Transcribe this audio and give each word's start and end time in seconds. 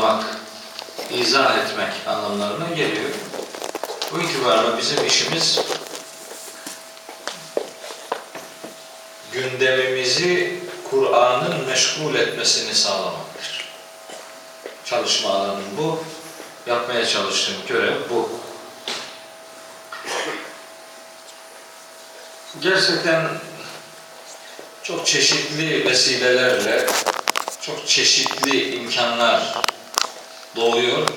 açıklamak, 0.00 0.24
izah 1.10 1.58
etmek 1.58 1.92
anlamlarına 2.06 2.68
geliyor. 2.68 3.10
Bu 4.12 4.20
itibarla 4.20 4.78
bizim 4.78 5.06
işimiz 5.06 5.60
gündemimizi 9.32 10.60
Kur'an'ın 10.90 11.66
meşgul 11.66 12.14
etmesini 12.14 12.74
sağlamaktır. 12.74 13.68
Çalışma 14.84 15.30
alanım 15.30 15.64
bu. 15.78 16.04
Yapmaya 16.66 17.06
çalıştığım 17.06 17.54
görev 17.68 17.96
bu. 18.10 18.30
Gerçekten 22.60 23.28
çok 24.82 25.06
çeşitli 25.06 25.84
vesilelerle 25.84 26.86
çok 27.60 27.88
çeşitli 27.88 28.74
imkanlar 28.76 29.62
doğuyor 30.56 31.08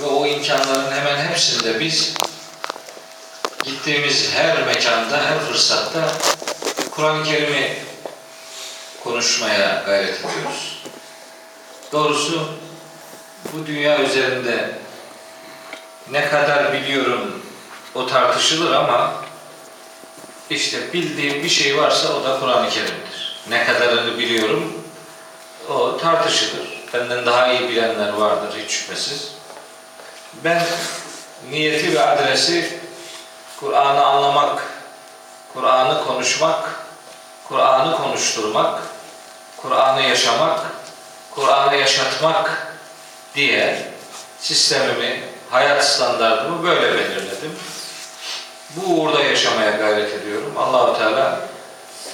ve 0.00 0.06
o 0.06 0.26
imkanların 0.26 0.92
hemen 0.92 1.16
hepsinde 1.16 1.80
biz 1.80 2.14
gittiğimiz 3.64 4.30
her 4.34 4.66
mekanda, 4.66 5.24
her 5.24 5.38
fırsatta 5.40 6.12
Kur'an-ı 6.90 7.24
Kerim'i 7.24 7.76
konuşmaya 9.04 9.82
gayret 9.86 10.18
ediyoruz. 10.18 10.82
Doğrusu 11.92 12.48
bu 13.52 13.66
dünya 13.66 13.98
üzerinde 13.98 14.70
ne 16.10 16.28
kadar 16.28 16.72
biliyorum 16.72 17.42
o 17.94 18.06
tartışılır 18.06 18.72
ama 18.72 19.14
işte 20.50 20.92
bildiğim 20.92 21.44
bir 21.44 21.48
şey 21.48 21.78
varsa 21.78 22.14
o 22.14 22.24
da 22.24 22.40
Kur'an-ı 22.40 22.70
Kerim'dir. 22.70 23.40
Ne 23.48 23.64
kadarını 23.64 24.18
biliyorum 24.18 24.72
o 25.68 25.98
tartışılır. 25.98 26.69
Benden 26.94 27.26
daha 27.26 27.52
iyi 27.52 27.68
bilenler 27.68 28.12
vardır 28.12 28.58
hiç 28.58 28.70
şüphesiz. 28.70 29.32
Ben 30.44 30.62
niyeti 31.50 31.94
ve 31.94 32.00
adresi 32.00 32.80
Kur'an'ı 33.60 34.04
anlamak, 34.04 34.62
Kur'an'ı 35.54 36.04
konuşmak, 36.04 36.68
Kur'an'ı 37.48 37.96
konuşturmak, 37.96 38.82
Kur'an'ı 39.56 40.02
yaşamak, 40.02 40.60
Kur'an'ı 41.30 41.76
yaşatmak 41.76 42.74
diye 43.34 43.92
sistemimi, 44.40 45.22
hayat 45.50 45.84
standartımı 45.84 46.62
böyle 46.62 46.94
belirledim. 46.94 47.58
Bu 48.76 48.94
uğurda 48.94 49.20
yaşamaya 49.20 49.70
gayret 49.70 50.14
ediyorum. 50.14 50.54
Allahu 50.58 50.98
Teala 50.98 51.40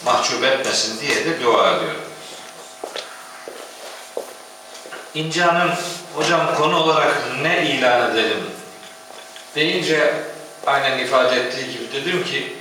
mahcup 0.05 0.45
etmesin 0.45 1.01
diye 1.01 1.25
de 1.25 1.45
dua 1.45 1.71
ediyorum. 1.71 2.06
İnce 5.17 5.43
Hanım, 5.43 5.71
hocam 6.15 6.55
konu 6.57 6.77
olarak 6.77 7.15
ne 7.43 7.67
ilan 7.67 8.11
edelim 8.11 8.45
deyince 9.55 10.15
aynen 10.67 10.99
ifade 10.99 11.37
ettiği 11.37 11.73
gibi 11.73 11.93
dedim 11.93 12.25
ki 12.25 12.57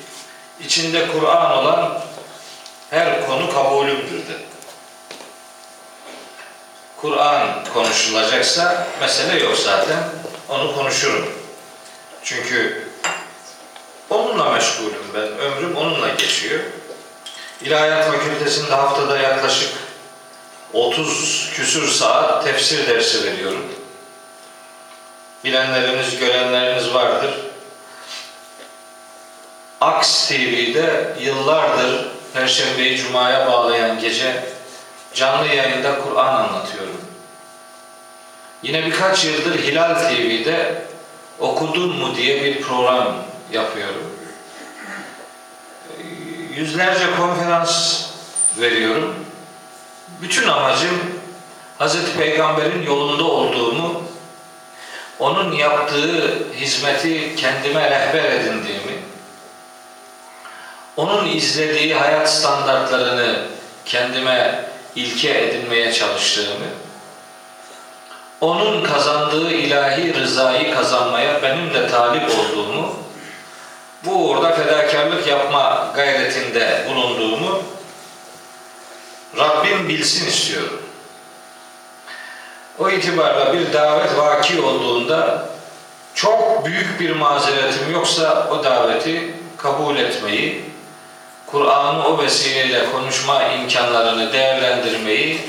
içinde 0.65 1.07
Kur'an 1.07 1.51
olan 1.51 2.01
her 2.89 3.27
konu 3.27 3.53
kabulümdür 3.53 4.27
dedi. 4.27 4.45
Kur'an 7.01 7.63
konuşulacaksa 7.73 8.87
mesele 9.01 9.43
yok 9.43 9.57
zaten. 9.57 9.99
Onu 10.49 10.75
konuşurum. 10.75 11.29
Çünkü 12.23 12.87
onunla 14.09 14.49
meşgulüm 14.49 15.03
ben. 15.13 15.37
Ömrüm 15.37 15.75
onunla 15.75 16.09
geçiyor. 16.09 16.59
İlahiyat 17.61 18.11
Fakültesi'nde 18.11 18.75
haftada 18.75 19.17
yaklaşık 19.17 19.69
30 20.75 21.51
küsür 21.53 21.87
saat 21.87 22.43
tefsir 22.43 22.87
dersi 22.87 23.23
veriyorum. 23.23 23.65
Bilenleriniz, 25.43 26.19
görenleriniz 26.19 26.93
vardır. 26.93 27.33
Aks 29.81 30.27
TV'de 30.27 31.15
yıllardır 31.19 32.07
Perşembeyi 32.33 32.97
Cuma'ya 32.97 33.47
bağlayan 33.51 33.99
gece 33.99 34.43
canlı 35.13 35.47
yayında 35.47 35.99
Kur'an 35.99 36.35
anlatıyorum. 36.35 37.01
Yine 38.63 38.85
birkaç 38.85 39.25
yıldır 39.25 39.59
Hilal 39.59 39.93
TV'de 39.93 40.85
Okudun 41.39 41.95
mu 41.95 42.15
diye 42.15 42.43
bir 42.43 42.61
program 42.61 43.15
yapıyorum. 43.51 44.11
Yüzlerce 46.55 47.05
konferans 47.17 48.05
veriyorum. 48.57 49.24
Bütün 50.21 50.47
amacım 50.47 50.99
Hz. 51.79 51.95
Peygamber'in 52.17 52.83
yolunda 52.83 53.23
olduğumu, 53.23 54.03
onun 55.19 55.51
yaptığı 55.51 56.43
hizmeti 56.53 57.35
kendime 57.35 57.91
rehber 57.91 58.31
edindiğimi, 58.31 58.99
onun 60.97 61.27
izlediği 61.27 61.95
hayat 61.95 62.33
standartlarını 62.33 63.39
kendime 63.85 64.65
ilke 64.95 65.39
edinmeye 65.41 65.93
çalıştığımı, 65.93 66.65
onun 68.41 68.83
kazandığı 68.83 69.51
ilahi 69.51 70.13
rızayı 70.13 70.75
kazanmaya 70.75 71.41
benim 71.41 71.73
de 71.73 71.87
talip 71.87 72.29
olduğumu, 72.39 72.95
bu 74.05 74.11
uğurda 74.11 74.51
fedakarlık 74.51 75.27
yapma 75.27 75.91
gayretinde 75.95 76.85
bulunduğumu 76.89 77.74
Rabbim 79.37 79.89
bilsin 79.89 80.27
istiyorum. 80.27 80.81
O 82.79 82.89
itibarla 82.89 83.53
bir 83.53 83.73
davet 83.73 84.17
vaki 84.17 84.61
olduğunda 84.61 85.49
çok 86.13 86.65
büyük 86.65 86.99
bir 86.99 87.11
mazeretim 87.11 87.91
yoksa 87.93 88.47
o 88.51 88.63
daveti 88.63 89.33
kabul 89.57 89.95
etmeyi, 89.95 90.65
Kur'an'ı 91.45 92.07
o 92.07 92.23
vesileyle 92.23 92.91
konuşma 92.91 93.43
imkanlarını 93.43 94.33
değerlendirmeyi 94.33 95.41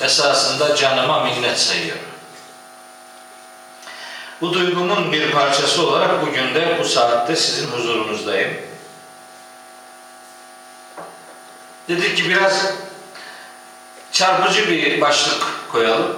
esasında 0.00 0.76
canıma 0.76 1.24
minnet 1.24 1.58
sayıyorum. 1.58 2.02
Bu 4.40 4.52
duygumun 4.52 5.12
bir 5.12 5.32
parçası 5.32 5.86
olarak 5.86 6.26
bugün 6.26 6.54
de 6.54 6.76
bu 6.80 6.84
saatte 6.84 7.36
sizin 7.36 7.68
huzurunuzdayım. 7.68 8.56
Dedik 11.88 12.16
ki 12.16 12.28
biraz 12.28 12.72
çarpıcı 14.12 14.70
bir 14.70 15.00
başlık 15.00 15.42
koyalım. 15.72 16.16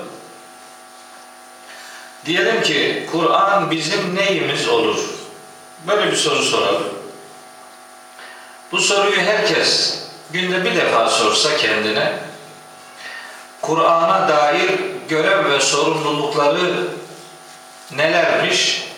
Diyelim 2.27 2.63
ki 2.63 3.09
Kur'an 3.13 3.71
bizim 3.71 4.17
neyimiz 4.17 4.69
olur? 4.69 4.99
Böyle 5.87 6.13
bir 6.13 6.17
soru 6.17 6.43
soralım. 6.43 6.89
Bu 8.73 8.79
soruyu 8.79 9.21
herkes 9.21 9.99
günde 10.31 10.65
bir 10.65 10.77
defa 10.77 11.09
sorsa 11.09 11.57
kendine 11.57 12.13
Kur'an'a 13.63 14.29
dair 14.29 14.71
görev 15.09 15.51
ve 15.51 15.61
sorumlulukları 15.61 16.89
nelermiş? 17.91 18.89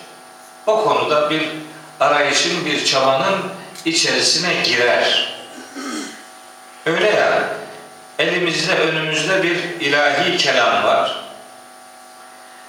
O 0.66 0.84
konuda 0.84 1.30
bir 1.30 1.48
arayışın, 2.00 2.66
bir 2.66 2.84
çabanın 2.84 3.38
içerisine 3.84 4.54
girer. 4.64 5.36
Öyle 6.86 7.10
ya, 7.10 7.48
elimizde, 8.18 8.78
önümüzde 8.78 9.42
bir 9.42 9.56
ilahi 9.80 10.36
kelam 10.36 10.84
var. 10.84 11.24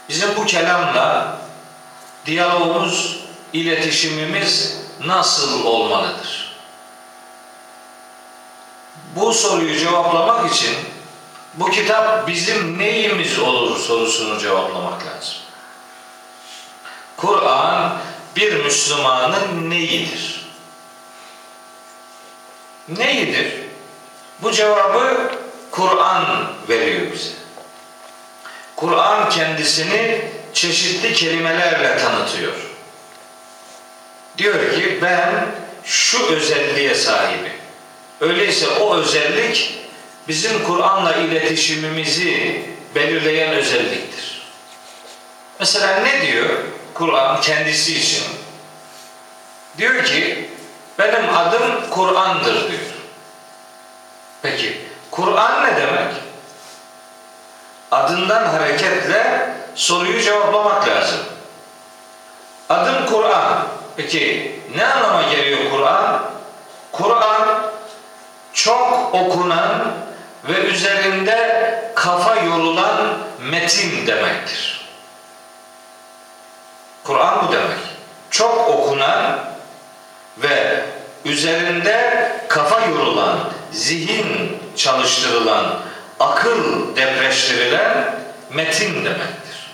Bizim 0.10 0.36
bu 0.36 0.46
kelamla 0.46 1.38
diyalogumuz, 2.26 3.20
iletişimimiz 3.54 4.78
nasıl 5.06 5.66
olmalıdır? 5.66 6.58
Bu 9.16 9.34
soruyu 9.34 9.80
cevaplamak 9.80 10.54
için 10.54 10.76
bu 11.54 11.72
kitap 11.72 12.28
bizim 12.28 12.80
neyimiz 12.80 13.40
olur 13.40 13.78
sorusunu 13.78 14.40
cevaplamak 14.40 15.06
lazım. 15.06 15.36
Kur'an 17.18 17.98
bir 18.36 18.64
Müslümanın 18.64 19.70
neyidir? 19.70 20.48
Neyidir? 22.88 23.54
Bu 24.42 24.52
cevabı 24.52 25.32
Kur'an 25.78 26.54
veriyor 26.70 27.02
bize. 27.14 27.30
Kur'an 28.76 29.30
kendisini 29.30 30.22
çeşitli 30.54 31.14
kelimelerle 31.14 31.98
tanıtıyor. 31.98 32.54
Diyor 34.38 34.74
ki 34.74 35.00
ben 35.02 35.46
şu 35.84 36.26
özelliğe 36.26 36.96
sahibim. 36.96 37.52
Öyleyse 38.22 38.68
o 38.70 38.96
özellik 38.96 39.80
bizim 40.28 40.64
Kur'an'la 40.64 41.16
iletişimimizi 41.16 42.62
belirleyen 42.96 43.54
özelliktir. 43.54 44.48
Mesela 45.60 46.00
ne 46.00 46.28
diyor 46.28 46.50
Kur'an 46.94 47.42
kendisi 47.42 47.98
için? 47.98 48.24
Diyor 49.78 50.06
ki 50.06 50.50
benim 51.00 51.38
adım 51.38 51.90
Kur'an'dır 51.90 52.54
diyor. 52.54 52.82
Peki 54.42 54.87
Kur'an 55.12 55.64
ne 55.64 55.76
demek? 55.76 56.28
adından 57.92 58.46
hareketle 58.46 59.54
soruyu 59.76 60.22
cevaplamak 60.22 60.88
lazım. 60.88 61.20
Adım 62.70 63.06
Kur'an. 63.06 63.68
Peki 63.98 64.56
ne 64.76 64.86
anlama 64.86 65.24
geliyor 65.24 65.60
Kur'an? 65.72 66.22
Kur'an 66.92 67.48
çok 68.54 69.14
okunan 69.14 69.94
ve 70.44 70.58
üzerinde 70.58 71.92
kafa 71.96 72.36
yorulan 72.36 73.18
metin 73.40 74.08
demektir. 74.08 74.88
Kur'an 77.04 77.48
bu 77.48 77.52
demek. 77.52 77.80
Çok 78.32 78.70
okunan 78.70 79.40
ve 80.38 80.86
üzerinde 81.26 82.32
kafa 82.50 82.82
yorulan, 82.86 83.38
zihin 83.72 84.67
çalıştırılan, 84.78 85.80
akıl 86.20 86.96
depreştirilen 86.96 88.16
metin 88.50 89.06
demektir. 89.06 89.72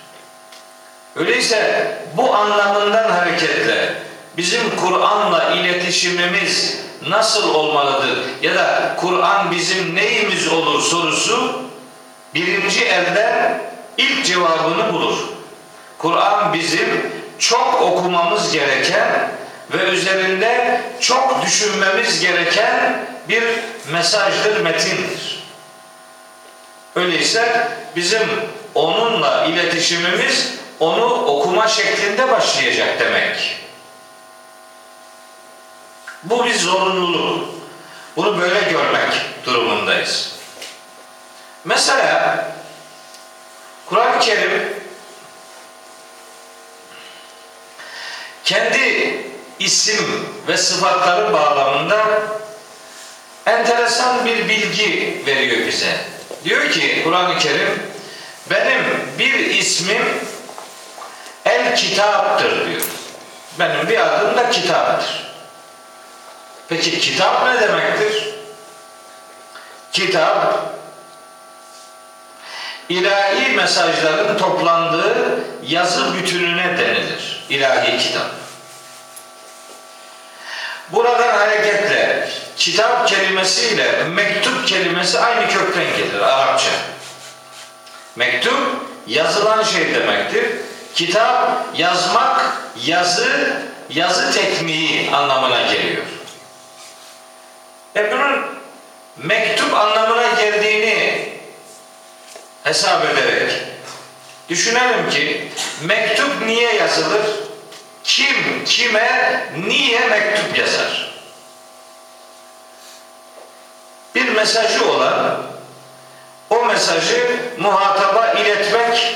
Öyleyse 1.16 1.92
bu 2.18 2.36
anlamından 2.36 3.10
hareketle 3.10 3.94
bizim 4.38 4.76
Kur'an'la 4.76 5.52
iletişimimiz 5.52 6.78
nasıl 7.08 7.54
olmalıdır 7.54 8.20
ya 8.42 8.56
da 8.56 8.96
Kur'an 9.02 9.52
bizim 9.52 9.96
neyimiz 9.96 10.48
olur 10.48 10.82
sorusu 10.82 11.64
birinci 12.34 12.86
elden 12.86 13.62
ilk 13.98 14.26
cevabını 14.26 14.94
bulur. 14.94 15.18
Kur'an 15.98 16.54
bizim 16.54 17.12
çok 17.40 17.82
okumamız 17.82 18.52
gereken 18.52 19.30
ve 19.74 19.84
üzerinde 19.84 20.82
çok 21.00 21.46
düşünmemiz 21.46 22.20
gereken 22.20 23.06
bir 23.30 23.44
mesajdır, 23.92 24.62
metindir. 24.62 25.44
Öyleyse 26.96 27.72
bizim 27.96 28.30
onunla 28.76 29.46
iletişimimiz 29.46 30.54
onu 30.80 31.26
okuma 31.26 31.68
şeklinde 31.68 32.32
başlayacak 32.32 33.00
demek. 33.00 33.60
Bu 36.24 36.46
bir 36.46 36.56
zorunluluk. 36.60 37.50
Bunu 38.16 38.42
böyle 38.42 38.62
görmek 38.62 39.12
durumundayız. 39.46 40.36
Mesela 41.66 42.48
Kur'an-ı 43.86 44.20
Kerim 44.20 44.84
kendi 48.44 49.18
isim 49.60 50.28
ve 50.48 50.58
sıfatları 50.58 51.34
bağlamında 51.34 52.22
enteresan 53.46 54.26
bir 54.26 54.50
bilgi 54.50 55.24
veriyor 55.26 55.68
bize. 55.68 55.98
Diyor 56.44 56.72
ki 56.72 57.02
Kur'an-ı 57.04 57.40
Kerim 57.40 57.84
benim 58.50 58.84
bir 59.20 59.34
ismim 59.34 60.04
El 61.46 61.76
Kitap'tır 61.76 62.70
diyor. 62.70 62.82
Benim 63.60 63.90
bir 63.90 64.00
adım 64.00 64.38
da 64.38 64.50
kitaptır. 64.50 65.34
Peki 66.70 67.00
kitap 67.00 67.48
ne 67.48 67.62
demektir? 67.62 68.34
Kitap 69.92 70.66
ilahi 72.90 73.56
mesajların 73.56 74.38
toplandığı 74.38 75.44
yazı 75.64 76.14
bütününe 76.14 76.78
denilir. 76.78 77.46
İlahi 77.50 77.98
kitap. 77.98 78.43
Buradan 80.94 81.38
hareketle 81.38 82.30
kitap 82.58 83.08
kelimesiyle 83.08 84.04
mektup 84.04 84.68
kelimesi 84.68 85.20
aynı 85.20 85.48
kökten 85.50 85.98
gelir 85.98 86.20
Arapça. 86.20 86.70
Mektup 88.16 88.60
yazılan 89.08 89.64
şey 89.64 89.96
demektir. 89.96 90.46
Kitap 90.96 91.66
yazmak, 91.78 92.58
yazı, 92.86 93.54
yazı 93.90 94.32
tekniği 94.32 95.12
anlamına 95.12 95.62
geliyor. 95.62 96.04
E 97.96 98.12
bunun 98.12 98.46
mektup 99.18 99.74
anlamına 99.74 100.28
geldiğini 100.42 101.30
hesap 102.64 103.06
ederek 103.06 103.52
düşünelim 104.50 105.10
ki 105.10 105.52
mektup 105.82 106.46
niye 106.46 106.74
yazılır? 106.76 107.43
Kim 108.04 108.66
kime 108.66 109.44
niye 109.68 110.08
mektup 110.08 110.58
yazar? 110.58 111.14
Bir 114.16 114.30
mesajı 114.30 114.90
olan 114.92 115.38
o 116.50 116.66
mesajı 116.66 117.40
muhataba 117.58 118.34
iletmek 118.34 119.16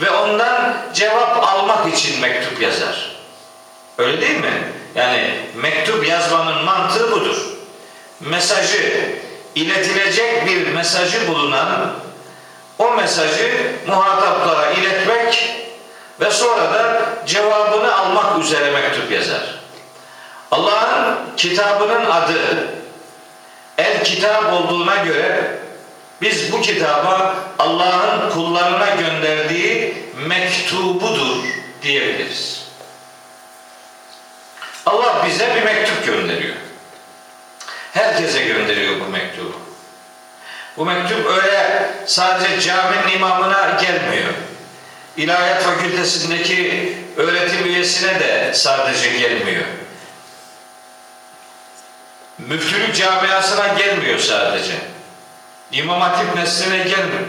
ve 0.00 0.10
ondan 0.10 0.76
cevap 0.94 1.48
almak 1.48 1.94
için 1.94 2.20
mektup 2.20 2.62
yazar. 2.62 3.16
Öyle 3.98 4.20
değil 4.20 4.40
mi? 4.40 4.72
Yani 4.94 5.40
mektup 5.54 6.08
yazmanın 6.08 6.64
mantığı 6.64 7.12
budur. 7.12 7.36
Mesajı 8.20 9.10
iletilecek 9.54 10.46
bir 10.46 10.66
mesajı 10.66 11.28
bulunan 11.28 11.92
o 12.78 12.90
mesajı 12.90 13.72
muhataplara 13.86 14.70
iletmek 14.70 15.61
ve 16.24 16.30
sonra 16.30 16.72
da 16.72 17.02
cevabını 17.26 17.96
almak 17.96 18.44
üzere 18.44 18.70
mektup 18.70 19.12
yazar. 19.12 19.62
Allah'ın 20.50 21.36
kitabının 21.36 22.10
adı 22.10 22.68
El 23.78 24.04
Kitap 24.04 24.52
olduğuna 24.52 24.96
göre 24.96 25.58
biz 26.20 26.52
bu 26.52 26.60
kitaba 26.60 27.34
Allah'ın 27.58 28.30
kullarına 28.30 28.94
gönderdiği 28.94 29.94
mektubudur 30.26 31.44
diyebiliriz. 31.82 32.62
Allah 34.86 35.26
bize 35.26 35.54
bir 35.54 35.62
mektup 35.62 36.06
gönderiyor. 36.06 36.56
Herkese 37.92 38.44
gönderiyor 38.44 39.00
bu 39.00 39.10
mektubu. 39.10 39.52
Bu 40.76 40.84
mektup 40.84 41.26
öyle 41.26 41.90
sadece 42.06 42.60
caminin 42.60 43.16
imamına 43.16 43.80
gelmiyor. 43.80 44.32
İlahiyat 45.16 45.62
Fakültesindeki 45.62 46.92
öğretim 47.16 47.66
üyesine 47.66 48.20
de 48.20 48.52
sadece 48.54 49.18
gelmiyor. 49.18 49.64
Müftülük 52.38 52.96
camiasına 52.96 53.66
gelmiyor 53.66 54.18
sadece. 54.18 54.74
İmam 55.72 56.00
Hatip 56.00 56.34
nesline 56.34 56.78
gelmiyor. 56.78 57.26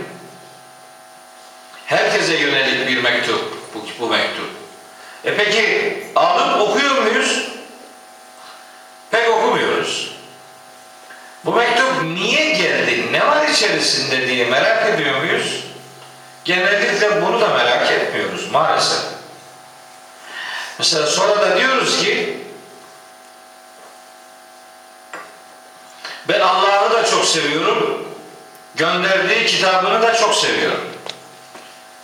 Herkese 1.85 2.33
yönelik 2.33 2.87
bir 2.87 3.01
mektup 3.01 3.57
bu, 3.75 3.85
bu 3.99 4.09
mektup. 4.09 4.49
E 5.25 5.35
peki 5.35 5.97
alıp 6.15 6.61
okuyor 6.61 7.01
muyuz? 7.01 7.47
Pek 9.11 9.29
okumuyoruz. 9.29 10.13
Bu 11.45 11.55
mektup 11.55 12.03
niye 12.03 12.53
geldi? 12.53 13.11
Ne 13.11 13.27
var 13.27 13.47
içerisinde 13.47 14.27
diye 14.27 14.45
merak 14.45 14.89
ediyor 14.89 15.21
muyuz? 15.21 15.72
Genellikle 16.45 17.21
bunu 17.21 17.41
da 17.41 17.47
merak 17.47 17.91
etmiyoruz 17.91 18.51
maalesef. 18.51 18.99
Mesela 20.79 21.07
sonra 21.07 21.41
da 21.41 21.57
diyoruz 21.57 22.01
ki 22.01 22.37
ben 26.29 26.39
Allah'ı 26.39 26.93
da 26.93 27.05
çok 27.05 27.25
seviyorum. 27.25 28.07
Gönderdiği 28.75 29.45
kitabını 29.45 30.01
da 30.01 30.15
çok 30.15 30.35
seviyorum. 30.35 30.89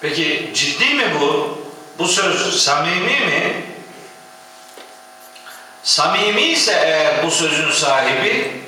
Peki 0.01 0.51
ciddi 0.55 0.93
mi 0.93 1.15
bu? 1.21 1.59
Bu 1.99 2.07
söz 2.07 2.63
samimi 2.63 3.19
mi? 3.19 3.63
Samimi 5.83 6.41
ise 6.41 6.71
eğer 6.71 7.23
bu 7.23 7.31
sözün 7.31 7.71
sahibi 7.71 8.61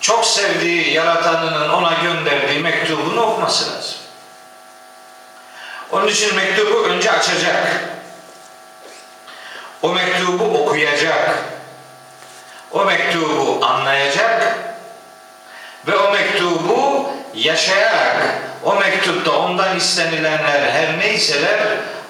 çok 0.00 0.26
sevdiği 0.26 0.92
yaratanının 0.92 1.68
ona 1.68 1.92
gönderdiği 2.02 2.58
mektubunu 2.58 3.22
okuması 3.22 3.72
lazım. 3.72 3.97
Onun 5.92 6.08
için 6.08 6.36
mektubu 6.36 6.84
önce 6.84 7.10
açacak. 7.10 7.80
O 9.82 9.92
mektubu 9.92 10.44
okuyacak. 10.44 11.38
O 12.70 12.84
mektubu 12.84 13.66
anlayacak 13.66 14.58
ve 15.86 15.96
o 15.96 16.12
mektubu 16.12 17.10
yaşayarak 17.34 18.16
o 18.64 18.74
mektupta 18.74 19.30
ondan 19.30 19.76
istenilenler 19.76 20.70
her 20.70 20.98
neyseler 20.98 21.58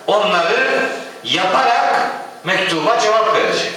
onları 0.07 0.89
yaparak 1.25 2.11
mektuba 2.45 3.01
cevap 3.01 3.37
verecek. 3.37 3.73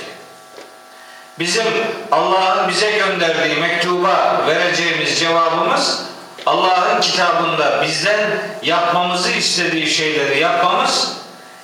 Bizim 1.40 1.66
Allah'ın 2.12 2.70
bize 2.70 2.92
gönderdiği 2.92 3.56
mektuba 3.56 4.42
vereceğimiz 4.48 5.20
cevabımız 5.20 6.11
Allah'ın 6.46 7.02
kitabında 7.02 7.82
bizden 7.84 8.32
yapmamızı 8.64 9.32
istediği 9.32 9.88
şeyleri 9.88 10.40
yapmamız, 10.40 11.14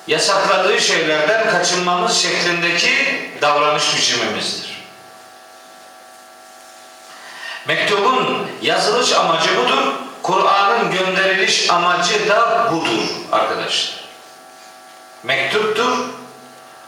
yasakladığı 0.07 0.81
şeylerden 0.81 1.49
kaçınmamız 1.51 2.17
şeklindeki 2.17 2.91
davranış 3.41 3.97
biçimimizdir. 3.97 4.77
Mektubun 7.67 8.47
yazılış 8.61 9.13
amacı 9.13 9.57
budur. 9.57 9.93
Kur'an'ın 10.23 10.91
gönderiliş 10.91 11.69
amacı 11.69 12.29
da 12.29 12.69
budur 12.71 13.03
arkadaşlar. 13.31 13.97
Mektuptur, 15.23 15.97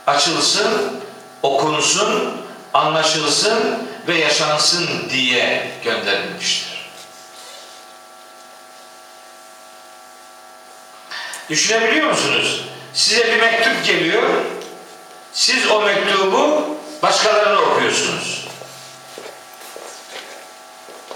açılsın, 0.08 1.02
okunsun, 1.44 2.42
anlaşılsın 2.74 3.88
ve 4.08 4.18
yaşansın 4.18 5.10
diye 5.10 5.72
gönderilmiştir. 5.84 6.69
Düşünebiliyor 11.50 12.08
musunuz? 12.08 12.62
Size 12.94 13.28
bir 13.28 13.40
mektup 13.40 13.86
geliyor. 13.86 14.30
Siz 15.34 15.72
o 15.72 15.82
mektubu 15.82 16.66
başkalarına 17.04 17.62
okuyorsunuz. 17.62 18.48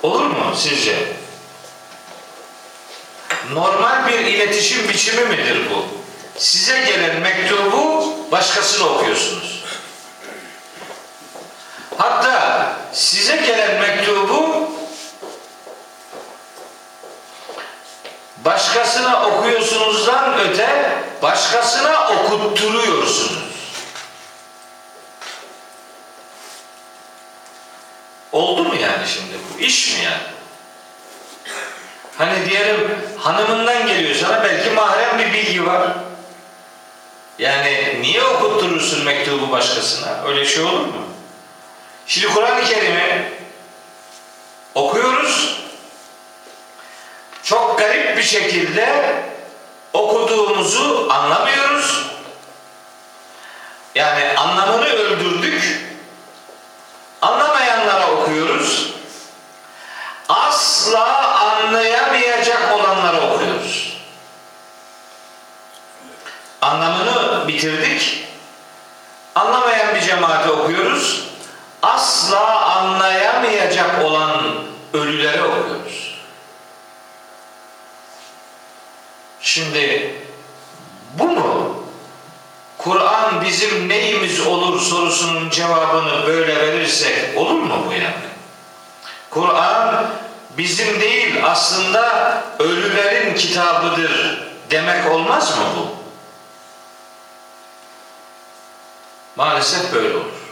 Olur 0.03 0.25
mu 0.25 0.55
sizce? 0.57 0.95
Normal 3.51 4.07
bir 4.07 4.19
iletişim 4.19 4.89
biçimi 4.89 5.25
midir 5.25 5.61
bu? 5.69 5.85
Size 6.39 6.79
gelen 6.79 7.19
mektubu 7.19 8.13
başkasına 8.31 8.87
okuyorsunuz. 8.87 9.63
Hatta 11.97 12.75
size 12.93 13.35
gelen 13.35 13.81
mektubu 13.81 14.52
başkasına 18.45 19.25
okuyorsunuzdan 19.27 20.39
öte 20.39 20.97
başkasına 21.21 22.09
okutturuyorsunuz. 22.09 23.43
Oldu 28.31 28.63
mu 28.63 28.75
yani 28.75 29.07
şimdi 29.07 29.33
bu? 29.33 29.59
iş 29.59 29.93
mi 29.93 30.03
yani? 30.05 30.33
Hani 32.17 32.49
diyelim 32.49 32.91
hanımından 33.17 33.87
geliyor 33.87 34.15
sana 34.15 34.43
belki 34.43 34.69
mahrem 34.69 35.19
bir 35.19 35.33
bilgi 35.33 35.65
var. 35.65 35.89
Yani 37.39 37.97
niye 38.01 38.23
okutturursun 38.23 39.05
mektubu 39.05 39.51
başkasına? 39.51 40.23
Öyle 40.27 40.45
şey 40.45 40.63
olur 40.63 40.79
mu? 40.79 41.07
Şimdi 42.07 42.27
Kur'an-ı 42.27 42.63
Kerim'i 42.63 43.31
okuyoruz. 44.75 45.62
Çok 47.43 47.79
garip 47.79 48.17
bir 48.17 48.23
şekilde 48.23 49.15
okuduğumuzu 49.93 51.07
anlamıyoruz. 51.09 52.05
Yani 53.95 54.37
anlamını 54.37 54.85
öldürdük. 54.85 55.83
Anlamayanlara 57.21 58.11
okuyoruz. 58.11 58.93
Asla 60.29 61.37
anlayamayacak 61.39 62.73
olanlara 62.75 63.33
okuyoruz. 63.33 63.97
Anlamını 66.61 67.47
bitirdik. 67.47 68.27
Anlamayan 69.35 69.95
bir 69.95 70.01
cemaate 70.01 70.51
okuyoruz. 70.51 71.23
Asla 71.81 72.65
anlayamayacak 72.65 74.05
olan 74.05 74.43
ölülere 74.93 75.43
okuyoruz. 75.43 75.82
Şimdi 79.53 80.15
bu 81.13 81.27
mu? 81.27 81.75
Kur'an 82.77 83.41
bizim 83.41 83.89
neyimiz 83.89 84.47
olur 84.47 84.81
sorusunun 84.81 85.49
cevabını 85.49 86.27
böyle 86.27 86.55
verirsek 86.55 87.37
olur 87.37 87.59
mu 87.59 87.83
bu 87.87 87.93
yani? 87.93 88.13
Kur'an 89.29 90.05
bizim 90.57 91.01
değil 91.01 91.45
aslında 91.45 92.43
ölülerin 92.59 93.35
kitabıdır 93.35 94.43
demek 94.71 95.11
olmaz 95.11 95.57
mı 95.57 95.65
bu? 95.77 95.87
Maalesef 99.35 99.93
böyle 99.93 100.15
olur. 100.17 100.43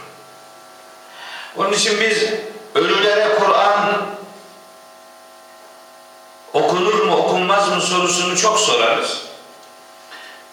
Onun 1.56 1.72
için 1.72 2.00
biz 2.00 2.24
ölülere 2.74 3.34
Kur'an 3.34 4.06
okunur 6.52 7.06
mu 7.06 7.16
mı 7.74 7.80
sorusunu 7.80 8.36
çok 8.36 8.58
sorarız. 8.58 9.22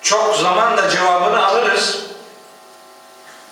Çok 0.02 0.36
zaman 0.36 0.78
da 0.78 0.90
cevabını 0.90 1.48
alırız. 1.48 2.00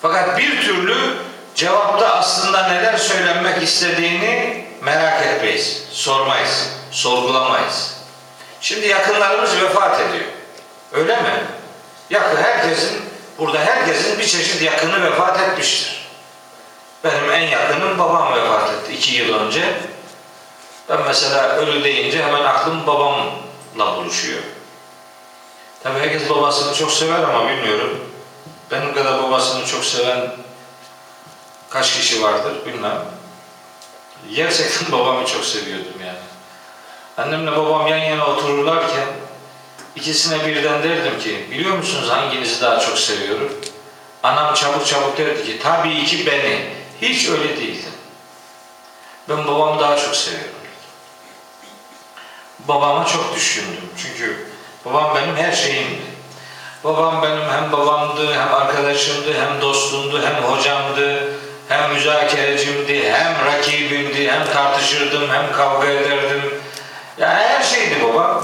Fakat 0.01 0.37
bir 0.37 0.61
türlü 0.61 1.17
cevapta 1.55 2.15
aslında 2.15 2.67
neler 2.67 2.97
söylenmek 2.97 3.63
istediğini 3.63 4.65
merak 4.81 5.25
etmeyiz, 5.25 5.83
sormayız, 5.91 6.69
sorgulamayız. 6.91 7.93
Şimdi 8.61 8.87
yakınlarımız 8.87 9.61
vefat 9.61 10.01
ediyor. 10.01 10.25
Öyle 10.93 11.15
mi? 11.15 11.43
Yakın 12.09 12.43
herkesin, 12.43 13.01
burada 13.37 13.59
herkesin 13.59 14.19
bir 14.19 14.25
çeşit 14.27 14.61
yakını 14.61 15.03
vefat 15.03 15.41
etmiştir. 15.41 16.07
Benim 17.03 17.31
en 17.31 17.47
yakınım 17.47 17.99
babam 17.99 18.33
vefat 18.33 18.69
etti 18.69 18.93
iki 18.93 19.15
yıl 19.15 19.39
önce. 19.39 19.79
Ben 20.89 20.99
mesela 21.07 21.49
ölü 21.49 21.83
deyince 21.83 22.23
hemen 22.23 22.43
aklım 22.43 22.87
babamla 22.87 23.46
buluşuyor. 23.79 24.41
Tabii 25.83 25.99
herkes 25.99 26.29
babasını 26.29 26.75
çok 26.75 26.91
sever 26.91 27.23
ama 27.23 27.49
bilmiyorum. 27.49 27.99
Benim 28.71 28.93
kadar 28.93 29.23
babasını 29.23 29.65
çok 29.65 29.85
seven 29.85 30.31
kaç 31.69 31.93
kişi 31.93 32.23
vardır 32.23 32.53
bilmem. 32.65 33.01
Gerçekten 34.35 34.91
babamı 34.99 35.25
çok 35.25 35.45
seviyordum 35.45 36.01
yani. 36.05 36.17
Annemle 37.17 37.51
babam 37.51 37.87
yan 37.87 37.97
yana 37.97 38.25
otururlarken 38.27 39.07
ikisine 39.95 40.47
birden 40.47 40.83
derdim 40.83 41.19
ki 41.19 41.47
biliyor 41.51 41.77
musunuz 41.77 42.09
hanginizi 42.09 42.61
daha 42.61 42.79
çok 42.79 42.99
seviyorum? 42.99 43.61
Anam 44.23 44.53
çabuk 44.53 44.85
çabuk 44.85 45.17
derdi 45.17 45.45
ki 45.45 45.59
tabii 45.63 46.05
ki 46.05 46.25
beni. 46.25 46.65
Hiç 47.01 47.29
öyle 47.29 47.57
değildim. 47.57 47.91
Ben 49.29 49.47
babamı 49.47 49.81
daha 49.81 49.97
çok 49.97 50.15
seviyorum. 50.15 50.56
Babama 52.67 53.05
çok 53.05 53.35
düşündüm. 53.35 53.89
Çünkü 53.97 54.45
babam 54.85 55.15
benim 55.15 55.35
her 55.35 55.51
şeyimdi. 55.51 56.01
Babam 56.83 57.21
benim 57.21 57.49
hem 57.49 57.71
babamdı, 57.71 58.33
hem 58.33 58.53
arkadaşımdı, 58.53 59.33
hem 59.33 59.61
dostumdu, 59.61 60.21
hem 60.25 60.43
hocamdı, 60.43 61.33
hem 61.67 61.93
müzakerecimdi, 61.93 63.11
hem 63.11 63.45
rakibimdi, 63.45 64.31
hem 64.31 64.45
tartışırdım, 64.53 65.29
hem 65.29 65.51
kavga 65.51 65.87
ederdim. 65.87 66.53
Yani 67.17 67.33
her 67.33 67.63
şeydi 67.63 67.95
babam. 68.03 68.43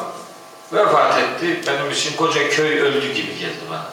Vefat 0.73 1.17
etti. 1.17 1.61
Benim 1.67 1.91
için 1.91 2.15
koca 2.15 2.49
köy 2.49 2.79
öldü 2.79 3.13
gibi 3.13 3.39
geldi 3.39 3.59
bana. 3.71 3.85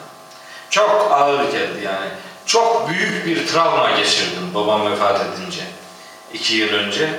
Çok 0.69 1.11
ağır 1.11 1.43
geldi 1.43 1.79
yani. 1.85 2.09
Çok 2.45 2.89
büyük 2.89 3.25
bir 3.25 3.47
travma 3.47 3.91
geçirdim 3.91 4.53
babam 4.55 4.91
vefat 4.91 5.21
edince. 5.21 5.61
iki 6.33 6.55
yıl 6.55 6.73
önce. 6.73 7.09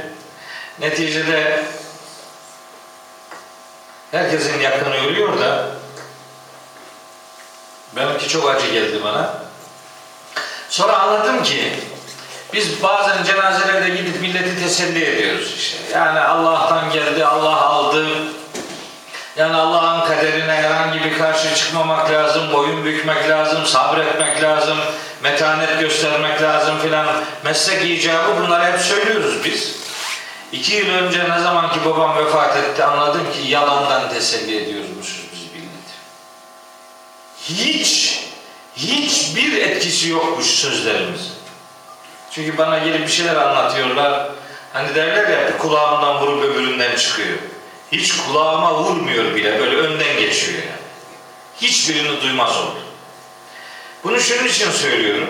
Neticede 0.78 1.64
herkesin 4.12 4.60
yakını 4.60 4.94
ölüyor 4.94 5.40
da 5.40 5.66
benimki 7.96 8.28
çok 8.28 8.50
acı 8.50 8.66
geldi 8.66 9.00
bana. 9.04 9.34
Sonra 10.68 10.98
anladım 10.98 11.42
ki 11.42 11.72
biz 12.52 12.82
bazen 12.82 13.24
cenazelerde 13.24 13.88
gidip 13.88 14.20
milleti 14.20 14.60
teselli 14.62 15.04
ediyoruz 15.04 15.54
işte. 15.56 15.78
Yani 15.92 16.20
Allah'tan 16.20 16.92
geldi, 16.92 17.24
Allah 17.24 17.60
aldı. 17.60 18.06
Yani 19.36 19.56
Allah'ın 19.56 20.08
kaderine 20.08 20.52
herhangi 20.52 21.04
bir 21.04 21.18
karşı 21.18 21.54
çıkmamak 21.54 22.10
lazım, 22.10 22.52
boyun 22.52 22.84
bükmek 22.84 23.28
lazım, 23.28 23.66
sabretmek 23.66 24.42
lazım, 24.42 24.78
metanet 25.22 25.80
göstermek 25.80 26.42
lazım 26.42 26.78
filan. 26.78 27.06
Meslek 27.44 27.84
icabı 27.84 28.40
bunları 28.40 28.64
hep 28.64 28.80
söylüyoruz 28.80 29.44
biz. 29.44 29.81
İki 30.52 30.74
yıl 30.74 30.88
önce 30.88 31.30
ne 31.30 31.40
zaman 31.40 31.72
ki 31.72 31.78
babam 31.84 32.16
vefat 32.16 32.56
etti 32.56 32.84
anladım 32.84 33.32
ki 33.32 33.48
yalandan 33.48 34.10
teselli 34.10 34.62
ediyormuşuz 34.62 35.22
biz 35.32 35.40
milleti. 35.52 35.94
Hiç, 37.48 38.20
hiçbir 38.76 39.62
etkisi 39.62 40.08
yokmuş 40.08 40.46
sözlerimiz. 40.46 41.32
Çünkü 42.30 42.58
bana 42.58 42.78
gelip 42.78 43.06
bir 43.06 43.12
şeyler 43.12 43.36
anlatıyorlar. 43.36 44.30
Hani 44.72 44.94
derler 44.94 45.28
ya 45.28 45.58
kulağımdan 45.58 46.20
vurup 46.20 46.44
öbüründen 46.44 46.96
çıkıyor. 46.96 47.38
Hiç 47.92 48.12
kulağıma 48.16 48.84
vurmuyor 48.84 49.34
bile 49.34 49.60
böyle 49.60 49.76
önden 49.76 50.16
geçiyor 50.16 50.58
yani. 50.58 50.82
Hiçbirini 51.60 52.22
duymaz 52.22 52.56
oldu. 52.56 52.78
Bunu 54.04 54.20
şunun 54.20 54.48
için 54.48 54.70
söylüyorum. 54.70 55.28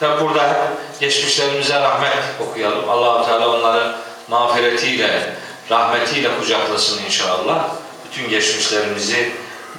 Tabi 0.00 0.24
burada 0.24 0.72
geçmişlerimize 1.00 1.80
rahmet 1.80 2.24
okuyalım. 2.40 2.90
allah 2.90 3.26
Teala 3.26 3.48
onları 3.48 4.05
mağfiretiyle, 4.28 5.36
rahmetiyle 5.70 6.38
kucaklasın 6.40 7.04
inşallah. 7.04 7.68
Bütün 8.04 8.28
geçmişlerimizi 8.28 9.32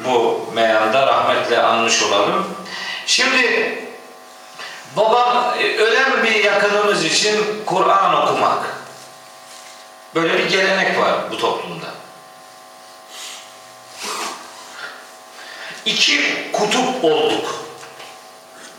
bu 0.05 0.45
meyanda 0.53 1.07
rahmetle 1.07 1.61
anmış 1.61 2.03
olalım. 2.03 2.47
Şimdi 3.05 3.73
babam 4.95 5.53
e, 5.59 5.77
ölen 5.77 6.23
bir 6.23 6.43
yakınımız 6.43 7.05
için 7.05 7.63
Kur'an 7.65 8.23
okumak. 8.23 8.77
Böyle 10.15 10.37
bir 10.37 10.49
gelenek 10.49 10.99
var 10.99 11.31
bu 11.31 11.37
toplumda. 11.37 11.87
İki 15.85 16.21
kutup 16.53 17.03
olduk. 17.03 17.55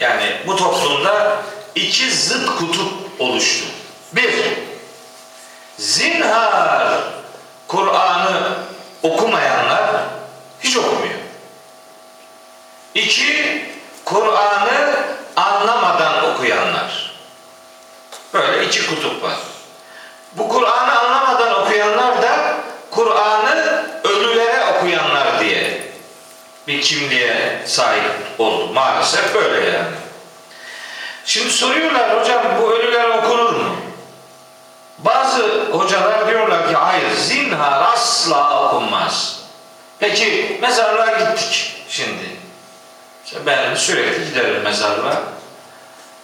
Yani 0.01 0.33
bu 0.47 0.57
toplumda 0.57 1.43
iki 1.75 2.11
zıt 2.11 2.59
kutup 2.59 2.93
oluştu. 3.19 3.65
Bir, 4.13 4.35
zinhar 5.79 7.01
Kur'an'ı 7.69 8.55
okumayanlar 9.03 9.91
hiç 10.61 10.77
okumuyor. 10.77 11.19
İki, 12.95 13.65
Kur'an'ı 14.05 14.95
anlamadan 15.37 16.35
okuyanlar. 16.35 17.15
Böyle 18.35 18.67
iki 18.67 18.87
kutup 18.87 19.23
var. 19.23 19.37
Bu 20.33 20.49
Kur'an'ı 20.49 20.99
anlamadan 20.99 21.63
okuyanlar 21.63 22.23
da 22.23 22.57
Kur'an'ı 22.91 23.87
ölülere 24.05 24.65
okuyanlar 24.77 25.41
diye 25.41 25.83
bir 26.67 26.83
kimliğe 26.83 27.63
sahip 27.67 28.13
oldu. 28.39 28.73
Maalesef 28.73 29.35
böyle 29.35 29.71
yani. 29.71 29.97
Şimdi 31.25 31.51
soruyorlar 31.51 32.21
hocam 32.21 32.43
bu 32.61 32.73
ölüler 32.73 33.09
okunur 33.09 33.53
mu? 33.53 33.77
Bazı 34.99 35.58
hocalar 35.73 36.29
diyorlar 36.29 36.69
ki 36.69 36.75
hayır 36.75 37.11
zinhar 37.17 37.93
asla 37.93 38.67
okunmaz. 38.69 39.41
Peki 39.99 40.59
mezarlığa 40.63 41.19
gittik 41.19 41.75
şimdi. 41.89 42.25
İşte 43.25 43.39
ben 43.47 43.75
sürekli 43.75 44.25
giderim 44.25 44.63
mezarlığa. 44.63 45.23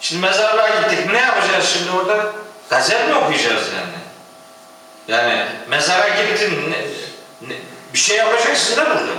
Şimdi 0.01 0.21
mezarlığa 0.21 0.67
gittik. 0.69 1.11
Ne 1.11 1.21
yapacağız 1.21 1.69
şimdi 1.73 1.91
orada? 1.97 2.25
Gazel 2.69 3.07
mi 3.09 3.15
okuyacağız 3.15 3.63
yani? 3.67 3.95
Yani 5.07 5.45
mezara 5.67 6.09
gittin 6.09 6.71
ne, 6.71 6.77
ne- 7.47 7.59
bir 7.93 7.99
şey 7.99 8.17
yapacaksın 8.17 8.77
da 8.77 8.85
burada. 8.85 9.13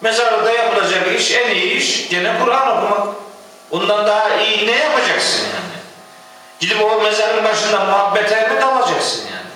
Mezarlıkta 0.00 0.50
yapılacak 0.52 1.20
iş 1.20 1.30
en 1.30 1.54
iyi 1.54 1.74
iş 1.74 2.08
gene 2.08 2.38
Kur'an 2.44 2.68
okumak. 2.76 3.14
Ondan 3.70 4.06
daha 4.06 4.36
iyi 4.36 4.66
ne 4.66 4.76
yapacaksın 4.76 5.42
yani? 5.42 5.63
Gidip 6.60 6.82
o 6.82 7.02
mezarın 7.02 7.44
başında 7.44 7.84
muhabbete 7.84 8.48
mi 8.48 8.60
dalacaksın 8.60 9.22
yani? 9.26 9.54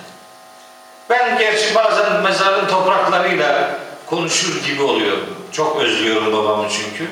Ben 1.09 1.37
gerçi 1.37 1.75
bazen 1.75 2.21
mezarın 2.21 2.67
topraklarıyla 2.67 3.69
konuşur 4.05 4.63
gibi 4.63 4.83
oluyorum. 4.83 5.37
Çok 5.51 5.81
özlüyorum 5.81 6.33
babamı 6.33 6.69
çünkü. 6.69 7.11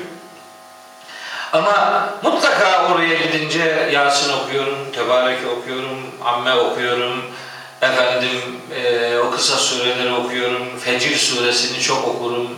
Ama 1.52 2.08
mutlaka 2.22 2.94
oraya 2.94 3.14
gidince 3.14 3.88
Yasin 3.92 4.32
okuyorum, 4.32 4.92
Tebarek 4.94 5.38
okuyorum, 5.58 5.98
Amme 6.24 6.54
okuyorum, 6.54 7.24
efendim 7.82 8.60
e, 8.74 9.18
o 9.18 9.30
kısa 9.30 9.56
sureleri 9.56 10.12
okuyorum, 10.12 10.78
Fecir 10.78 11.16
suresini 11.16 11.80
çok 11.80 12.08
okurum. 12.08 12.48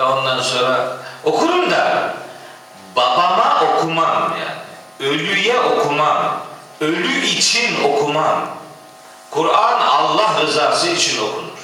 Ondan 0.00 0.40
sonra 0.40 0.96
okurum 1.24 1.70
da 1.70 2.14
babama 2.96 3.64
okumam 3.64 4.32
yani. 4.38 4.69
Ölüye 5.00 5.60
okumam. 5.60 6.40
Ölü 6.80 7.24
için 7.24 7.84
okumam. 7.84 8.48
Kur'an 9.30 9.80
Allah 9.80 10.40
rızası 10.42 10.88
için 10.88 11.18
okunur. 11.22 11.58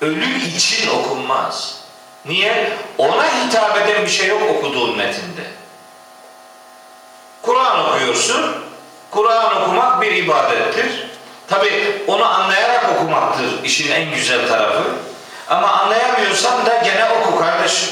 Ölü 0.00 0.44
için 0.44 0.90
okunmaz. 0.90 1.78
Niye? 2.24 2.72
Ona 2.98 3.24
hitap 3.24 3.76
eden 3.76 4.02
bir 4.02 4.10
şey 4.10 4.26
yok 4.26 4.42
okuduğun 4.56 4.96
metinde. 4.96 5.42
Kur'an 7.42 7.88
okuyorsun. 7.88 8.64
Kur'an 9.10 9.62
okumak 9.62 10.02
bir 10.02 10.12
ibadettir. 10.12 11.08
Tabi 11.48 12.02
onu 12.06 12.24
anlayarak 12.24 12.86
okumaktır 12.96 13.64
işin 13.64 13.92
en 13.92 14.14
güzel 14.14 14.48
tarafı. 14.48 14.82
Ama 15.48 15.68
anlayamıyorsan 15.68 16.66
da 16.66 16.76
gene 16.84 17.10
oku 17.10 17.38
kardeşim. 17.38 17.88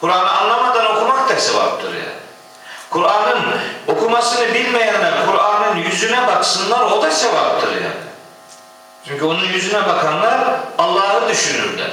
Kur'an'ı 0.00 0.30
anlamadan 0.30 0.96
okumak 0.96 1.28
da 1.28 1.36
sevaptır 1.36 1.94
yani. 1.94 2.19
Kur'an'ın 2.90 3.44
okumasını 3.88 4.54
bilmeyenler 4.54 5.26
Kur'an'ın 5.26 5.76
yüzüne 5.76 6.26
baksınlar 6.26 6.80
o 6.80 7.02
da 7.02 7.10
sevaptır 7.10 7.72
yani. 7.72 8.10
Çünkü 9.08 9.24
onun 9.24 9.44
yüzüne 9.44 9.86
bakanlar 9.86 10.38
Allah'ı 10.78 11.28
düşünürler. 11.28 11.90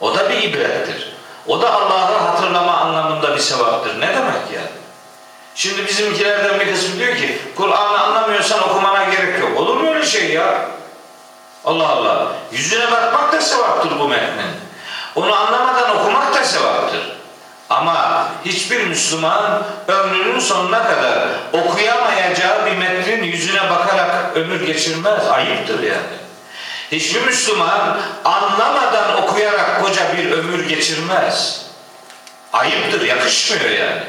O 0.00 0.14
da 0.14 0.30
bir 0.30 0.42
ibrettir. 0.42 1.12
O 1.46 1.62
da 1.62 1.72
Allah'ı 1.72 2.18
hatırlama 2.18 2.72
anlamında 2.72 3.34
bir 3.34 3.40
sevaptır. 3.40 4.00
Ne 4.00 4.08
demek 4.08 4.50
yani? 4.54 4.72
Şimdi 5.54 5.86
bizimkilerden 5.86 6.60
bir 6.60 6.72
kısmı 6.72 6.98
diyor 6.98 7.16
ki 7.16 7.38
Kur'an'ı 7.56 8.00
anlamıyorsan 8.00 8.68
okumana 8.68 9.04
gerek 9.04 9.40
yok. 9.40 9.58
Olur 9.58 9.76
mu 9.76 9.90
öyle 9.90 10.06
şey 10.06 10.30
ya? 10.30 10.68
Allah 11.64 11.88
Allah. 11.88 12.32
Yüzüne 12.52 12.90
bakmak 12.90 13.32
da 13.32 13.40
sevaptır 13.40 13.98
bu 13.98 14.08
metnin. 14.08 14.50
Onu 15.14 15.34
anlamadan 15.34 15.96
okumak 15.96 16.34
da 16.34 16.44
sevaptır. 16.44 17.21
Ama 17.72 18.28
hiçbir 18.44 18.86
Müslüman 18.86 19.62
ömrünün 19.88 20.40
sonuna 20.40 20.84
kadar 20.84 21.28
okuyamayacağı 21.52 22.66
bir 22.66 22.76
metnin 22.76 23.22
yüzüne 23.22 23.70
bakarak 23.70 24.36
ömür 24.36 24.66
geçirmez. 24.66 25.26
Ayıptır 25.30 25.82
yani. 25.82 26.22
Hiçbir 26.92 27.20
Müslüman 27.20 27.98
anlamadan 28.24 29.22
okuyarak 29.22 29.82
koca 29.82 30.16
bir 30.16 30.30
ömür 30.30 30.68
geçirmez. 30.68 31.66
Ayıptır, 32.52 33.00
yakışmıyor 33.00 33.70
yani. 33.70 34.02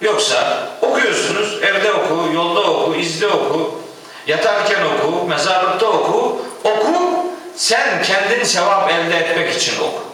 Yoksa 0.00 0.68
okuyorsunuz, 0.82 1.62
evde 1.62 1.92
oku, 1.92 2.30
yolda 2.34 2.60
oku, 2.60 2.94
izde 2.94 3.26
oku, 3.28 3.80
yatarken 4.26 4.84
oku, 4.84 5.26
mezarlıkta 5.26 5.86
oku, 5.86 6.46
oku, 6.64 7.26
sen 7.56 8.02
kendin 8.02 8.44
sevap 8.44 8.90
elde 8.90 9.16
etmek 9.16 9.56
için 9.56 9.80
oku. 9.80 10.13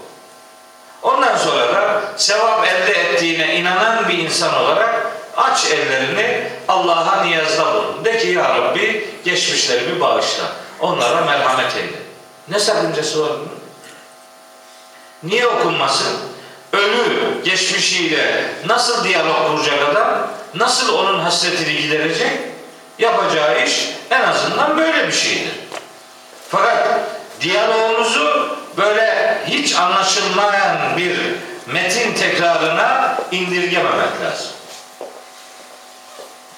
Ondan 1.03 1.37
sonra 1.37 1.75
da 1.75 2.03
sevap 2.17 2.67
elde 2.67 2.93
ettiğine 2.93 3.57
inanan 3.57 4.09
bir 4.09 4.19
insan 4.19 4.63
olarak 4.63 5.07
aç 5.37 5.65
ellerini 5.65 6.49
Allah'a 6.69 7.25
niyazda 7.25 7.75
bulun. 7.75 8.05
De 8.05 8.19
ki 8.19 8.29
ya 8.29 8.49
Rabbi 8.49 9.11
geçmişlerimi 9.25 10.01
bağışla. 10.01 10.45
Onlara 10.81 11.21
merhamet 11.21 11.77
eyle. 11.77 11.99
Ne 12.49 12.59
sakıncası 12.59 13.23
var 13.23 13.33
bunun? 13.33 13.61
Niye 15.23 15.47
okunmasın? 15.47 16.17
Ölü 16.73 17.43
geçmişiyle 17.45 18.51
nasıl 18.67 19.05
diyalog 19.05 19.47
kuracak 19.47 19.89
adam? 19.91 20.31
Nasıl 20.55 20.95
onun 20.95 21.19
hasretini 21.19 21.77
giderecek? 21.83 22.39
Yapacağı 22.99 23.65
iş 23.65 23.89
en 24.11 24.21
azından 24.21 24.79
böyle 24.79 25.09
bir 25.09 25.13
şeydir. 25.13 25.53
Fakat 26.49 27.01
diyalogumuzu 27.41 28.57
böyle 28.81 29.39
hiç 29.47 29.75
anlaşılmayan 29.75 30.97
bir 30.97 31.19
metin 31.67 32.15
tekrarına 32.15 33.19
indirgememek 33.33 34.21
lazım. 34.25 34.51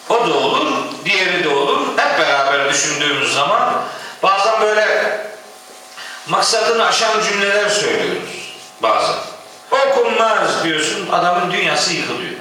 O 0.09 0.29
da 0.29 0.35
olur, 0.35 0.67
diğeri 1.05 1.45
de 1.45 1.49
olur. 1.49 1.87
Hep 1.97 2.19
beraber 2.19 2.71
düşündüğümüz 2.71 3.35
zaman 3.35 3.75
bazen 4.23 4.61
böyle 4.61 5.19
maksadını 6.29 6.87
aşan 6.87 7.23
cümleler 7.23 7.69
söylüyoruz 7.69 8.57
bazen. 8.83 9.17
Okunmaz 9.71 10.65
diyorsun, 10.65 11.09
adamın 11.13 11.53
dünyası 11.53 11.93
yıkılıyor. 11.93 12.33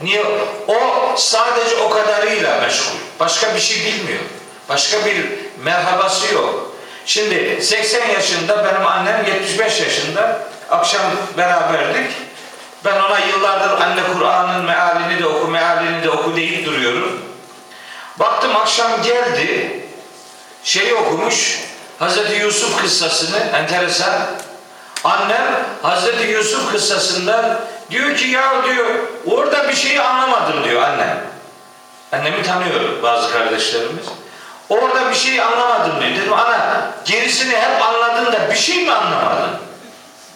Niye? 0.00 0.24
O 0.68 0.76
sadece 1.16 1.76
o 1.76 1.90
kadarıyla 1.90 2.60
meşgul. 2.60 2.98
Başka 3.20 3.54
bir 3.54 3.60
şey 3.60 3.86
bilmiyor. 3.86 4.22
Başka 4.68 5.04
bir 5.04 5.26
merhabası 5.64 6.34
yok. 6.34 6.63
Şimdi 7.06 7.62
80 7.62 8.08
yaşında 8.08 8.64
benim 8.64 8.86
annem 8.86 9.24
75 9.26 9.80
yaşında. 9.80 10.38
Akşam 10.70 11.02
beraberdik. 11.36 12.10
Ben 12.84 13.00
ona 13.00 13.18
yıllardır 13.18 13.80
anne 13.80 14.00
Kur'an'ın 14.12 14.64
mealini 14.64 15.22
de 15.22 15.26
oku, 15.26 15.48
mealini 15.48 16.04
de 16.04 16.10
oku 16.10 16.36
deyip 16.36 16.66
duruyorum. 16.66 17.20
Baktım 18.18 18.56
akşam 18.56 19.02
geldi. 19.02 19.80
Şeyi 20.64 20.94
okumuş. 20.94 21.60
Hazreti 21.98 22.32
Yusuf 22.34 22.82
kıssasını 22.82 23.38
enteresan. 23.38 24.12
Annem 25.04 25.66
Hazreti 25.82 26.26
Yusuf 26.26 26.72
kıssasında 26.72 27.60
diyor 27.90 28.16
ki 28.16 28.26
ya 28.26 28.64
diyor 28.64 28.86
orada 29.26 29.68
bir 29.68 29.74
şeyi 29.74 30.00
anlamadım 30.00 30.64
diyor 30.64 30.82
annem. 30.82 31.24
Annemi 32.12 32.42
tanıyor 32.42 33.02
bazı 33.02 33.32
kardeşlerimiz. 33.32 34.06
Orada 34.68 35.10
bir 35.10 35.14
şeyi 35.14 35.42
anlamadım 35.42 36.00
diyor. 36.00 36.14
Dedim 36.14 36.32
ana 36.32 36.90
gerisini 37.04 37.56
hep 37.56 37.82
anladın 37.82 38.32
da 38.32 38.50
bir 38.50 38.56
şey 38.56 38.84
mi 38.84 38.92
anlamadın? 38.92 39.50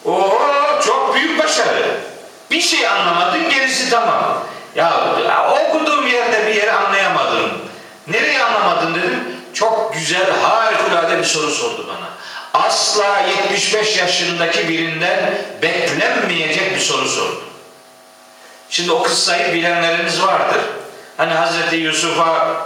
Oo 0.04 0.38
çok 0.86 1.14
büyük 1.14 1.38
başarı. 1.38 2.00
Bir 2.50 2.60
şey 2.60 2.88
anlamadın 2.88 3.50
gerisi 3.50 3.90
tamam. 3.90 4.44
Ya, 4.74 4.92
okuduğum 5.50 6.06
yerde 6.06 6.46
bir 6.46 6.54
yeri 6.54 6.72
anlayamadım. 6.72 7.50
Nereyi 8.06 8.42
anlamadın 8.42 8.94
dedim. 8.94 9.24
Çok 9.54 9.94
güzel 9.94 10.40
harikulade 10.42 11.18
bir 11.18 11.24
soru 11.24 11.50
sordu 11.50 11.86
bana. 11.88 12.08
Asla 12.64 13.18
75 13.18 13.96
yaşındaki 13.96 14.68
birinden 14.68 15.34
beklenmeyecek 15.62 16.74
bir 16.74 16.80
soru 16.80 17.08
sordu. 17.08 17.42
Şimdi 18.70 18.92
o 18.92 19.02
kıssayı 19.02 19.54
bilenleriniz 19.54 20.22
vardır. 20.22 20.60
Hani 21.16 21.32
Hazreti 21.32 21.76
Yusuf'a 21.76 22.58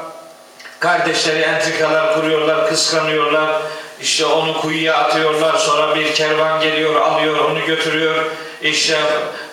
kardeşleri 0.83 1.40
entrikalar 1.40 2.14
kuruyorlar, 2.14 2.68
kıskanıyorlar. 2.68 3.51
İşte 4.01 4.27
onu 4.27 4.61
kuyuya 4.61 4.97
atıyorlar. 4.97 5.59
Sonra 5.59 5.95
bir 5.95 6.14
kervan 6.14 6.61
geliyor, 6.61 7.01
alıyor, 7.01 7.38
onu 7.38 7.66
götürüyor. 7.66 8.25
İşte 8.62 8.99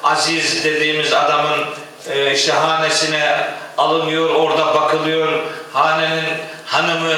Aziz 0.04 0.64
dediğimiz 0.64 1.14
adamın 1.14 1.66
e, 2.10 2.34
işte 2.34 2.52
hanesine 2.52 3.48
alınıyor, 3.78 4.30
orada 4.30 4.76
bakılıyor. 4.76 5.28
Hanenin 5.74 6.26
hanımı 6.66 7.16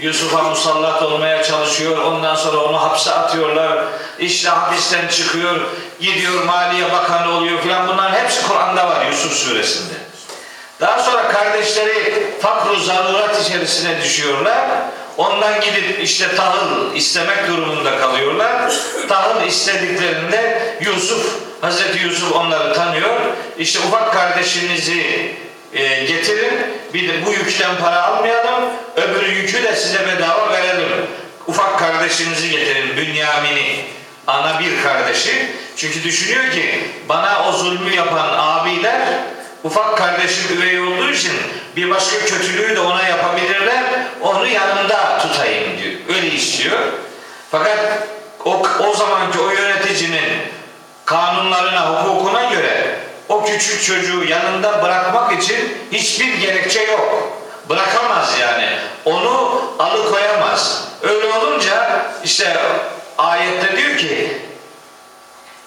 Yusuf'a 0.00 0.42
musallat 0.42 1.02
olmaya 1.02 1.42
çalışıyor. 1.42 1.98
Ondan 1.98 2.34
sonra 2.34 2.56
onu 2.56 2.82
hapse 2.82 3.10
atıyorlar. 3.10 3.78
İşte 4.18 4.48
hapisten 4.48 5.08
çıkıyor, 5.08 5.60
gidiyor 6.00 6.44
Maliye 6.44 6.92
Bakanı 6.92 7.36
oluyor 7.36 7.60
filan. 7.60 7.88
Bunların 7.88 8.14
hepsi 8.14 8.46
Kur'an'da 8.48 8.88
var 8.88 9.06
Yusuf 9.06 9.32
suresinde. 9.32 10.07
Daha 10.80 11.02
sonra 11.02 11.28
kardeşleri 11.28 12.26
fakru 12.40 12.76
zarurat 12.80 13.46
içerisine 13.46 14.02
düşüyorlar. 14.02 14.68
Ondan 15.16 15.60
gidip 15.60 16.00
işte 16.02 16.36
tahıl 16.36 16.94
istemek 16.94 17.48
durumunda 17.48 17.98
kalıyorlar. 17.98 18.72
Tahıl 19.08 19.46
istediklerinde 19.46 20.62
Yusuf, 20.80 21.36
Hazreti 21.60 22.04
Yusuf 22.04 22.32
onları 22.32 22.74
tanıyor. 22.74 23.16
İşte 23.58 23.78
ufak 23.78 24.12
kardeşinizi 24.12 25.32
e, 25.74 26.04
getirin. 26.04 26.54
Bir 26.94 27.08
de 27.08 27.26
bu 27.26 27.32
yükten 27.32 27.76
para 27.80 28.02
almayalım. 28.02 28.64
Öbür 28.96 29.26
yükü 29.26 29.62
de 29.62 29.76
size 29.76 30.06
bedava 30.06 30.52
verelim. 30.52 30.88
Ufak 31.46 31.78
kardeşinizi 31.78 32.50
getirin. 32.50 32.96
Bünyamin'i. 32.96 33.84
Ana 34.26 34.60
bir 34.60 34.82
kardeşi. 34.82 35.48
Çünkü 35.76 36.04
düşünüyor 36.04 36.50
ki 36.50 36.80
bana 37.08 37.48
o 37.48 37.52
zulmü 37.52 37.94
yapan 37.94 38.28
abiler 38.38 39.00
ufak 39.64 39.98
kardeşim 39.98 40.56
üvey 40.58 40.80
olduğu 40.80 41.10
için 41.10 41.32
bir 41.76 41.90
başka 41.90 42.18
kötülüğü 42.18 42.76
de 42.76 42.80
ona 42.80 43.08
yapabilirler. 43.08 43.84
Onu 44.20 44.46
yanımda 44.46 45.18
tutayım 45.18 45.78
diyor. 45.78 45.94
Öyle 46.16 46.26
istiyor. 46.26 46.78
Fakat 47.50 47.78
o, 48.44 48.62
o 48.80 48.94
zamanki 48.94 49.38
o 49.40 49.50
yöneticinin 49.50 50.42
kanunlarına, 51.04 52.04
hukukuna 52.04 52.44
göre 52.44 52.98
o 53.28 53.44
küçük 53.44 53.84
çocuğu 53.84 54.24
yanında 54.24 54.82
bırakmak 54.82 55.42
için 55.42 55.78
hiçbir 55.92 56.34
gerekçe 56.34 56.82
yok. 56.82 57.32
Bırakamaz 57.68 58.38
yani. 58.40 58.68
Onu 59.04 59.62
alıkoyamaz. 59.78 60.84
Öyle 61.02 61.26
olunca 61.26 62.06
işte 62.24 62.56
ayette 63.18 63.76
diyor 63.76 63.96
ki 63.96 64.38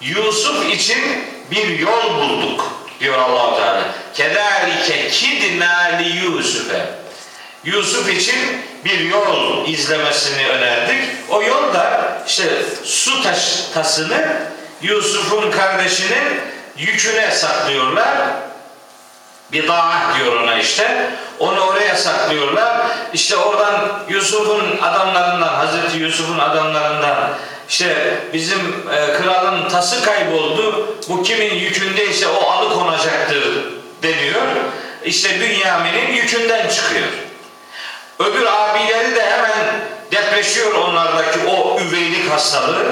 Yusuf 0.01 0.73
için 0.73 1.25
bir 1.51 1.79
yol 1.79 2.15
bulduk 2.15 2.80
diyor 3.01 3.17
Allah 3.17 3.55
Teala. 3.55 3.83
Kedalike 4.13 5.09
kidna 5.09 5.83
li 5.99 6.17
Yusuf'e. 6.17 6.85
Yusuf 7.63 8.09
için 8.09 8.35
bir 8.85 8.99
yol 8.99 9.67
izlemesini 9.67 10.47
önerdik. 10.47 11.03
O 11.29 11.41
yol 11.41 11.73
da 11.73 12.17
işte 12.27 12.43
su 12.83 13.23
taş, 13.23 13.39
tasını 13.73 14.37
Yusuf'un 14.81 15.51
kardeşinin 15.51 16.41
yüküne 16.77 17.31
saklıyorlar. 17.31 18.17
Bir 19.51 19.67
dağ 19.67 19.93
diyor 20.17 20.41
ona 20.41 20.59
işte. 20.59 21.09
Onu 21.39 21.59
oraya 21.59 21.95
saklıyorlar. 21.95 22.87
İşte 23.13 23.35
oradan 23.35 24.03
Yusuf'un 24.09 24.77
adamlarından, 24.81 25.53
Hazreti 25.53 25.97
Yusuf'un 25.97 26.39
adamlarından 26.39 27.33
işte 27.71 28.17
bizim 28.33 28.89
e, 28.93 29.13
kralın 29.13 29.69
tası 29.69 30.03
kayboldu. 30.03 30.95
Bu 31.09 31.23
kimin 31.23 31.53
yükündeyse 31.53 32.27
o 32.27 32.49
alıkonacaktır 32.49 33.43
deniyor. 34.03 34.41
İşte 35.05 35.39
Bünyamin'in 35.39 36.13
yükünden 36.13 36.69
çıkıyor. 36.69 37.07
Öbür 38.19 38.45
abileri 38.45 39.15
de 39.15 39.29
hemen 39.29 39.51
depreşiyor 40.11 40.73
onlardaki 40.73 41.39
o 41.47 41.79
üveylik 41.79 42.31
hastalığı. 42.31 42.85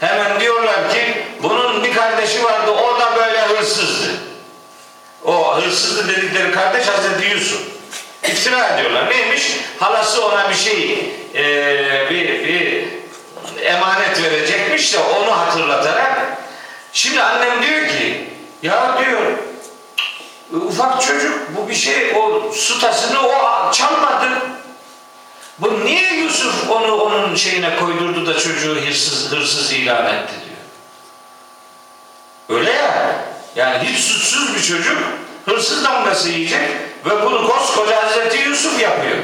Hemen 0.00 0.40
diyorlar 0.40 0.90
ki 0.92 1.24
bunun 1.42 1.84
bir 1.84 1.94
kardeşi 1.94 2.44
vardı 2.44 2.70
o 2.70 3.00
da 3.00 3.16
böyle 3.16 3.40
hırsızdı. 3.40 4.10
O 5.24 5.56
hırsızdı 5.56 6.08
dedikleri 6.08 6.52
kardeş 6.52 6.86
Hazreti 6.86 7.34
Yusuf. 7.34 7.60
İftira 8.22 8.68
ediyorlar. 8.68 9.10
Neymiş? 9.10 9.56
Halası 9.80 10.26
ona 10.26 10.50
bir 10.50 10.54
şey 10.54 11.10
e, 11.34 12.10
bir, 12.10 12.44
bir 12.44 12.97
emanet 13.62 14.22
verecekmiş 14.22 14.94
de 14.94 14.98
onu 14.98 15.38
hatırlatarak 15.38 16.38
şimdi 16.92 17.22
annem 17.22 17.62
diyor 17.62 17.88
ki 17.88 18.30
ya 18.62 18.98
diyor 18.98 19.20
ufak 20.52 21.02
çocuk 21.02 21.56
bu 21.56 21.68
bir 21.68 21.74
şey 21.74 22.12
o 22.16 22.52
su 22.52 22.80
tasını 22.80 23.28
o 23.28 23.72
çalmadı. 23.72 24.28
Bu 25.58 25.84
niye 25.84 26.14
Yusuf 26.14 26.70
onu 26.70 26.94
onun 26.94 27.34
şeyine 27.34 27.76
koydurdu 27.76 28.26
da 28.26 28.38
çocuğu 28.38 28.76
hırsız 28.86 29.32
hırsız 29.32 29.72
ilan 29.72 30.06
etti 30.06 30.34
diyor. 30.44 30.58
Öyle 32.60 32.70
ya. 32.70 33.14
Yani 33.56 33.88
hiç 33.88 34.04
suçsuz 34.04 34.54
bir 34.54 34.62
çocuk 34.62 34.98
hırsız 35.44 35.84
damgası 35.84 36.28
yiyecek 36.28 36.70
ve 37.06 37.22
bunu 37.24 37.48
koskoca 37.48 38.02
Hazreti 38.02 38.48
Yusuf 38.48 38.80
yapıyor. 38.80 39.16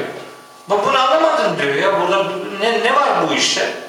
Bak 0.67 0.85
bunu 0.85 0.99
anlamadım 0.99 1.57
diyor 1.61 1.75
ya. 1.75 2.01
Burada 2.01 2.31
ne, 2.61 2.83
ne 2.83 2.95
var 2.95 3.29
bu 3.29 3.33
işte? 3.33 3.84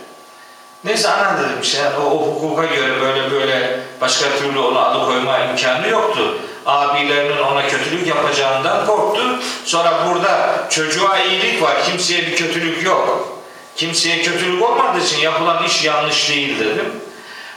Neyse 0.86 1.08
ana 1.08 1.38
dedim 1.38 1.60
işte 1.62 1.78
yani 1.78 1.96
o, 1.96 2.10
o 2.10 2.26
hukuka 2.26 2.64
göre 2.64 3.00
böyle 3.00 3.30
böyle 3.30 3.80
başka 4.00 4.26
türlü 4.38 4.58
onu 4.58 4.78
alıkoyma 4.78 5.38
imkanı 5.38 5.88
yoktu. 5.88 6.38
Abilerinin 6.66 7.38
ona 7.38 7.68
kötülük 7.68 8.06
yapacağından 8.06 8.86
korktu. 8.86 9.40
Sonra 9.64 9.92
burada 10.06 10.64
çocuğa 10.70 11.18
iyilik 11.18 11.62
var. 11.62 11.76
Kimseye 11.86 12.26
bir 12.26 12.36
kötülük 12.36 12.82
yok. 12.82 13.28
Kimseye 13.76 14.22
kötülük 14.22 14.62
olmadığı 14.62 15.00
için 15.00 15.18
yapılan 15.18 15.64
iş 15.64 15.84
yanlış 15.84 16.28
değil 16.30 16.60
dedim. 16.60 16.92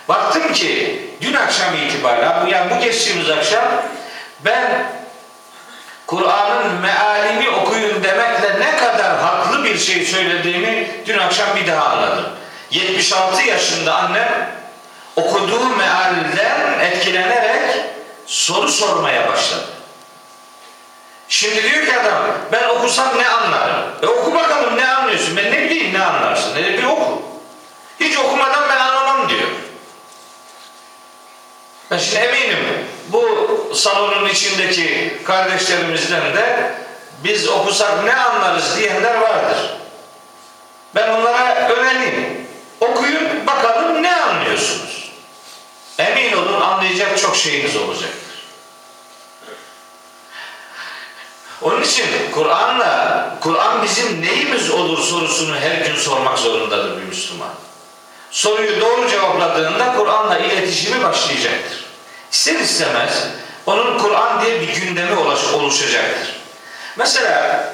Baktım 0.09 0.53
ki 0.53 1.01
dün 1.21 1.33
akşam 1.33 1.75
itibariyle 1.75 2.55
yani 2.55 2.71
bu 2.75 2.83
geçtiğimiz 2.83 3.29
akşam 3.29 3.65
ben 4.45 4.91
Kur'an'ın 6.07 6.73
mealini 6.81 7.49
okuyun 7.49 8.03
demekle 8.03 8.59
ne 8.59 8.77
kadar 8.77 9.19
haklı 9.19 9.63
bir 9.63 9.77
şey 9.77 10.05
söylediğimi 10.05 10.87
dün 11.05 11.17
akşam 11.17 11.47
bir 11.55 11.67
daha 11.67 11.85
anladım. 11.85 12.25
76 12.71 13.43
yaşında 13.43 13.95
annem 13.95 14.51
okuduğu 15.15 15.69
mealden 15.69 16.79
etkilenerek 16.79 17.75
soru 18.25 18.67
sormaya 18.71 19.27
başladı. 19.27 19.65
Şimdi 21.29 21.63
diyor 21.63 21.85
ki 21.85 21.99
adam 21.99 22.23
ben 22.51 22.69
okusam 22.69 23.17
ne 23.17 23.27
anlarım? 23.27 23.85
E 24.03 24.07
oku 24.07 24.35
bakalım 24.35 24.77
ne 24.77 24.87
anlıyorsun? 24.87 25.37
Ben 25.37 25.45
ne 25.45 25.59
bileyim 25.59 25.93
ne 25.93 26.03
anlarsın? 26.03 26.55
Ne 26.55 26.77
bir 26.77 26.83
oku. 26.83 27.21
Hiç 27.99 28.17
okumadan 28.17 28.63
ben 28.69 28.77
anlamam 28.77 29.29
diyor. 29.29 29.47
Ben 31.91 31.97
şimdi 31.97 32.17
eminim 32.17 32.87
bu 33.07 33.25
salonun 33.75 34.29
içindeki 34.29 35.17
kardeşlerimizden 35.25 36.35
de 36.35 36.73
biz 37.23 37.47
okusak 37.47 38.03
ne 38.03 38.15
anlarız 38.15 38.77
diyenler 38.77 39.15
vardır. 39.15 39.57
Ben 40.95 41.09
onlara 41.09 41.69
önereyim. 41.69 42.48
Okuyun 42.79 43.47
bakalım 43.47 44.03
ne 44.03 44.15
anlıyorsunuz. 44.15 45.11
Emin 45.97 46.33
olun 46.33 46.61
anlayacak 46.61 47.19
çok 47.19 47.35
şeyiniz 47.35 47.75
olacaktır. 47.75 48.29
Onun 51.61 51.81
için 51.81 52.05
Kur'an'la, 52.33 53.35
Kur'an 53.41 53.83
bizim 53.83 54.21
neyimiz 54.21 54.71
olur 54.71 54.97
sorusunu 54.97 55.55
her 55.55 55.85
gün 55.85 55.95
sormak 55.95 56.39
zorundadır 56.39 56.97
bir 56.97 57.03
Müslüman. 57.03 57.49
Soruyu 58.31 58.81
doğru 58.81 59.09
cevapladığında 59.09 59.95
Kur'an'la 59.97 60.37
iletişimi 60.37 61.03
başlayacaktır. 61.03 61.85
İster 62.31 62.59
istemez 62.59 63.27
onun 63.65 63.99
Kur'an 63.99 64.41
diye 64.41 64.61
bir 64.61 64.75
gündemi 64.75 65.15
oluşacaktır. 65.53 66.35
Mesela 66.97 67.65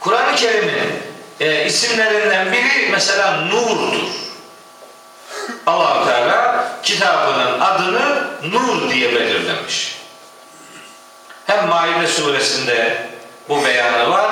Kur'an-ı 0.00 0.36
Kerim'in 0.36 1.09
e, 1.40 1.66
isimlerinden 1.66 2.52
biri 2.52 2.88
mesela 2.90 3.40
Nur'dur. 3.40 4.10
allah 5.66 6.04
Teala 6.04 6.68
kitabının 6.82 7.60
adını 7.60 8.30
Nur 8.42 8.90
diye 8.90 9.14
belirlemiş. 9.14 9.96
Hem 11.46 11.68
Maide 11.68 12.06
suresinde 12.06 13.06
bu 13.48 13.64
beyanı 13.64 14.10
var, 14.10 14.30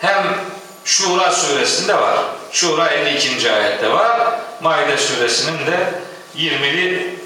hem 0.00 0.38
Şura 0.84 1.32
suresinde 1.32 1.94
var. 1.94 2.18
Şura 2.52 2.88
52. 2.88 3.52
ayette 3.52 3.90
var. 3.90 4.40
Maide 4.60 4.98
suresinin 4.98 5.66
de 5.66 6.00
20'li 6.36 7.18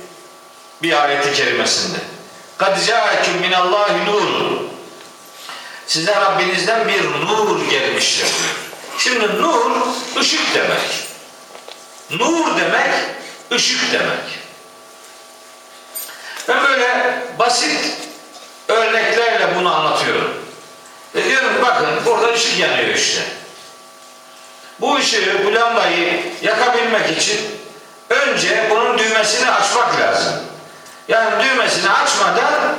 bir 0.83 1.03
ayeti 1.03 1.33
kerimesinde. 1.33 1.99
Kad 2.59 2.87
ca'akum 2.87 3.35
minallahi 3.41 4.07
nur. 4.07 4.61
Size 5.87 6.17
Rabbinizden 6.17 6.89
bir 6.89 7.05
nur 7.05 7.71
gelmiştir. 7.71 8.27
Şimdi 8.99 9.43
nur 9.43 9.71
ışık 10.21 10.55
demek. 10.55 10.81
Nur 12.11 12.61
demek 12.61 12.91
ışık 13.53 13.93
demek. 13.93 14.43
Ben 16.49 16.65
böyle 16.65 17.23
basit 17.39 17.97
örneklerle 18.69 19.57
bunu 19.57 19.75
anlatıyorum. 19.75 20.35
Ve 21.15 21.25
diyorum 21.25 21.63
bakın 21.63 21.89
burada 22.07 22.33
ışık 22.33 22.59
yanıyor 22.59 22.95
işte. 22.95 23.23
Bu 24.81 24.97
ışığı, 24.97 25.45
bu 25.45 25.55
lambayı 25.55 26.23
yakabilmek 26.43 27.19
için 27.19 27.41
önce 28.11 28.67
bunun 28.71 28.99
düğmesini 28.99 29.51
açmak 29.51 30.01
lazım. 30.01 30.35
Yani 31.09 31.45
düğmesini 31.45 31.91
açmadan 31.91 32.77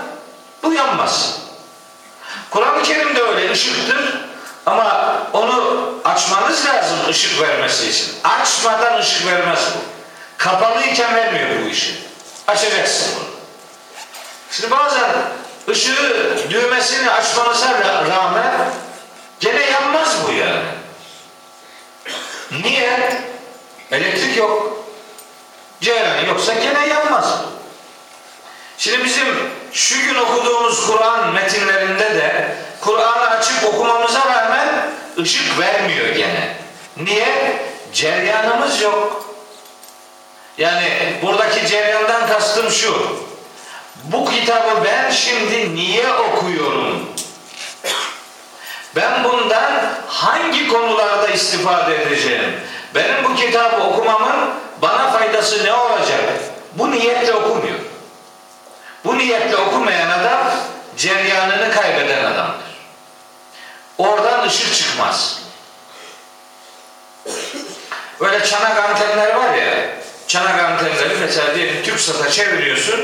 bu 0.64 0.74
yanmaz. 0.74 1.40
Kur'an-ı 2.50 2.84
Kerim 2.84 3.16
de 3.16 3.22
öyle 3.22 3.52
ışıktır. 3.52 4.33
Ama 4.66 5.18
onu 5.34 5.84
açmanız 6.06 6.66
lazım 6.66 6.98
ışık 7.10 7.42
vermesi 7.42 7.90
için. 7.90 8.14
Açmadan 8.24 9.00
ışık 9.00 9.28
vermez 9.28 9.60
bu. 9.76 9.80
Kapalıyken 10.38 11.16
vermiyor 11.16 11.50
bu 11.66 11.72
ışığı. 11.72 11.96
Açacaksın 12.48 13.08
bunu. 13.16 13.26
Şimdi 14.52 14.72
bazen 14.72 15.10
ışığı 15.70 16.34
düğmesini 16.50 17.10
açmanıza 17.12 17.66
ra- 17.66 18.10
rağmen 18.10 18.52
gene 19.40 19.62
yanmaz 19.72 20.16
bu 20.28 20.32
yani. 20.34 20.64
Niye? 22.64 23.22
Elektrik 23.92 24.38
yok. 24.38 24.84
Ceyran 25.82 26.26
yoksa 26.28 26.54
gene 26.54 26.88
yanmaz 26.88 27.26
bu. 27.44 27.48
Şimdi 28.78 29.06
bizim 29.06 29.28
şu 29.74 30.02
gün 30.04 30.16
okuduğumuz 30.16 30.88
Kur'an 30.88 31.34
metinlerinde 31.34 32.16
de 32.16 32.56
Kur'an'ı 32.84 33.30
açıp 33.30 33.66
okumamıza 33.66 34.20
rağmen 34.20 34.70
ışık 35.20 35.60
vermiyor 35.60 36.08
gene. 36.08 36.56
Niye? 36.98 37.62
Ceryanımız 37.94 38.82
yok. 38.82 39.26
Yani 40.58 40.90
buradaki 41.22 41.68
ceryandan 41.68 42.28
kastım 42.28 42.72
şu. 42.72 43.18
Bu 44.04 44.30
kitabı 44.30 44.86
ben 44.86 45.12
şimdi 45.12 45.76
niye 45.76 46.14
okuyorum? 46.14 47.10
Ben 48.96 49.24
bundan 49.24 49.72
hangi 50.08 50.68
konularda 50.68 51.28
istifade 51.28 52.02
edeceğim? 52.02 52.54
Benim 52.96 53.24
bu 53.24 53.36
kitabı 53.36 53.84
okumamın 53.84 54.50
bana 54.82 55.12
faydası 55.12 55.64
ne 55.64 55.74
olacak? 55.74 56.22
Bu 56.74 56.92
niyetle 56.92 57.34
okumuyor. 57.34 57.80
Bu 59.06 59.18
niyetle 59.18 59.58
okumayan 59.58 60.10
adam 60.10 60.52
ceryanını 60.98 61.74
kaybeden 61.74 62.26
adamdır. 62.26 62.63
Oradan 63.98 64.48
ışık 64.48 64.76
çıkmaz. 64.76 65.42
Böyle 68.20 68.46
çanak 68.46 68.90
antenler 68.90 69.36
var 69.36 69.54
ya, 69.54 69.90
çanak 70.28 70.60
antenleri 70.60 71.18
mesela 71.20 71.56
diyelim 71.56 71.84
TürkSat'a 71.84 72.32
çeviriyorsun, 72.32 73.00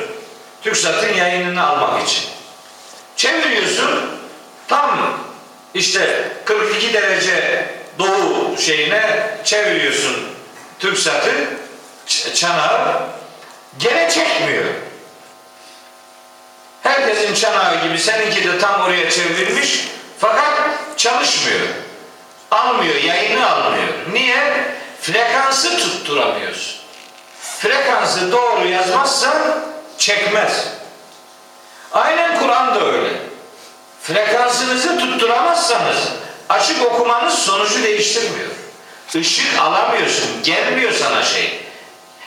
TürkSat'ın 0.64 1.14
yayınını 1.14 1.68
almak 1.68 2.08
için. 2.08 2.24
Çeviriyorsun, 3.16 4.20
tam 4.68 5.20
işte 5.74 6.32
42 6.46 6.94
derece 6.94 7.66
doğu 8.00 8.58
şeyine 8.58 9.32
çeviriyorsun 9.44 10.16
TürkSat'ı, 10.80 11.32
çanağı, 12.34 13.08
gene 13.80 14.10
çekmiyor. 14.10 14.66
Herkesin 16.84 17.34
çanağı 17.34 17.84
gibi 17.88 18.00
seninki 18.00 18.48
de 18.48 18.60
tam 18.60 18.82
oraya 18.82 19.12
çevrilmiş 19.12 19.88
fakat 20.20 20.54
çalışmıyor. 20.98 21.68
Almıyor, 22.52 22.96
yayını 22.96 23.50
almıyor. 23.50 23.88
Niye? 24.14 24.74
Frekansı 25.02 25.78
tutturamıyorsun. 25.78 26.80
Frekansı 27.60 28.32
doğru 28.32 28.68
yazmazsan 28.68 29.38
çekmez. 29.98 30.68
Aynen 31.94 32.40
Kur'an 32.40 32.76
da 32.76 32.86
öyle. 32.86 33.10
Frekansınızı 34.04 35.00
tutturamazsanız 35.00 35.98
açık 36.50 36.86
okumanız 36.86 37.34
sonucu 37.34 37.84
değiştirmiyor. 37.84 38.50
Işık 39.14 39.60
alamıyorsun, 39.60 40.44
gelmiyor 40.44 40.92
sana 40.92 41.24
şey. 41.24 41.60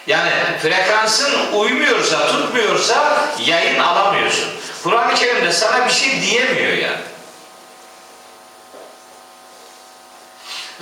Yani 0.06 0.30
frekansın 0.62 1.52
uymuyorsa, 1.52 2.26
tutmuyorsa 2.26 3.28
yayın 3.46 3.78
alamıyorsun. 3.78 4.48
Kur'an-ı 4.82 5.14
Kerim'de 5.14 5.52
sana 5.52 5.86
bir 5.86 5.92
şey 5.92 6.22
diyemiyor 6.22 6.72
yani. 6.72 7.11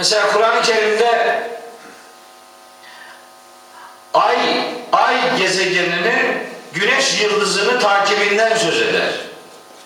Mesela 0.01 0.33
Kur'an-ı 0.33 0.63
Kerim'de 0.63 1.43
ay 4.15 4.37
ay 4.93 5.39
gezegeninin 5.39 6.47
güneş 6.73 7.21
yıldızını 7.21 7.81
takibinden 7.81 8.57
söz 8.57 8.83
eder. 8.83 9.13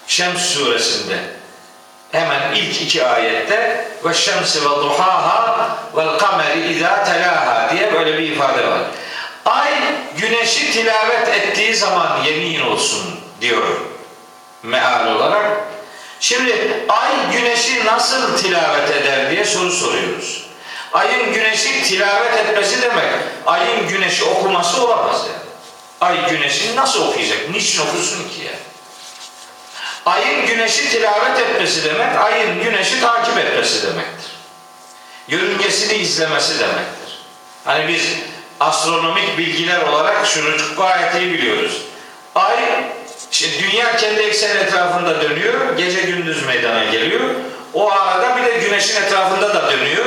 Şems 0.07 0.43
suresinde. 0.43 1.19
Hemen 2.13 2.53
ilk 2.55 2.83
iki 2.83 3.07
ayette 3.07 3.89
ve 4.05 4.15
şemsi 4.15 4.61
ve 4.61 4.69
duhaha 4.69 5.77
ve 5.97 6.19
kameri 6.19 6.73
izâ 6.73 7.05
telâha 7.05 7.71
diye 7.73 7.93
böyle 7.93 8.19
bir 8.19 8.33
ifade 8.33 8.69
var. 8.69 8.81
Ay 9.45 9.73
güneşi 10.17 10.73
tilavet 10.73 11.29
ettiği 11.29 11.77
zaman 11.77 12.25
yemin 12.25 12.61
olsun 12.61 13.21
diyor 13.41 13.81
meal 14.63 15.17
olarak. 15.17 15.74
Şimdi 16.25 16.85
ay 16.89 17.33
güneşi 17.33 17.85
nasıl 17.85 18.39
tilavet 18.39 18.91
eder 18.91 19.31
diye 19.31 19.45
soru 19.45 19.71
soruyoruz. 19.71 20.45
Ayın 20.93 21.33
güneşi 21.33 21.83
tilavet 21.83 22.39
etmesi 22.39 22.83
demek 22.83 23.13
ayın 23.47 23.89
güneşi 23.89 24.25
okuması 24.25 24.85
olamaz 24.85 25.21
yani. 25.27 25.45
Ay 26.01 26.31
güneşi 26.31 26.77
nasıl 26.77 27.09
okuyacak? 27.09 27.39
Niçin 27.51 27.83
okusun 27.83 28.29
ki 28.29 28.41
ya? 28.45 28.53
Ayın 30.07 30.47
güneşi 30.47 30.91
tilavet 30.91 31.41
etmesi 31.41 31.85
demek, 31.85 32.17
ayın 32.17 32.63
güneşi 32.63 33.01
takip 33.01 33.39
etmesi 33.39 33.83
demektir. 33.83 34.31
Yörüngesini 35.29 35.95
izlemesi 35.95 36.61
demektir. 36.61 37.19
Hani 37.65 37.89
biz 37.89 38.03
astronomik 38.61 39.39
bilgiler 39.39 39.83
olarak 39.83 40.27
şunu 40.27 40.77
gayet 40.77 41.15
iyi 41.15 41.33
biliyoruz. 41.33 41.83
Ay, 42.35 42.57
şimdi 43.35 43.59
dünya 43.59 43.97
kendi 43.97 44.21
ekseni 44.21 44.59
etrafında 44.61 45.23
dönüyor, 45.23 45.77
gece 45.77 46.01
gündüz 46.01 46.47
meydana 46.47 46.85
geliyor. 46.85 47.21
O 47.75 47.93
arada 47.93 48.37
bir 48.37 48.45
de 48.45 48.59
güneşin 48.67 49.03
etrafında 49.03 49.55
da 49.55 49.73
dönüyor. 49.73 50.05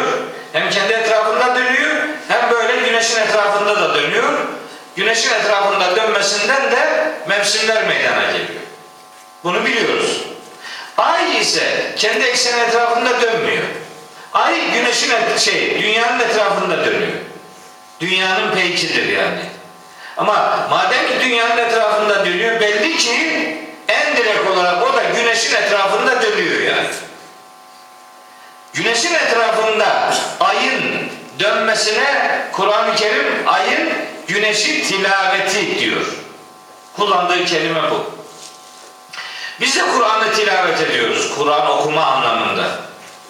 Hem 0.54 0.70
kendi 0.70 0.94
etrafında 0.94 1.56
dönüyor, 1.56 1.96
hem 2.28 2.52
böyle 2.52 2.90
güneşin 2.90 3.22
etrafında 3.22 3.82
da 3.82 3.96
dönüyor. 3.96 4.34
Güneşin 4.96 5.34
etrafında 5.34 5.96
dönmesinden 5.96 6.72
de 6.72 7.12
mevsimler 7.28 7.88
meydana 7.88 8.26
geliyor. 8.32 8.62
Bunu 9.44 9.66
biliyoruz. 9.66 10.22
Ay 10.98 11.42
ise 11.42 11.94
kendi 11.98 12.26
ekseni 12.26 12.62
etrafında 12.62 13.22
dönmüyor. 13.22 13.64
Ay 14.34 14.72
güneşin 14.74 15.12
şey 15.38 15.82
dünyanın 15.82 16.20
etrafında 16.20 16.86
dönüyor. 16.86 17.18
Dünyanın 18.00 18.56
peykidir 18.56 19.06
yani. 19.08 19.57
Ama 20.18 20.68
madem 20.70 21.08
ki 21.08 21.14
dünyanın 21.22 21.58
etrafında 21.58 22.26
dönüyor 22.26 22.62
belli 22.62 22.98
ki 22.98 23.58
en 23.88 24.18
direkt 24.18 24.50
olarak 24.50 24.84
o 24.84 24.94
da 24.94 25.04
güneşin 25.04 25.56
etrafında 25.56 26.22
dönüyor 26.22 26.62
yani. 26.62 26.90
Güneşin 28.74 29.14
etrafında 29.14 30.14
ayın 30.40 31.10
dönmesine 31.40 32.42
Kur'an-ı 32.52 32.96
Kerim 32.96 33.26
ayın 33.46 33.90
güneşi 34.28 34.88
tilaveti 34.88 35.80
diyor. 35.80 36.06
Kullandığı 36.96 37.46
kelime 37.46 37.92
bu. 37.92 38.12
Biz 39.60 39.76
de 39.76 39.82
Kur'an'ı 39.96 40.34
tilavet 40.34 40.82
ediyoruz. 40.82 41.36
Kur'an 41.36 41.70
okuma 41.70 42.06
anlamında. 42.06 42.64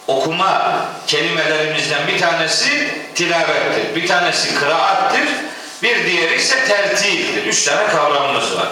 Okuma 0.08 0.82
kelimelerimizden 1.08 2.08
bir 2.08 2.19
tanesi 2.19 2.91
tilavettir. 3.15 3.95
Bir 3.95 4.08
tanesi 4.08 4.56
kıraattır. 4.56 5.47
Bir 5.84 6.06
diğeri 6.06 6.36
ise 6.36 6.66
tertildir. 6.68 7.46
Üç 7.46 7.63
tane 7.63 7.88
kavramımız 7.88 8.58
var. 8.58 8.68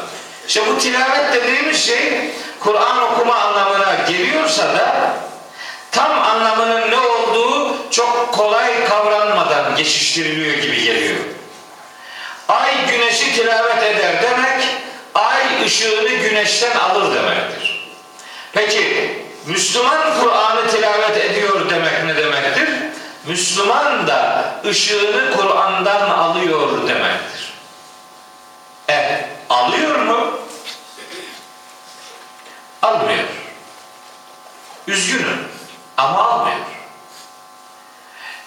İşte 0.48 0.62
bu 0.68 0.78
tilavet 0.80 1.34
dediğimiz 1.34 1.86
şey 1.86 2.32
Kur'an 2.60 3.12
okuma 3.12 3.36
anlamına 3.36 3.96
geliyorsa 4.08 4.63
da 4.63 5.13
tam 5.91 6.22
anlamının 6.22 6.91
ne 6.91 6.98
olduğu 6.98 7.76
çok 7.91 8.34
kolay 8.34 8.88
kavranmadan 8.88 9.76
geçiştiriliyor 9.76 10.58
gibi 10.58 10.84
geliyor. 10.84 11.20
Ay 12.50 12.72
güneşi 12.91 13.36
tilavet 13.36 13.84
eder 13.84 14.22
demek, 14.22 14.63
ay 15.15 15.65
ışığını 15.65 16.10
güneşten 16.10 16.78
alır 16.78 17.15
demektir. 17.15 17.91
Peki, 18.54 19.13
Müslüman 19.46 20.22
Kur'an'ı 20.22 20.68
tilavet 20.68 21.18
ediyor 21.18 21.70
demek 21.70 22.04
ne 22.06 22.18
demektir? 22.18 22.70
Müslüman 23.28 24.08
da 24.08 24.52
ışığını 24.66 25.38
Kur'an'dan 25.38 26.10
alıyor 26.10 26.88
demektir. 26.88 27.54
E, 28.90 29.30
alıyor 29.50 30.00
mu? 30.00 30.40
Almıyor. 32.82 33.26
Üzgünüm 34.88 35.48
ama 35.98 36.24
almıyor. 36.24 36.58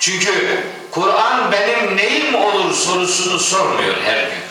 Çünkü 0.01 0.65
Kur'an 0.91 1.53
benim 1.53 1.97
neyim 1.97 2.35
olur 2.35 2.75
sorusunu 2.75 3.39
sormuyor 3.39 3.97
her 4.05 4.23
gün. 4.23 4.43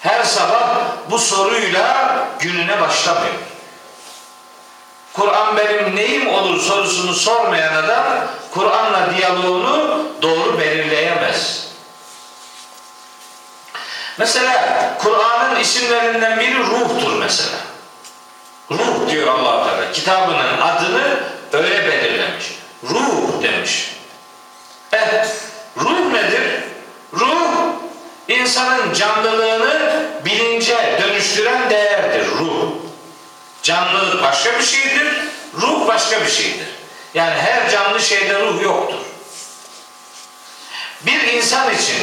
Her 0.00 0.24
sabah 0.24 0.86
bu 1.10 1.18
soruyla 1.18 2.28
gününe 2.38 2.80
başlamıyor. 2.80 3.34
Kur'an 5.18 5.56
benim 5.56 5.96
neyim 5.96 6.28
olur 6.28 6.60
sorusunu 6.60 7.14
sormayan 7.14 7.74
adam 7.74 8.04
Kur'an'la 8.50 9.16
diyaloğunu 9.16 10.06
doğru 10.22 10.58
belirleyemez. 10.58 11.68
Mesela 14.18 14.94
Kur'an'ın 14.98 15.60
isimlerinden 15.60 16.40
biri 16.40 16.58
ruhtur 16.58 17.12
mesela. 17.18 17.58
Ruh 18.70 19.10
diyor 19.10 19.26
allah 19.26 19.64
Teala. 19.64 19.92
Kitabının 19.92 20.60
adını 20.60 21.20
öyle 21.52 21.86
belirlemiş. 21.86 22.58
Ruh 22.84 23.42
demiş. 23.42 23.96
Eh, 24.92 25.24
ruh 25.76 26.12
nedir? 26.12 26.62
Ruh, 27.12 27.72
insanın 28.28 28.94
canlılığını 28.94 30.06
bilince 30.24 30.98
dönüştüren 31.02 31.70
değerdir 31.70 32.26
ruh. 32.38 32.87
Canlılık 33.68 34.22
başka 34.22 34.58
bir 34.58 34.64
şeydir, 34.64 35.18
ruh 35.54 35.88
başka 35.88 36.20
bir 36.20 36.30
şeydir. 36.30 36.66
Yani 37.14 37.34
her 37.34 37.70
canlı 37.70 38.00
şeyde 38.00 38.40
ruh 38.40 38.62
yoktur. 38.62 38.98
Bir 41.00 41.22
insan 41.22 41.74
için 41.74 41.96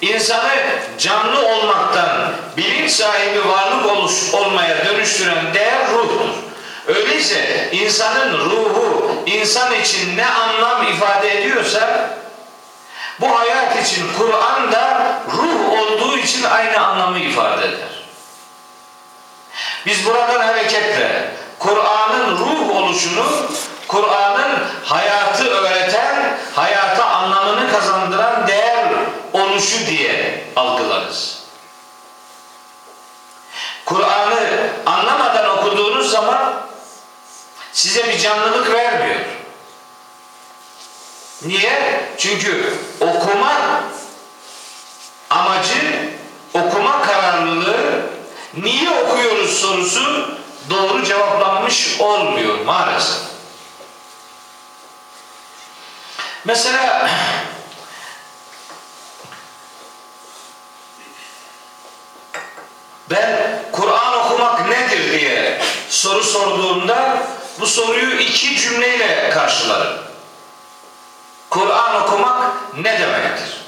insanı 0.00 0.50
canlı 0.98 1.46
olmaktan 1.46 2.32
bilinç 2.56 2.90
sahibi 2.90 3.48
varlık 3.48 3.86
oluş, 3.86 4.34
olmaya 4.34 4.86
dönüştüren 4.86 5.54
değer 5.54 5.88
ruhtur. 5.92 6.28
Öyleyse 6.86 7.68
insanın 7.72 8.38
ruhu 8.50 9.22
insan 9.26 9.74
için 9.74 10.16
ne 10.16 10.26
anlam 10.26 10.86
ifade 10.86 11.38
ediyorsa 11.38 12.10
bu 13.20 13.38
hayat 13.38 13.86
için 13.86 14.06
Kur'an 14.18 14.72
da 14.72 15.18
ruh 15.32 15.78
olduğu 15.78 16.18
için 16.18 16.42
aynı 16.42 16.86
anlamı 16.86 17.18
ifade 17.18 17.64
eder. 17.64 17.88
Biz 19.86 19.97
buradan 20.08 20.40
hareketle 20.40 21.30
Kur'an'ın 21.58 22.38
ruh 22.38 22.76
oluşunu, 22.76 23.26
Kur'an'ın 23.88 24.64
hayatı 24.84 25.48
öğreten, 25.48 26.38
hayata 26.54 27.04
anlamını 27.04 27.72
kazandıran 27.72 28.46
değer 28.46 28.88
oluşu 29.32 29.86
diye 29.86 30.44
algılarız. 30.56 31.38
Kur'an'ı 33.84 34.70
anlamadan 34.86 35.58
okuduğunuz 35.58 36.10
zaman 36.10 36.54
size 37.72 38.08
bir 38.08 38.18
canlılık 38.18 38.72
vermiyor. 38.72 39.20
Niye? 41.42 42.00
Çünkü 42.18 42.74
okuma 43.00 43.82
amacı, 45.30 46.10
okuma 46.54 47.02
niye 48.62 48.90
okuyoruz 48.90 49.60
sorusu 49.60 50.28
doğru 50.70 51.04
cevaplanmış 51.04 52.00
olmuyor 52.00 52.58
maalesef. 52.64 53.18
Mesela 56.44 57.10
ben 63.10 63.62
Kur'an 63.72 64.14
okumak 64.18 64.68
nedir 64.68 65.12
diye 65.12 65.60
soru 65.88 66.24
sorduğumda 66.24 67.26
bu 67.60 67.66
soruyu 67.66 68.20
iki 68.20 68.56
cümleyle 68.56 69.30
karşılarım. 69.30 69.98
Kur'an 71.50 72.02
okumak 72.02 72.52
ne 72.76 73.00
demektir? 73.00 73.58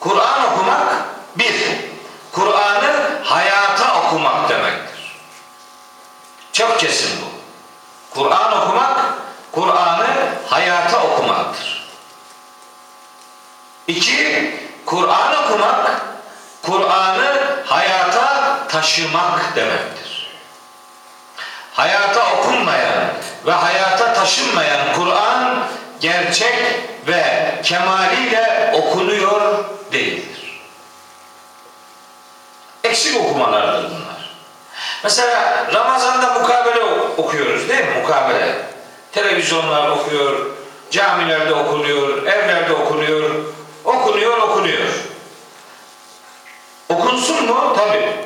Kur'an 0.00 0.52
okumak 0.52 1.04
bir, 1.36 1.91
Kur'an'ı 2.32 3.20
hayata 3.24 4.00
okumak 4.00 4.48
demektir. 4.48 5.16
Çok 6.52 6.80
kesin 6.80 7.20
bu. 7.20 7.32
Kur'an 8.20 8.62
okumak, 8.62 9.00
Kur'an'ı 9.52 10.06
hayata 10.46 11.02
okumaktır. 11.02 11.88
İki, 13.88 14.50
Kur'an 14.86 15.44
okumak, 15.44 16.02
Kur'an'ı 16.62 17.62
hayata 17.66 18.58
taşımak 18.68 19.56
demektir. 19.56 20.28
Hayata 21.72 22.32
okunmayan 22.32 23.04
ve 23.46 23.52
hayata 23.52 24.14
taşınmayan 24.14 24.94
Kur'an 24.96 25.66
gerçek 26.00 26.56
ve 27.06 27.54
kemaliyle 27.64 28.70
okunuyor 28.74 29.64
değildir. 29.92 30.41
Eksik 32.92 33.20
okumalardır 33.20 33.84
bunlar. 33.84 34.30
Mesela 35.04 35.66
Ramazan'da 35.74 36.32
mukabele 36.32 36.84
okuyoruz 37.16 37.68
değil 37.68 37.84
mi? 37.84 38.00
Mukabele. 38.02 38.54
Televizyonlar 39.12 39.88
okuyor, 39.88 40.46
camilerde 40.90 41.54
okunuyor, 41.54 42.26
evlerde 42.26 42.72
okunuyor, 42.72 43.30
okunuyor, 43.84 44.38
okunuyor. 44.38 44.88
Okunsun 46.88 47.44
mu? 47.44 47.76
Tabii. 47.76 48.16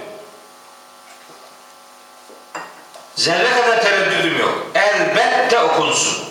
Zerre 3.14 3.50
kadar 3.60 3.82
tereddüdüm 3.82 4.40
yok. 4.40 4.66
Elbette 4.74 5.58
okunsun. 5.58 6.24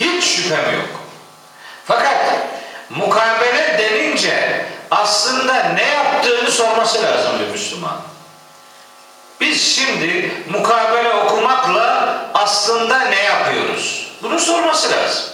Hiç 0.00 0.24
şüphem 0.24 0.74
yok. 0.74 0.88
Fakat 1.84 2.16
mukabele 2.90 3.41
aslında 4.92 5.62
ne 5.62 5.82
yaptığını 5.82 6.50
sorması 6.50 7.02
lazım 7.02 7.32
bir 7.40 7.46
Müslüman. 7.52 7.96
Biz 9.40 9.76
şimdi 9.76 10.32
mukabele 10.50 11.14
okumakla 11.14 12.16
aslında 12.34 12.98
ne 12.98 13.22
yapıyoruz? 13.22 14.12
Bunu 14.22 14.38
sorması 14.38 14.90
lazım. 14.90 15.24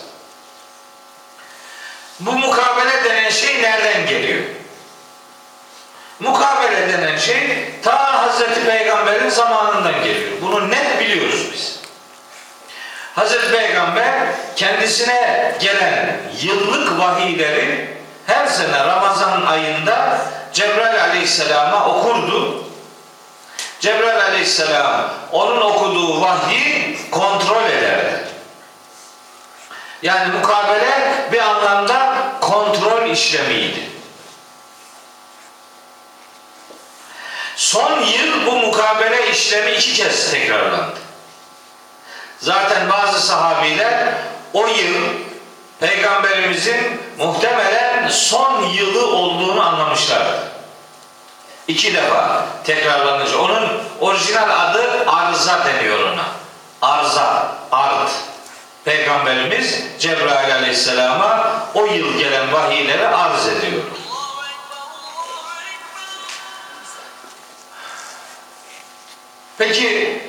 Bu 2.20 2.32
mukabele 2.32 3.04
denen 3.04 3.30
şey 3.30 3.62
nereden 3.62 4.06
geliyor? 4.06 4.44
Mukabele 6.20 6.92
denen 6.92 7.16
şey 7.16 7.64
ta 7.84 8.22
Hazreti 8.22 8.66
Peygamber'in 8.66 9.28
zamanından 9.28 10.04
geliyor. 10.04 10.30
Bunu 10.42 10.70
net 10.70 11.00
biliyoruz 11.00 11.46
biz. 11.52 11.78
Hazreti 13.14 13.52
Peygamber 13.52 14.12
kendisine 14.56 15.54
gelen 15.60 16.16
yıllık 16.42 16.98
vahiyleri 16.98 17.97
her 18.28 18.46
sene 18.46 18.84
Ramazan 18.84 19.46
ayında 19.46 20.18
Cebrail 20.52 21.02
Aleyhisselam'a 21.02 21.86
okurdu. 21.86 22.64
Cebrail 23.80 24.20
Aleyhisselam 24.20 25.10
onun 25.32 25.60
okuduğu 25.60 26.20
vahyi 26.20 26.98
kontrol 27.10 27.64
ederdi. 27.64 28.28
Yani 30.02 30.32
mukabele 30.32 31.28
bir 31.32 31.38
anlamda 31.38 32.16
kontrol 32.40 33.10
işlemiydi. 33.10 33.90
Son 37.56 38.00
yıl 38.00 38.46
bu 38.46 38.52
mukabele 38.52 39.30
işlemi 39.30 39.70
iki 39.70 39.92
kez 39.92 40.30
tekrarlandı. 40.30 40.98
Zaten 42.38 42.90
bazı 42.90 43.26
sahabiler 43.26 44.14
o 44.52 44.66
yıl 44.66 45.27
Peygamberimizin 45.80 47.00
muhtemelen 47.18 48.08
son 48.08 48.64
yılı 48.64 49.06
olduğunu 49.06 49.66
anlamışlardı. 49.66 50.48
İki 51.68 51.94
defa 51.94 52.46
tekrarlanınca. 52.64 53.38
Onun 53.38 53.82
orijinal 54.00 54.50
adı 54.50 55.10
arza 55.10 55.64
deniyor 55.64 56.12
ona. 56.12 56.24
Arza, 56.82 57.52
art. 57.72 58.10
Peygamberimiz 58.84 59.82
Cebrail 59.98 60.54
aleyhisselama 60.54 61.62
o 61.74 61.86
yıl 61.86 62.18
gelen 62.18 62.52
vahiyleri 62.52 63.08
arz 63.08 63.48
ediyor. 63.48 63.82
Peki 69.58 70.22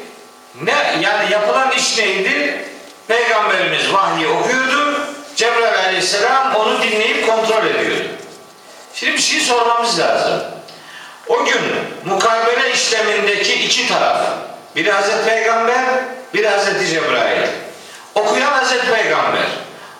ne 0.61 0.99
yani 1.01 1.31
yapılan 1.31 1.71
iş 1.71 1.97
neydi? 1.97 2.65
Peygamberimiz 3.07 3.93
vahyi 3.93 4.27
okuyordu. 4.27 5.08
Cebrail 5.39 5.85
aleyhisselam 5.85 6.55
onu 6.55 6.81
dinleyip 6.81 7.27
kontrol 7.27 7.65
ediyordu. 7.65 8.03
Şimdi 8.93 9.13
bir 9.13 9.21
şey 9.21 9.39
sormamız 9.39 9.99
lazım. 9.99 10.41
O 11.27 11.45
gün 11.45 11.61
mukabele 12.05 12.73
işlemindeki 12.73 13.53
iki 13.53 13.87
taraf. 13.87 14.21
Biri 14.75 14.91
Hazreti 14.91 15.25
Peygamber, 15.25 15.85
biri 16.33 16.47
Hazreti 16.47 16.87
Cebrail. 16.87 17.47
Okuyan 18.15 18.51
Hazreti 18.51 18.91
Peygamber. 18.91 19.45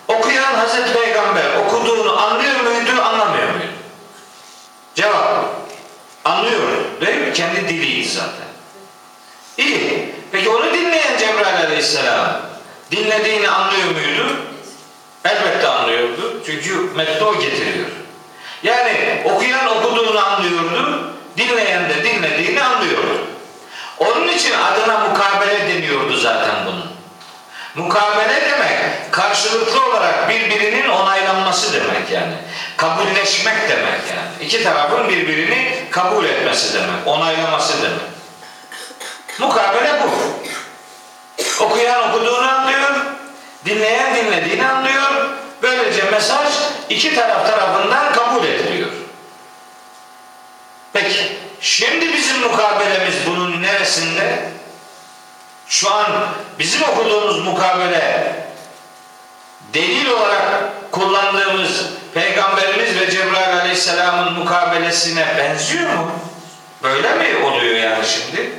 Okuyan 0.08 0.54
Hazreti 0.54 0.92
Peygamber 0.92 1.56
okuduğunu 1.56 2.20
anlıyor 2.22 2.60
muydu, 2.60 3.02
anlamıyor 3.02 3.50
muydu? 3.50 3.72
Cevap. 4.94 5.44
Anlıyor. 6.24 6.68
Değil 7.00 7.16
mi? 7.16 7.32
Kendi 7.32 7.68
diliydi 7.68 8.08
zaten. 8.08 8.50
İyi. 9.58 10.14
Peki 10.32 10.48
onu 10.48 10.72
dinleyen 10.72 11.18
Cebrail 11.18 11.66
aleyhisselam 11.66 12.40
dinlediğini 12.90 13.50
anlıyor 13.50 13.90
muydu? 13.90 14.49
Elbette 15.24 15.68
anlıyordu. 15.68 16.42
Çünkü 16.46 16.74
metni 16.96 17.24
o 17.24 17.38
getiriyor. 17.38 17.88
Yani 18.62 19.22
okuyan 19.24 19.66
okuduğunu 19.66 20.26
anlıyordu. 20.26 21.12
Dinleyen 21.36 21.88
de 21.88 22.04
dinlediğini 22.04 22.62
anlıyordu. 22.62 23.26
Onun 23.98 24.28
için 24.28 24.52
adına 24.52 24.98
mukabele 24.98 25.68
deniyordu 25.68 26.16
zaten 26.16 26.54
bunun. 26.66 26.90
Mukabele 27.74 28.50
demek 28.50 29.12
karşılıklı 29.12 29.86
olarak 29.90 30.28
birbirinin 30.28 30.88
onaylanması 30.88 31.72
demek 31.72 32.10
yani. 32.10 32.34
Kabulleşmek 32.76 33.68
demek 33.68 34.00
yani. 34.10 34.46
İki 34.46 34.62
tarafın 34.62 35.08
birbirini 35.08 35.84
kabul 35.90 36.24
etmesi 36.24 36.74
demek, 36.74 37.06
onaylaması 37.06 37.82
demek. 37.82 38.00
Mukabele 39.38 39.92
bu. 40.02 40.10
Okuyan 41.64 42.10
okuduğunu 42.10 42.48
anlıyor, 42.48 42.80
dinleyen 43.64 44.16
dinlediğini 44.16 44.66
anlıyor. 44.66 45.30
Böylece 45.62 46.10
mesaj 46.10 46.48
iki 46.88 47.14
taraf 47.14 47.46
tarafından 47.46 48.12
kabul 48.12 48.44
ediliyor. 48.44 48.90
Peki, 50.92 51.36
şimdi 51.60 52.12
bizim 52.12 52.40
mukabelemiz 52.40 53.14
bunun 53.26 53.62
neresinde? 53.62 54.50
Şu 55.68 55.94
an 55.94 56.06
bizim 56.58 56.82
okuduğumuz 56.82 57.44
mukabele 57.44 58.34
delil 59.74 60.10
olarak 60.10 60.42
kullandığımız 60.92 61.84
Peygamberimiz 62.14 63.00
ve 63.00 63.10
Cebrail 63.10 63.56
Aleyhisselam'ın 63.56 64.32
mukabelesine 64.32 65.26
benziyor 65.38 65.92
mu? 65.94 66.10
Böyle 66.82 67.14
mi 67.14 67.44
oluyor 67.44 67.76
yani 67.76 68.04
şimdi? 68.06 68.52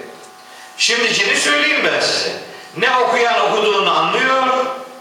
Şimdikini 0.78 1.38
söyleyeyim 1.38 1.82
ben 1.86 2.00
size. 2.00 2.32
Ne 2.78 2.96
okuyan 2.96 3.50
okuduğunu 3.50 4.00
anlıyor, 4.00 4.44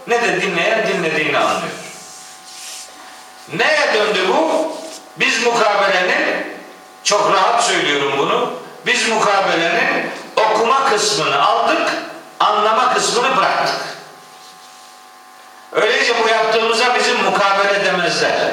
ne 0.07 0.21
de 0.21 0.41
dinleyen 0.41 0.87
dinlediğini 0.87 1.37
anlıyor. 1.37 1.73
Neye 3.53 3.93
döndü 3.93 4.19
bu? 4.27 4.71
Biz 5.17 5.43
mukabelenin, 5.45 6.55
çok 7.03 7.33
rahat 7.33 7.63
söylüyorum 7.63 8.13
bunu, 8.17 8.53
biz 8.85 9.09
mukabelenin 9.09 10.11
okuma 10.35 10.89
kısmını 10.89 11.45
aldık, 11.45 11.91
anlama 12.39 12.93
kısmını 12.93 13.37
bıraktık. 13.37 13.81
Öyleyse 15.71 16.13
bu 16.23 16.29
yaptığımıza 16.29 16.95
bizim 16.95 17.23
mukabele 17.23 17.85
demezler. 17.85 18.51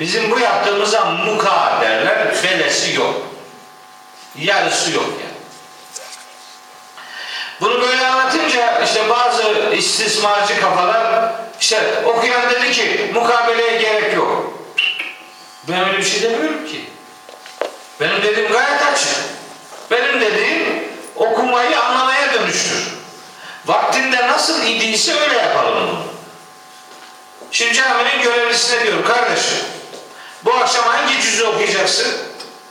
Bizim 0.00 0.30
bu 0.30 0.38
yaptığımıza 0.38 1.04
muka 1.04 1.78
derler, 1.80 2.34
belesi 2.42 2.94
yok. 2.94 3.14
Yarısı 4.38 4.92
yok 4.92 5.04
yani. 5.04 5.33
Bunu 7.60 7.82
böyle 7.82 8.06
anlatınca 8.06 8.82
işte 8.84 9.10
bazı 9.10 9.42
istismarcı 9.76 10.60
kafalar 10.60 11.32
işte 11.60 12.02
okuyan 12.04 12.50
dedi 12.50 12.72
ki 12.72 13.10
mukabeleye 13.14 13.78
gerek 13.78 14.16
yok. 14.16 14.58
Ben 15.68 15.88
öyle 15.88 15.98
bir 15.98 16.04
şey 16.04 16.22
demiyorum 16.22 16.66
ki. 16.66 16.84
Benim 18.00 18.22
dediğim 18.22 18.52
gayet 18.52 18.82
açık. 18.82 19.08
Benim 19.90 20.20
dediğim 20.20 20.84
okumayı 21.16 21.80
anlamaya 21.80 22.34
dönüştür. 22.34 22.94
Vaktinde 23.66 24.28
nasıl 24.28 24.66
idiyse 24.66 25.20
öyle 25.20 25.36
yapalım 25.36 25.74
bunu. 25.74 26.04
Şimdi 27.50 27.74
caminin 27.74 28.22
görevlisine 28.22 28.82
diyorum 28.82 29.04
kardeşim 29.04 29.58
bu 30.44 30.54
akşam 30.54 30.84
hangi 30.84 31.22
cüzü 31.22 31.44
okuyacaksın? 31.44 32.06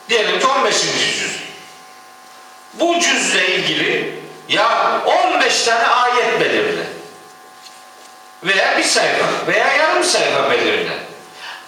Diyelim 0.10 0.40
ki 0.40 0.48
15. 0.48 0.82
cüz. 0.82 1.40
Bu 2.74 3.00
cüzle 3.00 3.56
ilgili 3.56 4.23
ya 4.48 5.02
15 5.06 5.64
tane 5.64 5.88
ayet 5.88 6.40
belirle. 6.40 6.84
Veya 8.44 8.78
bir 8.78 8.84
sayfa 8.84 9.26
veya 9.48 9.74
yarım 9.74 10.04
sayfa 10.04 10.52
belirle. 10.52 10.98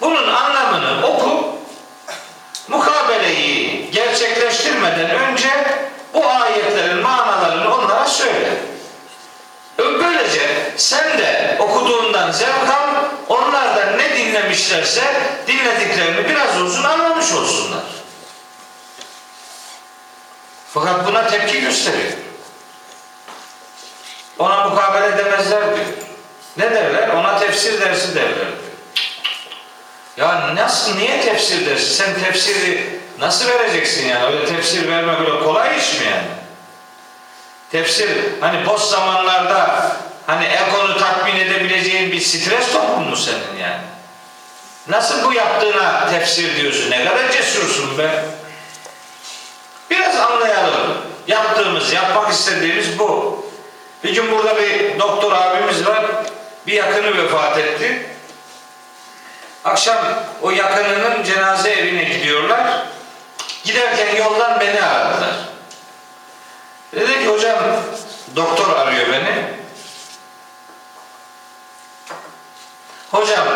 Bunun 0.00 0.28
anlamını 0.28 1.06
oku. 1.06 1.56
Mukabeleyi 2.68 3.90
gerçekleştirmeden 3.90 5.10
önce 5.10 5.48
bu 6.14 6.26
ayetlerin 6.26 6.98
manalarını 6.98 7.74
onlara 7.74 8.06
söyle. 8.06 8.50
Böylece 9.78 10.72
sen 10.76 11.18
de 11.18 11.56
okuduğundan 11.58 12.32
zevk 12.32 12.70
al, 12.70 13.04
onlar 13.28 13.76
da 13.76 13.90
ne 13.90 14.16
dinlemişlerse 14.16 15.02
dinlediklerini 15.46 16.28
biraz 16.28 16.62
olsun 16.62 16.84
anlamış 16.84 17.32
olsunlar. 17.32 17.84
Fakat 20.74 21.06
buna 21.06 21.26
tepki 21.26 21.60
gösteriyor. 21.60 22.25
Ona 24.38 24.68
mukabele 24.68 25.18
demezler 25.18 25.76
diyor. 25.76 25.86
Ne 26.56 26.70
derler? 26.70 27.08
Ona 27.08 27.38
tefsir 27.38 27.80
dersi 27.80 28.14
derler 28.14 28.34
diyor. 28.34 28.46
Ya 30.16 30.54
nasıl, 30.54 30.96
niye 30.96 31.20
tefsir 31.20 31.66
dersi? 31.66 31.94
Sen 31.94 32.14
tefsiri 32.20 33.00
nasıl 33.18 33.48
vereceksin 33.48 34.08
yani? 34.08 34.24
Öyle 34.24 34.46
tefsir 34.46 34.88
verme 34.88 35.18
böyle 35.18 35.44
kolay 35.44 35.78
iş 35.78 36.00
mi 36.00 36.06
yani? 36.06 36.26
Tefsir 37.72 38.10
hani 38.40 38.66
boş 38.66 38.80
zamanlarda 38.80 39.92
hani 40.26 40.44
egonu 40.44 40.98
tatmin 40.98 41.36
edebileceğin 41.36 42.12
bir 42.12 42.20
stres 42.20 42.72
topun 42.72 43.02
mu 43.02 43.16
senin 43.16 43.60
yani? 43.60 43.82
Nasıl 44.88 45.24
bu 45.24 45.32
yaptığına 45.32 46.10
tefsir 46.10 46.56
diyorsun? 46.56 46.90
Ne 46.90 47.04
kadar 47.04 47.32
cesursun 47.32 47.98
be? 47.98 48.24
Biraz 49.90 50.16
anlayalım. 50.16 50.96
Yaptığımız, 51.26 51.92
yapmak 51.92 52.32
istediğimiz 52.32 52.98
bu. 52.98 53.45
Bir 54.04 54.14
gün 54.14 54.30
burada 54.30 54.56
bir 54.56 54.98
doktor 54.98 55.32
abimiz 55.32 55.86
var. 55.86 56.04
Bir 56.66 56.72
yakını 56.72 57.24
vefat 57.24 57.58
etti. 57.58 58.06
Akşam 59.64 59.96
o 60.42 60.50
yakınının 60.50 61.22
cenaze 61.22 61.70
evine 61.70 62.04
gidiyorlar. 62.04 62.86
Giderken 63.64 64.16
yoldan 64.16 64.60
beni 64.60 64.82
aradılar. 64.82 65.36
Dedi 66.92 67.12
ki 67.12 67.26
hocam 67.26 67.58
doktor 68.36 68.76
arıyor 68.76 69.06
beni. 69.12 69.44
Hocam 73.10 73.46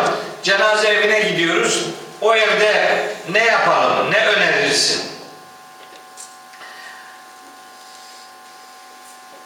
cenaze 0.43 0.87
evine 0.87 1.19
gidiyoruz. 1.19 1.85
O 2.21 2.35
evde 2.35 3.07
ne 3.29 3.45
yapalım, 3.45 4.11
ne 4.11 4.25
önerirsin? 4.25 5.10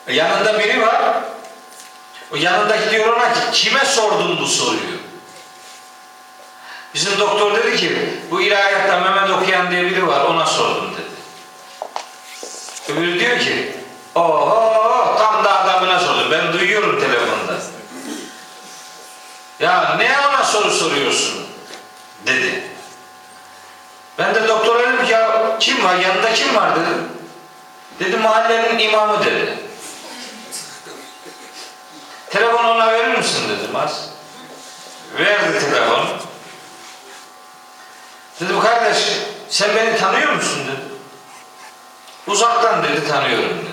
Yanında 0.08 0.60
biri 0.60 0.82
var. 0.82 1.02
O 2.34 2.36
yanındaki 2.36 2.92
diyor 2.92 3.14
ona 3.14 3.34
ki 3.34 3.40
kime 3.52 3.86
sordun 3.86 4.40
bu 4.40 4.48
soruyu? 4.48 4.96
Bizim 6.94 7.20
doktor 7.20 7.56
dedi 7.56 7.78
ki 7.78 8.10
bu 8.32 8.42
ilahiyatta 8.42 9.00
Mehmet 9.00 9.30
okuyan 9.30 9.72
diye 9.72 9.86
biri 9.86 10.08
var 10.08 10.26
ona 10.26 10.46
sordum 10.46 10.92
dedi. 10.94 11.16
Öbürü 12.92 13.20
diyor 13.20 13.40
ki 13.40 13.76
oho 14.16 15.16
tam 15.20 15.44
da 15.44 15.60
adamına 15.60 16.00
sordum. 16.00 16.32
Ben 16.32 16.54
duyuyorum 16.54 17.00
telefonda. 17.00 17.62
Ya 19.60 19.96
ne 19.98 20.18
ona 20.30 20.44
soru 20.44 20.72
soruyorsun? 20.72 21.46
Dedi. 22.26 22.64
Ben 24.18 24.36
de 24.36 24.48
doktora 24.48 24.80
dedim 24.80 25.06
ki 25.06 25.12
ya 25.12 25.58
kim 25.60 25.84
var 25.84 25.96
yanında 25.96 26.34
kim 26.34 26.56
var 26.56 26.76
dedim. 26.76 27.10
Dedi 28.00 28.18
mahallenin 28.18 28.80
imamı 28.80 29.26
dedi. 29.26 29.65
Telefonu 32.36 32.72
ona 32.72 32.92
verir 32.92 33.18
misin 33.18 33.44
dedim 33.50 33.76
az. 33.76 34.10
Verdi 35.20 35.60
telefonu. 35.60 36.06
Dedim 38.42 38.60
kardeş 38.60 38.98
sen 39.50 39.70
beni 39.76 39.98
tanıyor 39.98 40.34
musun 40.34 40.60
dedi. 40.68 40.96
Uzaktan 42.28 42.84
dedi 42.84 43.08
tanıyorum 43.08 43.50
dedi. 43.50 43.72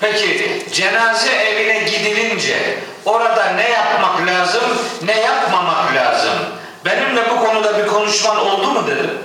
Peki 0.00 0.62
cenaze 0.72 1.32
evine 1.32 1.90
gidilince 1.90 2.78
orada 3.04 3.44
ne 3.44 3.70
yapmak 3.70 4.26
lazım, 4.26 4.64
ne 5.02 5.20
yapmamak 5.20 5.94
lazım? 5.94 6.38
Benimle 6.84 7.30
bu 7.30 7.44
konuda 7.44 7.78
bir 7.78 7.86
konuşman 7.86 8.36
oldu 8.36 8.70
mu 8.70 8.86
dedim. 8.86 9.18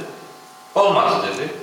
Olmadı 0.76 1.28
dedi. 1.28 1.54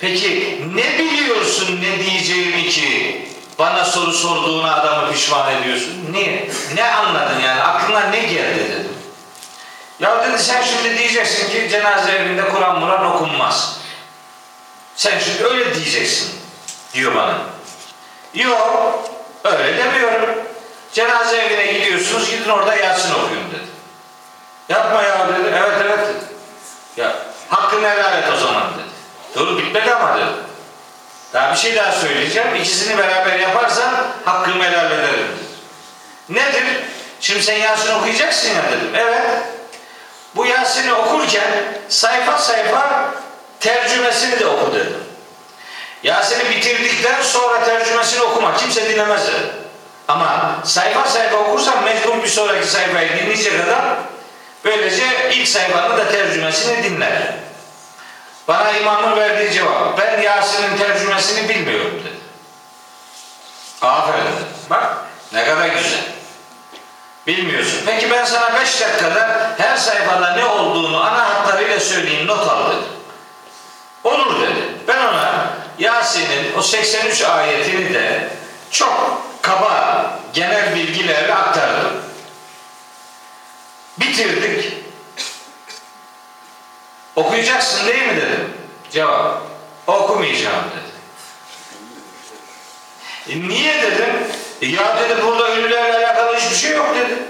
Peki 0.00 0.62
ne 0.74 0.98
biliyorsun 0.98 1.80
ne 1.82 2.04
diyeceğimi 2.04 2.68
ki 2.68 3.24
bana 3.58 3.84
soru 3.84 4.12
sorduğuna 4.12 4.74
adamı 4.74 5.12
pişman 5.12 5.52
ediyorsun? 5.52 6.08
Niye? 6.12 6.50
Ne 6.74 6.84
anladın 6.84 7.40
yani? 7.40 7.62
Aklına 7.62 8.00
ne 8.00 8.18
geldi 8.20 8.58
dedim. 8.70 8.92
Ya 10.00 10.24
dedi 10.24 10.42
sen 10.42 10.62
şimdi 10.62 10.98
diyeceksin 10.98 11.50
ki 11.50 11.68
cenaze 11.70 12.12
evinde 12.12 12.48
Kur'an 12.48 12.80
Muran 12.80 13.06
okunmaz. 13.06 13.76
Sen 14.96 15.18
şimdi 15.18 15.44
öyle 15.44 15.74
diyeceksin 15.74 16.30
diyor 16.94 17.14
bana. 17.14 17.38
Yok 18.34 19.10
öyle 19.44 19.78
demiyorum. 19.78 20.34
Cenaze 20.92 21.36
evine 21.36 21.72
gidiyorsunuz 21.72 22.30
gidin 22.30 22.50
orada 22.50 22.74
Yasin 22.74 23.14
okuyun 23.14 23.50
dedi. 23.50 23.64
Yapma 24.68 25.02
ya 25.02 25.28
dedi. 25.28 25.54
Evet 25.54 25.78
evet. 25.84 26.08
Ya 26.96 27.16
hakkını 27.48 27.88
helal 27.88 28.18
et 28.18 28.24
o 28.34 28.36
zaman 28.36 28.62
dedi. 28.74 28.84
Dur 29.36 29.58
bitmedi 29.58 29.94
ama 29.94 30.16
dedi. 30.16 30.24
Daha 31.34 31.52
bir 31.52 31.58
şey 31.58 31.76
daha 31.76 31.92
söyleyeceğim. 31.92 32.54
İkisini 32.54 32.98
beraber 32.98 33.38
yaparsan 33.38 33.94
hakkımı 34.24 34.64
helal 34.64 34.90
ederim. 34.90 35.28
Nedir? 36.28 36.64
Şimdi 37.20 37.42
sen 37.42 37.56
Yasin 37.56 37.94
okuyacaksın 37.94 38.48
ya 38.48 38.62
dedim. 38.72 38.90
Evet. 38.96 39.22
Bu 40.36 40.46
Yasin'i 40.46 40.92
okurken 40.92 41.50
sayfa 41.88 42.38
sayfa 42.38 43.14
tercümesini 43.60 44.40
de 44.40 44.46
oku 44.46 44.74
dedim. 44.74 44.96
Yasin'i 46.02 46.50
bitirdikten 46.50 47.22
sonra 47.22 47.64
tercümesini 47.64 48.22
okuma. 48.22 48.56
Kimse 48.56 48.90
dinlemez 48.90 49.26
dedi. 49.26 49.46
Ama 50.08 50.56
sayfa 50.64 51.04
sayfa 51.08 51.36
okursan 51.36 51.84
mecbur 51.84 52.22
bir 52.22 52.28
sonraki 52.28 52.66
sayfayı 52.66 53.08
dinleyecek 53.08 53.52
adam 53.68 53.96
böylece 54.64 55.30
ilk 55.32 55.48
sayfanın 55.48 55.98
da 55.98 56.10
tercümesini 56.10 56.84
dinler. 56.84 57.43
Bana 58.48 58.70
imamın 58.72 59.16
verdiği 59.16 59.52
cevap 59.52 59.98
ben 59.98 60.22
Yasin'in 60.22 60.76
tercümesini 60.76 61.48
bilmiyorum 61.48 62.00
dedi. 62.04 62.14
Aferin 63.82 64.24
dedim. 64.24 64.46
Bak 64.70 64.96
ne 65.32 65.44
kadar 65.44 65.68
güzel. 65.68 66.00
Bilmiyorsun. 67.26 67.80
Peki 67.86 68.10
ben 68.10 68.24
sana 68.24 68.60
5 68.60 68.80
dakikada 68.80 69.54
her 69.58 69.76
sayfada 69.76 70.32
ne 70.36 70.44
olduğunu 70.44 71.04
ana 71.04 71.28
hatlarıyla 71.28 71.80
söyleyeyim 71.80 72.26
not 72.26 72.48
al 72.48 72.70
dedim. 72.70 72.88
Olur 74.04 74.40
dedi. 74.42 74.60
Ben 74.88 74.98
ona 74.98 75.50
Yasin'in 75.78 76.54
o 76.58 76.62
83 76.62 77.22
ayetini 77.22 77.94
de 77.94 78.28
çok 78.70 79.22
kaba 79.42 80.04
genel 80.32 80.74
bilgilerle 80.74 81.34
aktardım. 81.34 81.92
Bitirdik. 83.98 84.84
Okuyacaksın 87.16 87.86
değil 87.86 88.06
mi 88.06 88.16
dedim. 88.16 88.33
Cevap. 88.94 89.42
Okumayacağım 89.86 90.64
dedi. 90.70 90.94
E 93.28 93.48
niye 93.48 93.82
dedim? 93.82 94.14
E 94.62 94.66
ya 94.66 94.96
dedi 94.96 95.22
burada 95.26 95.48
ölülerle 95.48 96.06
alakalı 96.06 96.36
hiçbir 96.36 96.56
şey 96.56 96.70
yok 96.70 96.96
dedi. 96.96 97.22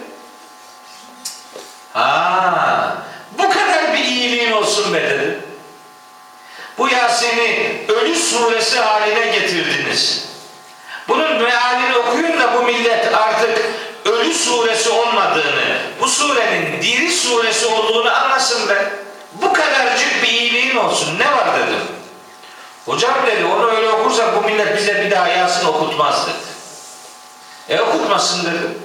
Ha, 1.92 2.96
bu 3.38 3.50
kadar 3.50 3.92
bir 3.92 3.98
iyiliğin 3.98 4.52
olsun 4.52 4.94
be 4.94 5.02
dedim. 5.02 5.42
Bu 6.78 6.88
Yasin'i 6.88 7.82
ölü 7.88 8.16
suresi 8.16 8.78
haline 8.78 9.26
getirdiniz. 9.26 10.28
Bunun 11.08 11.42
mealini 11.42 11.96
okuyun 11.96 12.40
da 12.40 12.54
bu 12.54 12.62
millet 12.62 13.14
artık 13.14 13.58
ölü 14.04 14.34
suresi 14.34 14.90
olmadığını, 14.90 15.78
bu 16.00 16.08
surenin 16.08 16.82
diri 16.82 17.12
suresi 17.12 17.66
olduğunu 17.66 18.14
anlasın 18.16 18.68
be. 18.68 18.92
Bu 19.34 19.52
kadarcık 19.52 20.22
bir 20.22 20.28
iyiliğin 20.28 20.76
olsun. 20.76 21.18
Ne 21.18 21.32
var 21.32 21.58
dedim. 21.58 21.80
Hocam 22.86 23.14
dedi 23.26 23.44
onu 23.44 23.70
öyle 23.70 23.88
okursak 23.88 24.36
bu 24.36 24.40
millet 24.40 24.76
bize 24.76 25.04
bir 25.04 25.10
daha 25.10 25.28
Yasin 25.28 25.66
okutmaz 25.66 26.26
dedi. 26.26 26.54
E 27.68 27.80
okutmasın 27.80 28.44
dedim. 28.44 28.78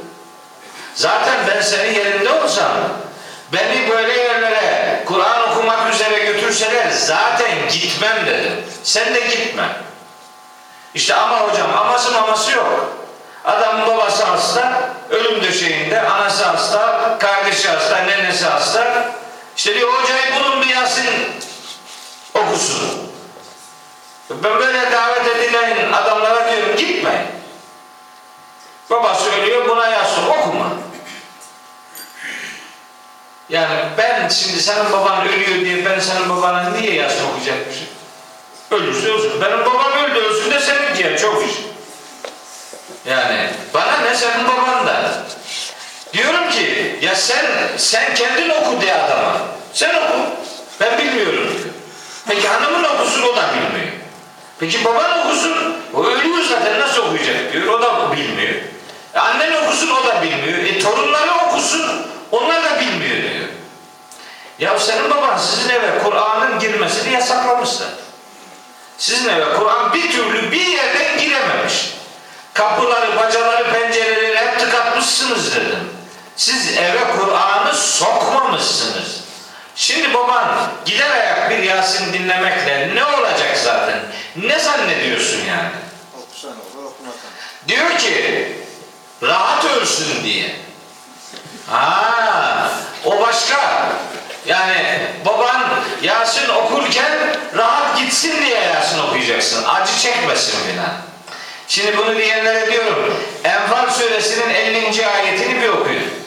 Zaten 0.95 1.35
ben 1.47 1.61
senin 1.61 1.93
yerinde 1.93 2.31
olsam 2.31 2.71
beni 3.53 3.89
böyle 3.89 4.13
yerlere 4.13 5.03
Kur'an 5.05 5.51
okumak 5.51 5.93
üzere 5.93 6.19
götürseler 6.19 6.89
zaten 6.89 7.51
gitmem 7.71 8.25
dedim. 8.25 8.53
Sen 8.83 9.15
de 9.15 9.19
gitme. 9.19 9.69
İşte 10.93 11.15
ama 11.15 11.39
hocam 11.39 11.77
aması 11.77 12.11
maması 12.11 12.51
yok. 12.51 12.95
Adamın 13.45 13.87
babası 13.87 14.23
hasta, 14.23 14.89
ölüm 15.09 15.43
döşeğinde, 15.43 16.01
anası 16.01 16.45
hasta, 16.45 17.17
kardeşi 17.19 17.69
hasta, 17.69 17.97
nenesi 17.97 18.45
hasta. 18.45 19.11
İşte 19.59 19.75
diyor 19.75 19.93
hocayı 19.93 20.35
bulun 20.35 20.61
bir 20.61 20.67
Yasin 20.67 21.09
okusun. 22.33 23.11
Ben 24.29 24.59
böyle 24.59 24.91
davet 24.91 25.27
edilen 25.27 25.91
adamlara 25.91 26.51
diyorum 26.51 26.75
gitmeyin. 26.77 27.27
Baba 28.89 29.15
söylüyor 29.15 29.69
buna 29.69 29.87
Yasin 29.87 30.27
okuma. 30.27 30.71
Yani 33.49 33.79
ben 33.97 34.27
şimdi 34.27 34.61
senin 34.61 34.91
baban 34.91 35.27
ölüyor 35.27 35.65
diye 35.65 35.85
ben 35.85 35.99
senin 35.99 36.29
babana 36.29 36.69
niye 36.69 36.93
Yasin 36.93 37.25
okuyacakmışım? 37.29 37.87
Ölürse 38.71 39.07
ölsün. 39.07 39.41
Benim 39.41 39.65
babam 39.65 39.91
öldü 39.91 40.19
ölsün 40.19 40.51
de 40.51 40.59
senin 40.59 40.95
diye 40.95 41.17
çok 41.17 41.43
iş. 41.45 41.55
Yani 43.05 43.49
bana 43.73 43.97
ne 43.97 44.15
senin 44.15 44.47
baban 44.47 44.87
da. 44.87 45.23
Diyorum 46.13 46.48
ya 47.01 47.15
sen 47.15 47.45
sen 47.77 48.15
kendin 48.15 48.49
oku 48.49 48.81
diye 48.81 48.93
adama. 48.93 49.41
Sen 49.73 49.89
oku. 49.89 50.17
Ben 50.79 50.97
bilmiyorum 50.97 51.47
diyor. 51.57 51.73
Peki 52.27 52.47
hanımın 52.47 52.83
okusun 52.83 53.21
o 53.21 53.35
da 53.35 53.49
bilmiyor. 53.53 53.93
Peki 54.59 54.85
baban 54.85 55.19
okusun. 55.19 55.77
O 55.93 56.05
ölüyor 56.05 56.43
zaten 56.49 56.79
nasıl 56.79 57.01
okuyacak 57.01 57.53
diyor. 57.53 57.67
O 57.67 57.81
da 57.81 58.11
bilmiyor. 58.11 58.55
E 59.15 59.19
annen 59.19 59.63
okusun 59.63 59.89
o 59.89 60.07
da 60.07 60.21
bilmiyor. 60.21 60.57
E 60.57 60.79
torunları 60.79 61.31
okusun 61.31 62.05
onlar 62.31 62.63
da 62.63 62.79
bilmiyor 62.79 63.15
diyor. 63.21 63.49
Ya 64.59 64.79
senin 64.79 65.11
baban 65.11 65.37
sizin 65.37 65.69
eve 65.69 65.99
Kur'an'ın 66.03 66.59
girmesini 66.59 67.13
yasaklamışsa. 67.13 67.85
Sizin 68.97 69.29
eve 69.29 69.53
Kur'an 69.53 69.93
bir 69.93 70.11
türlü 70.11 70.51
bir 70.51 70.65
yerden 70.65 71.17
girememiş. 71.19 71.93
Kapıları, 72.53 73.17
bacaları, 73.17 73.71
pencereleri 73.71 74.37
hep 74.37 74.59
tıkatmışsınız 74.59 75.55
dedim. 75.55 75.98
Siz 76.39 76.77
eve 76.77 76.99
Kur'an'ı 77.17 77.73
sokmamışsınız. 77.73 79.21
Şimdi 79.75 80.13
baban 80.13 80.71
gider 80.85 81.11
ayak 81.11 81.49
bir 81.49 81.57
Yasin 81.57 82.13
dinlemekle 82.13 82.91
ne 82.95 83.05
olacak 83.05 83.57
zaten? 83.63 83.99
Ne 84.35 84.59
zannediyorsun 84.59 85.39
yani? 85.45 85.69
Okusan 86.21 86.51
olur 86.51 86.85
okumasan. 86.85 87.31
Diyor 87.67 87.97
ki 87.97 88.47
rahat 89.23 89.65
ölsün 89.65 90.23
diye. 90.23 90.55
Ha, 91.69 92.71
o 93.05 93.21
başka. 93.21 93.89
Yani 94.45 95.07
baban 95.25 95.61
Yasin 96.01 96.49
okurken 96.49 97.11
rahat 97.57 97.97
gitsin 97.97 98.45
diye 98.45 98.59
Yasin 98.59 98.99
okuyacaksın. 98.99 99.63
Acı 99.63 99.99
çekmesin 100.01 100.57
filan. 100.71 100.91
Şimdi 101.67 101.97
bunu 101.97 102.17
diyenlere 102.17 102.71
diyorum. 102.71 103.23
Enfal 103.43 103.89
suresinin 103.89 104.49
50. 104.49 105.07
ayetini 105.07 105.61
bir 105.61 105.69
okuyun. 105.69 106.18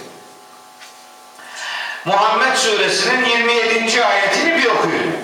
Muhammed 2.05 2.57
suresinin 2.57 3.25
27. 3.25 4.05
ayetini 4.05 4.59
bir 4.59 4.67
okuyun. 4.67 5.17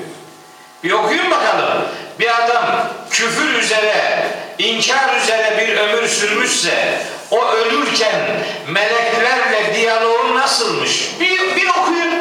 Bir 0.85 0.93
okuyun 0.93 1.31
bakalım. 1.31 1.85
Bir 2.19 2.45
adam 2.45 2.89
küfür 3.11 3.55
üzere, 3.55 4.27
inkar 4.59 5.17
üzere 5.23 5.59
bir 5.59 5.77
ömür 5.77 6.09
sürmüşse 6.09 7.03
o 7.31 7.47
ölürken 7.47 8.21
meleklerle 8.69 9.75
diyaloğu 9.75 10.35
nasılmış? 10.35 11.21
Bir, 11.21 11.57
bir 11.57 11.69
okuyun. 11.69 12.15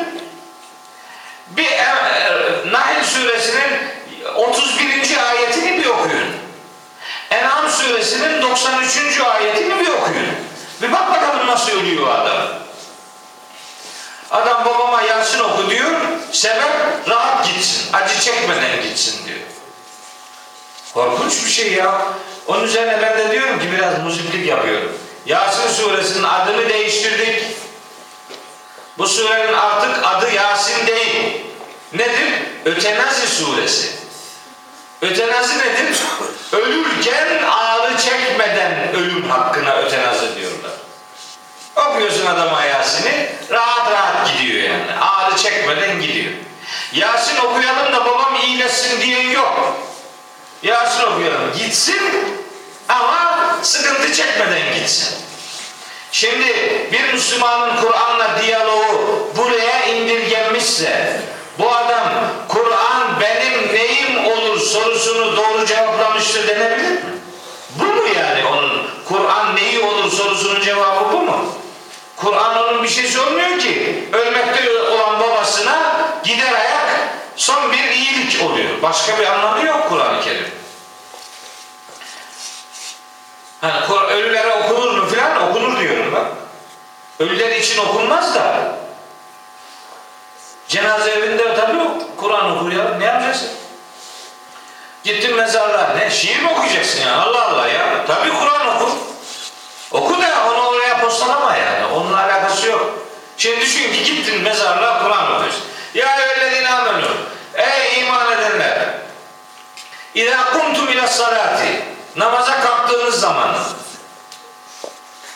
Bir 1.49 1.71
e, 1.71 1.95
Nahl 2.71 3.03
suresinin 3.03 3.79
31. 4.35 5.17
ayetini 5.29 5.77
bir 5.77 5.85
okuyun. 5.85 6.27
En'am 7.31 7.69
suresinin 7.69 8.41
93. 8.41 9.21
ayetini 9.21 9.79
bir 9.79 9.87
okuyun. 9.87 10.27
Bir 10.81 10.91
bak 10.91 11.11
bakalım 11.11 11.47
nasıl 11.47 11.71
ölüyor 11.71 12.09
adam. 12.09 12.66
Adam 14.31 14.65
babama 14.65 15.01
Yasin 15.01 15.39
oku 15.39 15.69
diyor. 15.69 15.91
Sebep 16.31 17.09
rahat 17.09 17.47
gitsin. 17.47 17.93
Acı 17.93 18.19
çekmeden 18.19 18.83
gitsin 18.83 19.27
diyor. 19.27 19.39
Korkunç 20.93 21.45
bir 21.45 21.49
şey 21.49 21.73
ya. 21.73 22.01
Onun 22.47 22.63
üzerine 22.63 23.01
ben 23.01 23.17
de 23.17 23.31
diyorum 23.31 23.59
ki 23.59 23.71
biraz 23.71 24.03
muziplik 24.03 24.47
yapıyorum. 24.47 24.97
Yasin 25.25 25.69
suresinin 25.69 26.23
adını 26.23 26.69
değiştirdik. 26.69 27.43
Bu 28.97 29.07
surenin 29.07 29.53
artık 29.53 30.05
adı 30.05 30.33
Yasin 30.33 30.87
değil. 30.87 31.41
Nedir? 31.93 32.33
Ötenazi 32.65 33.27
suresi. 33.27 33.91
Ötenazi 35.01 35.57
nedir? 35.57 35.97
Ölürken 36.51 37.43
ağrı 37.43 37.97
çekmeden 37.97 38.95
ölüm 38.95 39.29
hakkına 39.29 39.75
ötenazi 39.75 40.35
diyorlar. 40.35 40.56
Okuyorsun 41.77 42.25
adama 42.25 42.63
Yasin'i, 42.63 43.29
rahat 43.51 43.91
rahat 43.91 44.27
gidiyor 44.27 44.63
yani. 44.63 44.99
Ağrı 45.01 45.37
çekmeden 45.37 46.01
gidiyor. 46.01 46.31
Yasin 46.93 47.37
okuyalım 47.37 47.93
da 47.93 48.05
babam 48.05 48.35
iyileşsin 48.45 49.01
diye 49.01 49.31
yok. 49.31 49.77
Yasin 50.63 51.03
okuyalım, 51.03 51.53
gitsin 51.57 52.01
ama 52.89 53.55
sıkıntı 53.61 54.13
çekmeden 54.13 54.73
gitsin. 54.73 55.17
Şimdi 56.11 56.47
bir 56.91 57.13
Müslümanın 57.13 57.81
Kur'an'la 57.81 58.41
diyaloğu 58.41 59.29
buraya 59.37 59.85
indirgenmişse, 59.85 61.21
bu 61.59 61.75
adam 61.75 62.09
Kur'an 62.47 63.19
benim 63.21 63.75
neyim 63.75 64.25
olur 64.25 64.59
sorusunu 64.59 65.37
doğru 65.37 65.65
cevaplamıştır 65.65 66.47
denebilir 66.47 66.91
mi? 66.91 66.99
Bu 67.75 67.83
mu 67.83 68.07
yani 68.17 68.45
onun 68.45 68.87
Kur'an 69.07 69.55
neyi 69.55 69.79
olur 69.79 70.11
sorusunun 70.11 70.61
cevabı 70.61 71.13
bu 71.13 71.21
mu? 71.21 71.45
Kur'an 72.17 72.57
onun 72.63 72.83
bir 72.83 72.87
şeysi 72.89 73.19
olmuyor 73.19 73.59
ki. 73.59 74.09
Ölmekte 74.13 74.81
olan 74.81 75.19
babasına 75.19 75.77
gider 76.23 76.53
ayak 76.53 77.09
son 77.35 77.71
bir 77.71 77.91
iyilik 77.91 78.43
oluyor. 78.43 78.81
Başka 78.81 79.19
bir 79.19 79.25
anlamı 79.25 79.65
yok 79.65 79.89
Kur'an-ı 79.89 80.21
Kerim. 80.23 80.51
Hani 83.61 83.87
Kur- 83.87 84.03
ölülere 84.11 84.53
okunur 84.53 84.91
mu 84.97 85.07
filan 85.09 85.49
okunur 85.49 85.79
diyorum 85.79 86.13
bak. 86.13 86.25
Ölüler 87.19 87.51
için 87.55 87.77
okunmaz 87.77 88.35
da. 88.35 88.75
Cenaze 90.67 91.11
evinde 91.11 91.55
tabii 91.55 91.77
Kur'an 92.17 92.57
okur 92.57 92.71
ya. 92.71 92.83
Ne 92.99 93.05
yapacaksın? 93.05 93.49
Gittin 95.03 95.35
mezarlığa. 95.35 95.93
Ne 95.93 96.09
şiir 96.09 96.39
mi 96.39 96.49
okuyacaksın 96.49 97.01
ya? 97.01 97.21
Allah 97.21 97.45
Allah 97.47 97.67
ya. 97.67 98.05
Tabii 98.07 98.29
Kur'an 98.29 98.75
oku. 98.75 98.89
Oku 99.91 100.21
da 100.21 100.27
postalama 101.17 101.55
yani. 101.55 101.85
Onunla 101.85 102.23
alakası 102.23 102.67
yok. 102.67 102.99
Şimdi 103.37 103.61
düşün 103.61 103.93
ki 103.93 104.03
gittin 104.03 104.41
mezarlığa 104.41 105.03
Kur'an 105.03 105.35
okuyorsun. 105.35 105.63
Ya 105.93 106.17
eyyühellezine 106.19 106.69
amenü. 106.69 107.05
Ey 107.53 107.99
iman 107.99 108.31
edenler. 108.31 108.77
İzâ 110.15 110.51
kumtum 110.51 110.89
ila 110.89 111.07
salati. 111.07 111.81
Namaza 112.15 112.61
kalktığınız 112.61 113.19
zaman. 113.19 113.55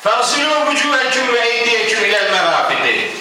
Fasilu 0.04 0.66
vucuheküm 0.66 1.34
ve 1.34 1.40
eydiyeküm 1.40 2.06
ilel 2.06 2.32
merafidi. 2.32 3.12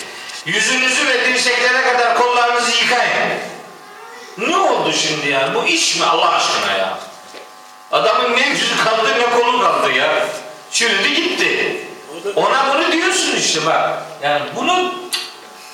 Yüzünüzü 0.46 1.08
ve 1.08 1.26
dirseklere 1.26 1.82
kadar 1.82 2.18
kollarınızı 2.18 2.70
yıkayın. 2.70 3.40
Ne 4.38 4.56
oldu 4.56 4.92
şimdi 4.92 5.28
yani? 5.28 5.54
Bu 5.54 5.64
iş 5.64 5.96
mi 5.96 6.04
Allah 6.04 6.30
aşkına 6.32 6.72
ya? 6.72 6.98
Adamın 7.92 8.36
ne 8.36 8.48
yüzü 8.48 8.84
kaldı 8.84 9.08
ne 9.18 9.40
kolu 9.40 9.60
kaldı 9.60 9.92
ya. 9.92 10.26
Çürüdü 10.72 11.08
gitti. 11.08 11.89
Ona 12.36 12.74
bunu 12.74 12.92
diyorsun 12.92 13.36
işte 13.36 13.66
bak. 13.66 14.02
Yani 14.22 14.42
bunu 14.56 14.94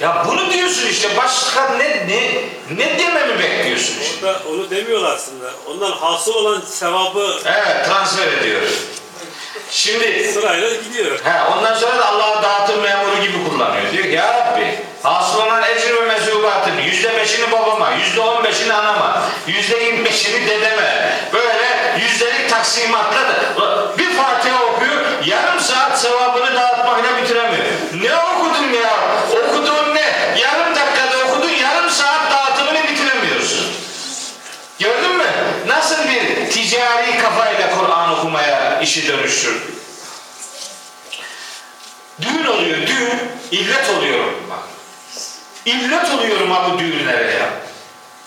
ya 0.00 0.26
bunu 0.28 0.52
diyorsun 0.52 0.86
işte 0.88 1.08
başka 1.16 1.68
ne 1.78 1.88
ne 1.88 2.44
ne 2.76 2.98
dememi 2.98 3.38
bekliyorsun 3.38 3.94
işte. 4.02 4.26
Orada 4.26 4.38
onu 4.48 4.70
demiyorlar 4.70 5.14
aslında. 5.14 5.50
Ondan 5.70 5.90
hasıl 5.90 6.34
olan 6.34 6.60
sevabı 6.60 7.36
Evet 7.44 7.86
transfer 7.86 8.26
ediyoruz. 8.32 8.72
Şimdi 9.70 10.30
sırayla 10.34 10.68
gidiyor. 10.74 11.20
He, 11.24 11.42
ondan 11.56 11.74
sonra 11.74 11.98
da 11.98 12.06
Allah'ı 12.06 12.42
dağıtım 12.42 12.80
memuru 12.80 13.22
gibi 13.22 13.48
kullanıyor. 13.48 13.92
Diyor 13.92 14.04
ki 14.04 14.10
ya 14.10 14.34
Rabbi 14.34 14.78
hasıl 15.02 15.38
olan 15.40 15.62
ecr 15.62 15.94
ve 15.94 16.00
mesubatın 16.00 16.78
yüzde 16.78 17.16
beşini 17.16 17.52
babama, 17.52 17.90
yüzde 17.90 18.20
on 18.20 18.44
beşini 18.44 18.72
anama, 18.72 19.22
yüzde 19.46 19.76
yirmi 19.76 20.04
beşini 20.04 20.46
dedeme. 20.46 21.18
Böyle 21.32 21.66
yüzdelik 22.00 22.50
taksimatla 22.50 23.20
da 23.20 23.34
bir 23.98 24.10
Fatiha 24.16 24.65
saat 25.96 26.12
sevabını 26.12 26.54
dağıtmakla 26.54 27.22
bitiremiyor. 27.22 27.64
Ne 28.02 28.16
okudun 28.16 28.72
ya? 28.72 28.96
Okuduğun 29.30 29.94
ne? 29.94 30.38
Yarım 30.40 30.74
dakikada 30.74 31.24
okudun, 31.28 31.50
yarım 31.50 31.90
saat 31.90 32.32
dağıtımını 32.32 32.84
bitiremiyorsun. 32.88 33.66
Gördün 34.78 35.16
mü? 35.16 35.24
Nasıl 35.66 35.96
bir 36.08 36.50
ticari 36.50 37.18
kafayla 37.18 37.70
Kur'an 37.78 38.18
okumaya 38.18 38.80
işi 38.80 39.08
dönüştürdü? 39.08 39.72
Düğün 42.22 42.46
oluyor, 42.46 42.76
düğün. 42.86 43.20
illet 43.50 43.90
oluyorum 43.98 44.34
bak. 44.50 44.58
İllet 45.64 46.10
oluyorum 46.10 46.50
ha 46.50 46.70
bu 46.70 46.78
düğünlere 46.78 47.30
ya. 47.32 47.48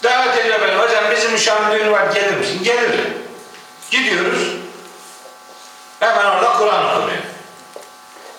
Davet 0.03 0.37
ediyor 0.37 0.61
beni, 0.61 0.75
hocam 0.75 1.03
bizim 1.11 1.35
uşağın 1.35 1.71
düğünü 1.71 1.91
var 1.91 2.13
gelir 2.13 2.37
misin? 2.37 2.63
Gelirim. 2.63 3.13
Gidiyoruz. 3.91 4.47
Hemen 5.99 6.25
orada 6.25 6.53
Kur'an 6.57 6.85
okunuyor. 6.85 7.28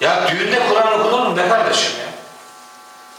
Ya 0.00 0.28
düğünde 0.30 0.58
Kur'an 0.68 1.00
okunur 1.00 1.26
mu 1.26 1.36
be 1.36 1.48
kardeşim 1.48 1.92
ya? 2.00 2.10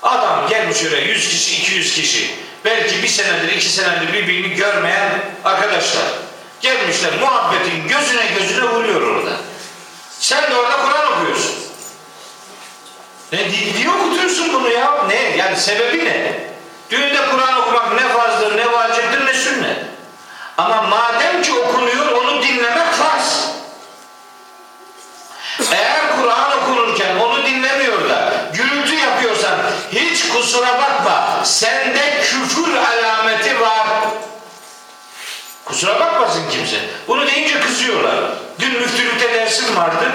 Adam 0.10 0.50
gelmiş 0.50 0.78
oraya 0.86 1.02
100 1.02 1.30
kişi, 1.30 1.62
200 1.62 1.96
kişi. 1.96 2.36
Belki 2.66 3.04
bir 3.04 3.08
senedir, 3.08 3.56
iki 3.56 3.70
senedir 3.70 4.14
birbirini 4.14 4.56
görmeyen 4.56 5.10
arkadaşlar. 5.46 6.04
Gelmişler 6.62 7.12
muhabbetin 7.20 7.88
gözüne 7.88 8.26
gözüne 8.40 8.70
vuruyor 8.70 9.02
orada. 9.02 9.32
Sen 10.20 10.52
de 10.52 10.56
orada 10.56 10.78
Kur'an 10.78 11.14
okuyorsun. 11.14 11.56
Ne 13.34 13.40
di- 13.52 13.78
diye 13.78 13.90
okutuyorsun 13.90 14.54
bunu 14.54 14.70
ya? 14.70 15.04
Ne? 15.08 15.38
Yani 15.38 15.58
sebebi 15.58 16.06
ne? 16.06 16.40
Düğünde 16.90 17.30
Kur'an 17.32 17.62
okumak 17.62 17.94
ne 17.94 18.08
farzdır, 18.10 18.58
ne 18.58 18.72
vaciptir, 18.72 19.26
ne 19.26 19.34
sünnet. 19.34 19.78
Ama 20.58 20.82
madem 20.82 21.42
ki 21.42 21.54
okunuyor 21.54 22.12
onu 22.12 22.44
dinlemek 22.44 22.94
farz. 22.94 23.48
Eğer 25.72 26.02
Kur'an 26.22 26.58
okunurken 26.58 27.16
onu 27.16 27.46
dinlemiyor 27.46 28.10
da 28.10 28.34
gürültü 28.54 28.96
yapıyorsan 28.96 29.60
hiç 29.92 30.28
kusura 30.52 30.78
bakma 30.78 31.42
sende 31.46 32.22
küfür 32.22 32.76
alameti 32.76 33.62
var. 33.62 33.88
Kusura 35.66 36.00
bakmasın 36.00 36.44
kimse. 36.52 36.78
Bunu 37.08 37.28
deyince 37.28 37.60
kızıyorlar. 37.60 38.16
Dün 38.60 38.80
müftülükte 38.80 39.34
dersim 39.34 39.76
vardı. 39.76 40.06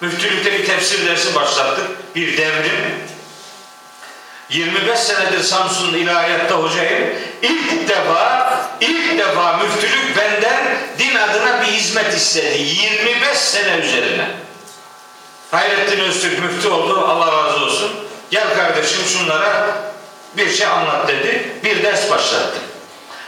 Müftülükte 0.00 0.52
bir 0.52 0.66
tefsir 0.66 1.06
dersi 1.06 1.34
başlattık. 1.34 1.86
Bir 2.16 2.36
devrim. 2.36 3.04
25 4.50 4.98
senedir 4.98 5.42
Samsun'da 5.42 5.98
ilahiyatta 5.98 6.54
hocayım. 6.54 7.10
İlk 7.42 7.88
defa, 7.88 8.60
ilk 8.80 9.18
defa 9.18 9.56
müftülük 9.56 10.16
benden 10.16 10.76
din 10.98 11.14
adına 11.14 11.62
bir 11.62 11.66
hizmet 11.66 12.14
istedi. 12.14 12.58
25 12.58 13.38
sene 13.38 13.76
üzerine. 13.76 14.30
Hayrettin 15.50 16.00
Öztürk 16.00 16.38
müftü 16.38 16.68
oldu. 16.68 17.06
Allah 17.08 17.32
razı 17.32 17.64
olsun. 17.64 18.03
Gel 18.30 18.56
kardeşim 18.56 19.04
şunlara 19.06 19.76
bir 20.36 20.50
şey 20.50 20.66
anlat 20.66 21.08
dedi. 21.08 21.52
Bir 21.64 21.82
ders 21.82 22.10
başlattı. 22.10 22.58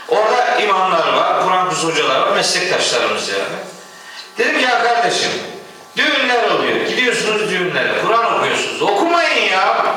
Orada 0.07 0.55
imamlar 0.55 1.13
var, 1.13 1.43
Kur'an 1.43 1.69
kursu 1.69 1.87
hocalar 1.87 2.21
var, 2.21 2.31
meslektaşlarımız 2.31 3.29
yani. 3.29 3.57
Dedim 4.37 4.59
ya 4.59 4.83
kardeşim, 4.83 5.31
düğünler 5.97 6.43
oluyor. 6.43 6.87
Gidiyorsunuz 6.87 7.49
düğünlere, 7.49 8.01
Kur'an 8.01 8.33
okuyorsunuz. 8.33 8.81
Okumayın 8.81 9.51
ya. 9.51 9.95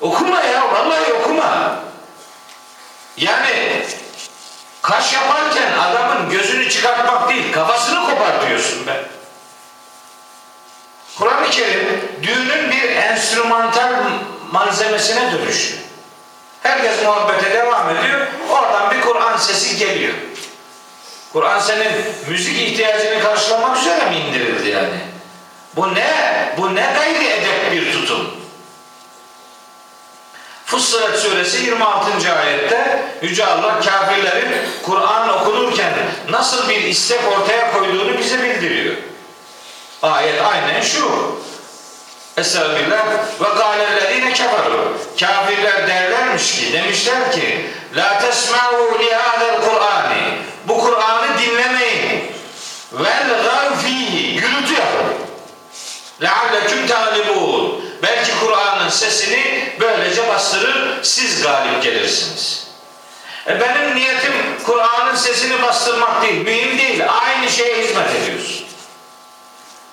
Okuma 0.00 0.40
ya, 0.40 0.72
vallahi 0.72 1.12
okuma. 1.12 1.76
Yani 3.16 3.84
kaş 4.82 5.12
yaparken 5.14 5.72
adamın 5.78 6.30
gözünü 6.30 6.70
çıkartmak 6.70 7.28
değil, 7.28 7.52
kafasını 7.52 8.00
kopar 8.00 8.48
diyorsun 8.48 8.86
be. 8.86 9.04
Kur'an-ı 11.18 11.50
Kerim 11.50 12.08
düğünün 12.22 12.70
bir 12.70 12.96
enstrümantal 12.96 13.92
malzemesine 14.52 15.32
dönüşüyor. 15.32 15.80
Herkes 16.62 17.02
muhabbete 17.04 17.52
devam 17.52 17.96
ediyor. 17.96 18.26
Oradan 18.50 18.90
bir 18.90 19.00
Kur'an 19.00 19.36
sesi 19.36 19.78
geliyor. 19.78 20.14
Kur'an 21.32 21.60
senin 21.60 21.92
müzik 22.28 22.58
ihtiyacını 22.58 23.22
karşılamak 23.22 23.78
üzere 23.78 24.10
mi 24.10 24.16
indirildi 24.16 24.68
yani? 24.68 25.00
Bu 25.76 25.94
ne? 25.94 26.12
Bu 26.58 26.74
ne 26.74 26.92
gayri 26.94 27.26
edep 27.26 27.72
bir 27.72 27.92
tutum? 27.92 28.30
Fussilet 30.66 31.18
suresi 31.18 31.64
26. 31.64 32.34
ayette 32.38 33.02
Yüce 33.22 33.46
Allah 33.46 33.80
kafirlerin 33.80 34.52
Kur'an 34.82 35.28
okunurken 35.28 35.92
nasıl 36.30 36.68
bir 36.68 36.82
istek 36.82 37.20
ortaya 37.32 37.72
koyduğunu 37.72 38.18
bize 38.18 38.42
bildiriyor. 38.42 38.94
Ayet 40.02 40.42
aynen 40.42 40.80
şu. 40.80 41.36
Estağfirullah. 42.36 43.06
Ve 43.40 43.58
gâlellezîne 43.58 44.32
keferu. 44.32 44.98
Kafirler 45.20 45.88
derlermiş 45.88 46.54
ki, 46.54 46.72
demişler 46.72 47.32
ki 47.32 47.70
La 47.96 48.18
tesma'u 48.18 48.98
li 48.98 49.14
hâzel 49.14 49.60
Kur'ani. 49.60 50.38
Bu 50.68 50.78
Kur'an'ı 50.78 51.38
dinlemeyin. 51.38 52.32
Vel 52.92 53.28
gav 53.44 53.76
fihi. 53.76 54.36
Gürültü 54.40 54.74
yapın. 54.74 55.14
Lealleküm 56.22 56.86
tâlibûn. 56.86 57.84
Belki 58.02 58.30
Kur'an'ın 58.40 58.88
sesini 58.88 59.72
böylece 59.80 60.28
bastırır, 60.28 61.02
siz 61.02 61.42
galip 61.42 61.82
gelirsiniz. 61.82 62.66
E 63.46 63.60
benim 63.60 63.96
niyetim 63.96 64.32
Kur'an'ın 64.66 65.16
sesini 65.16 65.62
bastırmak 65.62 66.22
değil, 66.22 66.44
mühim 66.44 66.78
değil. 66.78 67.02
Aynı 67.08 67.50
şeye 67.50 67.82
hizmet 67.82 68.10
ediyorsun. 68.10 68.61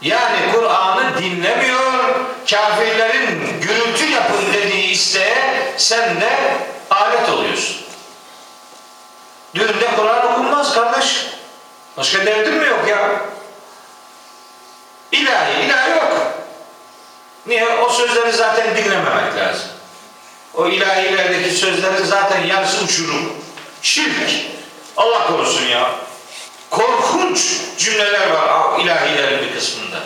Yani 0.02 0.52
Kur'an'ı 0.54 1.18
dinlemiyor, 1.18 2.16
kafirlerin 2.50 3.62
gürültü 3.62 4.10
yapın 4.10 4.54
dediği 4.54 4.92
isteğe 4.92 5.74
sen 5.78 6.22
de 6.22 6.58
alet 6.90 7.30
oluyorsun. 7.30 7.78
Düğünde 9.56 9.96
Kur'an 9.96 10.32
okunmaz 10.32 10.74
kardeş. 10.74 11.26
Başka 11.98 12.26
derdin 12.26 12.54
mi 12.54 12.68
yok 12.68 12.88
ya? 12.88 13.22
İlahi, 15.12 15.66
ilahi 15.66 15.90
yok. 15.90 16.18
Niye? 17.46 17.68
O 17.68 17.90
sözleri 17.90 18.32
zaten 18.32 18.78
dinlememek 18.78 19.36
lazım. 19.36 19.68
O 20.54 20.68
ilahilerdeki 20.68 21.52
sözlerin 21.52 22.06
zaten 22.06 22.46
yarısı 22.46 22.86
uçurum. 22.86 23.34
Şirk. 23.82 24.30
Allah 24.98 25.28
korusun 25.28 25.66
ya. 25.66 25.92
Korkunç 26.70 27.40
cümleler 27.78 28.30
var 28.30 28.80
ilahilerin 28.80 29.42
bir 29.42 29.56
kısmında. 29.56 29.98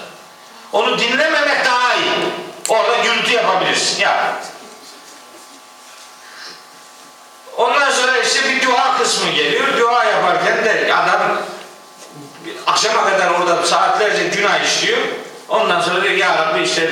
Onu 0.71 0.99
dinlememek 0.99 1.65
daha 1.65 1.93
iyi. 1.93 2.11
Orada 2.69 2.97
gürültü 3.03 3.31
yapabilirsin. 3.31 4.01
Ya. 4.01 4.35
Ondan 7.57 7.91
sonra 7.91 8.17
işte 8.17 8.49
bir 8.49 8.67
dua 8.67 8.97
kısmı 8.97 9.31
geliyor. 9.31 9.77
Dua 9.79 10.03
yaparken 10.03 10.65
de 10.65 10.93
adam 10.93 11.37
akşama 12.67 13.03
kadar 13.03 13.29
orada 13.29 13.65
saatlerce 13.65 14.23
günah 14.23 14.63
işliyor. 14.65 14.97
Ondan 15.49 15.81
sonra 15.81 16.03
diyor 16.03 16.13
ya 16.13 16.37
Rabbi 16.37 16.63
işte 16.63 16.89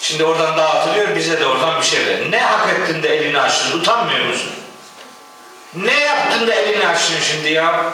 şimdi 0.00 0.24
oradan 0.24 0.56
dağıtılıyor 0.56 1.16
bize 1.16 1.40
de 1.40 1.46
oradan 1.46 1.80
bir 1.80 1.86
şey 1.86 2.06
ver. 2.06 2.30
Ne 2.30 2.40
hak 2.40 2.68
ettin 2.68 3.02
de 3.02 3.16
elini 3.16 3.40
açtın? 3.40 3.80
Utanmıyor 3.80 4.26
musun? 4.26 4.52
Ne 5.74 6.00
yaptın 6.00 6.46
da 6.46 6.54
elini 6.54 6.88
açtın 6.88 7.14
şimdi 7.30 7.52
ya? 7.52 7.92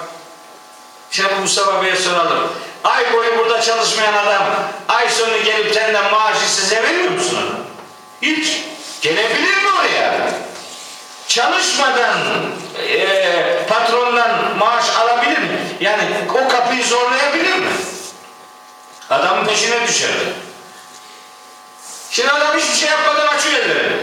Bu 1.16 1.40
Mustafa 1.40 1.82
Bey'e 1.82 1.96
soralım. 1.96 2.52
Ay 2.84 3.12
boyu 3.12 3.38
burada 3.38 3.60
çalışmayan 3.62 4.12
adam 4.14 4.42
ay 4.88 5.08
sonu 5.10 5.42
gelip 5.44 5.74
senden 5.74 6.10
maaşı 6.10 6.50
size 6.50 6.82
veriyor 6.82 7.10
musun 7.10 7.36
ona? 7.36 7.58
Hiç. 8.22 8.62
Gelebilir 9.02 9.62
mi 9.62 9.68
oraya? 9.80 10.30
Çalışmadan 11.28 12.18
eee, 12.88 13.66
patrondan 13.68 14.58
maaş 14.58 14.84
alabilir 14.96 15.38
mi? 15.38 15.60
Yani 15.80 16.02
o 16.44 16.48
kapıyı 16.48 16.84
zorlayabilir 16.84 17.58
mi? 17.58 17.70
Adamın 19.10 19.46
peşine 19.46 19.88
düşer. 19.88 20.10
Şimdi 22.10 22.30
adam 22.30 22.58
hiçbir 22.58 22.76
şey 22.76 22.88
yapmadan 22.88 23.26
açıyor 23.26 23.54
ellerini. 23.54 24.02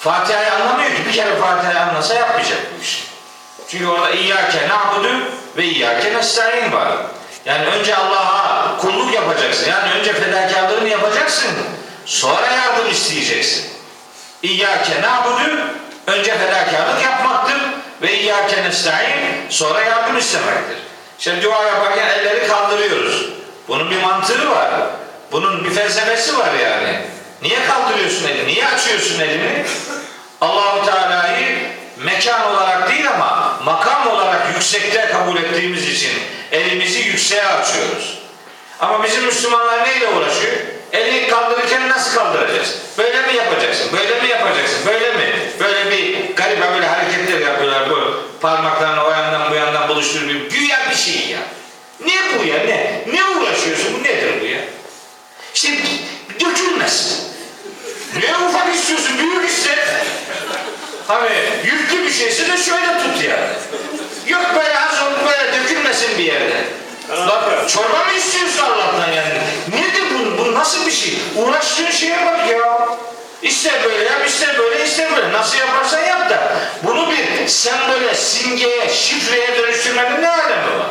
Fatiha'yı 0.00 0.52
anlamıyor 0.52 0.90
ki. 0.90 1.06
Bir 1.08 1.12
kere 1.12 1.36
Fatiha'yı 1.36 1.80
anlasa 1.80 2.14
yapmayacak 2.14 2.58
bu 2.78 2.82
işi. 2.82 3.15
Çünkü 3.68 3.86
orada 3.86 4.10
İyyâke 4.10 4.68
na'budu 4.68 5.08
ve 5.56 5.64
İyyâke 5.64 6.14
nestaîn 6.14 6.72
var. 6.72 6.88
Yani 7.44 7.66
önce 7.66 7.96
Allah'a 7.96 8.76
kulluk 8.78 9.14
yapacaksın. 9.14 9.70
Yani 9.70 9.92
önce 10.00 10.12
fedakarlığını 10.12 10.88
yapacaksın. 10.88 11.50
Sonra 12.06 12.46
yardım 12.46 12.90
isteyeceksin. 12.90 13.66
İyyâke 14.42 15.02
na'budu 15.02 15.60
önce 16.06 16.38
fedakarlık 16.38 17.02
yapmaktır 17.02 17.60
ve 18.02 18.18
İyyâke 18.18 18.64
nestaîn 18.64 19.50
sonra 19.50 19.80
yardım 19.80 20.18
istemektir. 20.18 20.76
İşte 21.18 21.42
dua 21.42 21.64
yaparken 21.64 22.06
elleri 22.06 22.48
kaldırıyoruz. 22.48 23.26
Bunun 23.68 23.90
bir 23.90 24.02
mantığı 24.02 24.50
var. 24.50 24.70
Bunun 25.32 25.64
bir 25.64 25.70
felsefesi 25.70 26.38
var 26.38 26.54
yani. 26.62 27.00
Niye 27.42 27.58
kaldırıyorsun 27.66 28.28
elini? 28.28 28.46
Niye 28.46 28.66
açıyorsun 28.66 29.20
elini? 29.20 29.64
Allahu 30.40 30.86
Teala'yı 30.86 31.75
mekan 31.96 32.54
olarak 32.54 32.88
değil 32.90 33.10
ama 33.10 33.60
makam 33.64 34.06
olarak 34.06 34.54
yüksekte 34.54 35.08
kabul 35.12 35.36
ettiğimiz 35.36 35.88
için 35.88 36.10
elimizi 36.52 36.98
yükseğe 36.98 37.46
açıyoruz. 37.46 38.18
Ama 38.80 39.04
bizim 39.04 39.24
Müslümanlar 39.24 39.84
neyle 39.88 40.08
uğraşıyor? 40.08 40.56
Eli 40.92 41.28
kaldırırken 41.28 41.88
nasıl 41.88 42.18
kaldıracağız? 42.18 42.74
Böyle 42.98 43.22
mi 43.22 43.36
yapacaksın? 43.36 43.86
Böyle 43.92 44.20
mi 44.20 44.28
yapacaksın? 44.28 44.78
Böyle 44.86 45.14
mi? 45.14 45.34
Böyle 45.60 45.90
bir 45.90 46.34
garip 46.36 46.74
böyle 46.74 46.86
hareketler 46.86 47.40
yapıyorlar 47.40 47.90
bu 47.90 48.22
parmaklarını 48.40 49.04
o 49.04 49.10
yandan 49.10 49.50
bu 49.50 49.54
yandan 49.54 49.88
buluşturuyor. 49.88 50.40
Güya 50.50 50.78
bir 50.90 50.96
şey 50.96 51.28
ya. 51.28 51.38
Ne 52.04 52.38
bu 52.38 52.44
ya? 52.44 52.56
Ne? 52.56 53.02
Ne 53.12 53.24
uğraşıyorsun? 53.24 53.94
Bu 53.98 54.04
nedir 54.04 54.40
bu 54.40 54.44
ya? 54.44 54.60
İşte 55.54 55.68
dökülmesin. 56.40 57.18
Ne 58.16 58.46
ufak 58.46 58.74
istiyorsun? 58.74 59.18
Büyük 59.18 59.50
iste. 59.50 59.76
Hani 61.08 61.30
yüklü 61.64 62.04
bir 62.06 62.12
şeyse 62.12 62.52
de 62.52 62.56
şöyle 62.56 62.86
tut 62.86 63.24
yani. 63.24 63.46
Yok 64.26 64.42
böyle 64.54 64.78
az 64.78 65.02
olup 65.02 65.26
böyle 65.26 65.52
dökülmesin 65.52 66.18
bir 66.18 66.24
yerde. 66.24 66.64
Bak 67.10 67.68
çorba 67.68 68.04
mı 68.04 68.12
istiyorsun 68.18 68.62
Allah'tan 68.64 69.12
yani? 69.12 69.40
Nedir 69.68 70.04
bu? 70.14 70.38
Bu 70.38 70.54
nasıl 70.54 70.86
bir 70.86 70.92
şey? 70.92 71.18
Uğraştığın 71.36 71.90
şeye 71.90 72.26
bak 72.26 72.50
ya. 72.50 72.88
İster 73.42 73.84
böyle 73.84 74.04
yap, 74.04 74.26
ister 74.26 74.58
böyle, 74.58 74.84
ister 74.84 75.16
böyle. 75.16 75.32
Nasıl 75.32 75.58
yaparsan 75.58 76.00
yap 76.00 76.30
da 76.30 76.52
bunu 76.82 77.10
bir 77.10 77.48
sembole, 77.48 78.14
simgeye, 78.14 78.88
şifreye 78.88 79.58
dönüştürmenin 79.58 80.22
ne 80.22 80.28
alemi 80.30 80.78
var? 80.78 80.86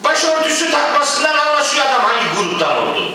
Başörtüsü 0.00 0.70
takmasından 0.70 1.38
anlaşılıyor 1.38 1.86
adam 1.86 2.04
hangi 2.04 2.36
gruptan 2.38 2.76
olduğunu. 2.76 3.10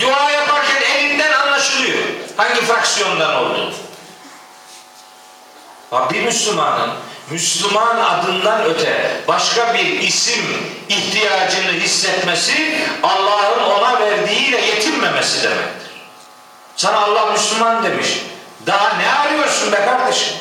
Dua 0.00 0.30
yaparken 0.30 0.82
elinden 0.96 1.32
anlaşılıyor 1.32 1.98
hangi 2.36 2.60
fraksiyondan 2.60 3.36
olduğunu. 3.36 3.72
Bir 5.92 6.22
Müslümanın 6.22 6.90
Müslüman 7.30 7.96
adından 7.96 8.64
öte 8.64 9.10
başka 9.28 9.74
bir 9.74 10.00
isim 10.00 10.44
ihtiyacını 10.88 11.72
hissetmesi 11.72 12.78
Allah'ın 13.02 13.62
ona 13.62 14.00
verdiğiyle 14.00 14.60
yetinmemesi 14.60 15.42
demektir. 15.42 15.90
Sana 16.76 16.96
Allah 16.98 17.26
Müslüman 17.26 17.84
demiş. 17.84 18.08
Daha 18.66 18.96
ne 18.96 19.14
arıyorsun 19.14 19.72
be 19.72 19.76
kardeşim? 19.76 20.34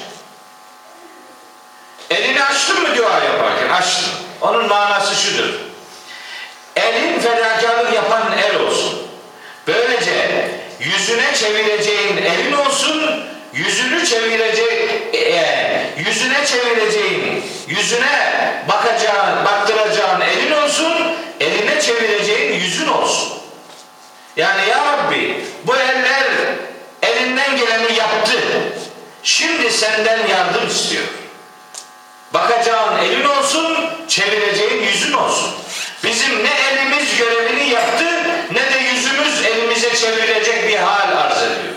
Elini 2.09 2.43
açtın 2.43 2.81
mı 2.81 2.97
dua 2.97 3.23
yaparken? 3.23 3.69
Açtın. 3.69 4.09
Onun 4.41 4.67
manası 4.67 5.15
şudur. 5.15 5.49
Elin 6.75 7.19
fedakarlık 7.19 7.93
yapan 7.93 8.21
el 8.37 8.59
olsun. 8.59 9.01
Böylece 9.67 10.51
yüzüne 10.79 11.35
çevireceğin 11.35 12.17
elin 12.17 12.53
olsun, 12.53 13.23
yüzünü 13.53 14.05
çevirecek, 14.05 14.89
e, 15.13 15.93
yüzüne 15.97 16.45
çevireceğin, 16.45 17.43
yüzüne 17.67 18.63
bakacağın, 18.69 19.45
baktıracağın 19.45 20.21
elin 20.21 20.51
olsun, 20.51 20.93
eline 21.39 21.81
çevireceğin 21.81 22.53
yüzün 22.53 22.87
olsun. 22.87 23.33
Yani 24.35 24.69
ya 24.69 24.85
Rabbi 24.85 25.45
bu 25.63 25.75
eller 25.75 26.25
elinden 27.01 27.57
geleni 27.57 27.97
yaptı. 27.97 28.37
Şimdi 29.23 29.71
senden 29.71 30.27
yardım 30.27 30.67
istiyor. 30.67 31.03
Bakacağın 32.33 32.97
elin 32.97 33.25
olsun, 33.25 33.89
çevireceğin 34.07 34.83
yüzün 34.83 35.13
olsun. 35.13 35.53
Bizim 36.03 36.43
ne 36.43 36.51
elimiz 36.71 37.17
görevini 37.17 37.69
yaptı, 37.69 38.05
ne 38.51 38.73
de 38.73 38.79
yüzümüz 38.93 39.45
elimize 39.45 39.95
çevirecek 39.95 40.67
bir 40.67 40.77
hal 40.77 41.17
arz 41.17 41.37
ediyor. 41.37 41.71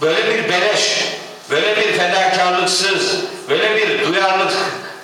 Böyle 0.00 0.26
bir 0.26 0.48
beleş, 0.48 1.04
böyle 1.50 1.76
bir 1.76 1.92
fedakarlıksız, 1.98 3.16
böyle 3.48 3.76
bir 3.76 4.06
duyarlılık, 4.06 4.52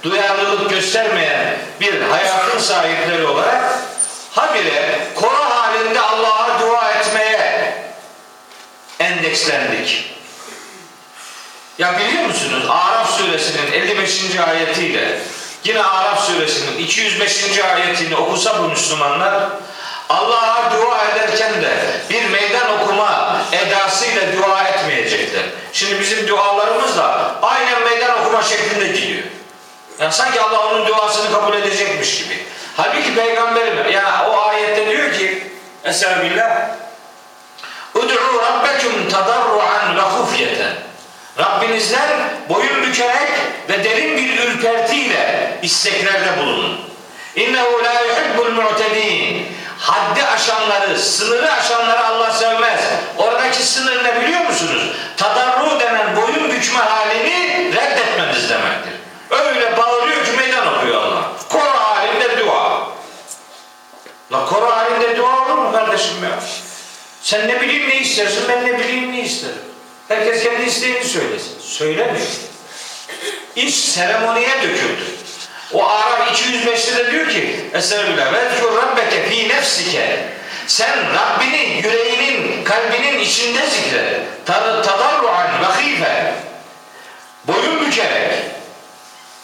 duyarlılık 0.02 0.70
göstermeyen 0.70 1.56
bir 1.80 2.00
hayatın 2.00 2.58
sahipleri 2.58 3.26
olarak 3.26 3.78
habire 4.30 4.98
koro 5.14 5.44
halinde 5.50 6.00
Allah'a 6.00 6.60
dua 6.60 6.90
etmeye 6.90 7.74
endekslendik. 8.98 10.14
Ya 11.78 11.98
biliyor 11.98 12.24
musunuz 12.24 12.64
Araf 12.68 13.18
suresinin 13.18 13.72
55. 13.72 14.38
ayetiyle 14.38 15.20
yine 15.64 15.82
Araf 15.82 16.26
suresinin 16.26 16.78
205. 16.78 17.58
ayetini 17.58 18.16
okusa 18.16 18.62
bu 18.62 18.68
Müslümanlar 18.68 19.48
Allah'a 20.08 20.70
dua 20.70 21.04
ederken 21.04 21.62
de 21.62 21.70
bir 22.10 22.24
meydan 22.24 22.80
okuma 22.80 23.40
edasıyla 23.52 24.22
dua 24.36 24.68
etmeyecekler. 24.68 25.42
Şimdi 25.72 26.00
bizim 26.00 26.28
dualarımız 26.28 26.96
da 26.96 27.34
aynen 27.42 27.82
meydan 27.82 28.20
okuma 28.20 28.42
şeklinde 28.42 28.86
gidiyor. 28.86 29.22
Yani 30.00 30.12
sanki 30.12 30.40
Allah 30.40 30.66
onun 30.66 30.86
duasını 30.86 31.32
kabul 31.32 31.54
edecekmiş 31.54 32.18
gibi. 32.18 32.44
Halbuki 32.76 33.14
peygamberim 33.14 33.90
yani 33.92 34.28
o 34.28 34.48
ayette 34.48 34.90
diyor 34.90 35.12
ki 35.12 35.50
Estağfirullah 35.84 36.68
Ud'u 37.94 38.14
rabbekum 38.42 39.08
tadarruan 39.10 39.96
ve 39.96 40.00
hufyeten 40.00 40.74
Rabbinizden 41.38 42.10
boyun 42.48 42.82
bükerek 42.82 43.30
ve 43.68 43.84
derin 43.84 44.16
bir 44.16 44.38
ürpertiyle 44.38 45.58
isteklerde 45.62 46.38
bulunun. 46.38 46.80
İnnehu 47.36 47.84
la 47.84 48.00
yuhibbul 48.00 48.50
mu'tedin. 48.62 49.46
Haddi 49.84 50.24
aşanları, 50.24 50.98
sınırı 50.98 51.52
aşanları 51.52 52.06
Allah 52.06 52.30
sevmez. 52.32 52.80
Oradaki 53.18 53.62
sınır 53.62 54.04
ne 54.04 54.20
biliyor 54.20 54.40
musunuz? 54.40 54.82
Tadarru 55.16 55.80
denen 55.80 56.16
boyun 56.16 56.52
bükme 56.52 56.78
halini 56.78 57.72
reddetmeniz 57.74 58.50
demektir. 58.50 58.92
Öyle 59.30 59.76
bağırıyor 59.76 60.24
ki 60.24 60.30
meydan 60.36 60.78
okuyor 60.78 61.02
Allah. 61.02 61.22
Koro 61.48 61.78
halinde 61.78 62.38
dua. 62.38 62.88
La 64.32 64.46
koro 64.46 64.70
halinde 64.70 65.16
dua 65.16 65.46
olur 65.46 65.58
mu 65.58 65.72
kardeşim 65.72 66.24
ya? 66.24 66.40
Sen 67.22 67.48
ne 67.48 67.60
bileyim 67.60 67.88
ne 67.88 68.00
istersin, 68.00 68.44
ben 68.48 68.66
ne 68.66 68.78
bileyim 68.78 69.12
ne 69.12 69.20
isterim. 69.20 69.62
Herkes 70.08 70.42
kendi 70.42 70.62
isteğini 70.62 71.04
söylesin. 71.04 71.60
Söylemiyor. 71.60 72.26
İş 73.56 73.74
seremoniye 73.74 74.62
döküldü. 74.62 75.04
O 75.72 75.88
Arap 75.88 76.28
205'te 76.32 76.96
de 76.96 77.12
diyor 77.12 77.28
ki 77.28 77.60
Estağfirullah. 77.74 78.32
Vezkur 78.32 78.76
rabbeke 78.76 79.28
fi 79.28 79.48
nefsike. 79.48 80.18
Sen 80.66 80.98
Rabbini 81.14 81.80
yüreğinin, 81.84 82.64
kalbinin 82.64 83.18
içinde 83.18 83.66
zikret. 83.66 84.20
Tad- 84.46 84.82
Tadarruan 84.84 85.46
ve 85.62 85.82
hife. 85.82 86.32
Boyun 87.44 87.86
bükerek, 87.86 88.32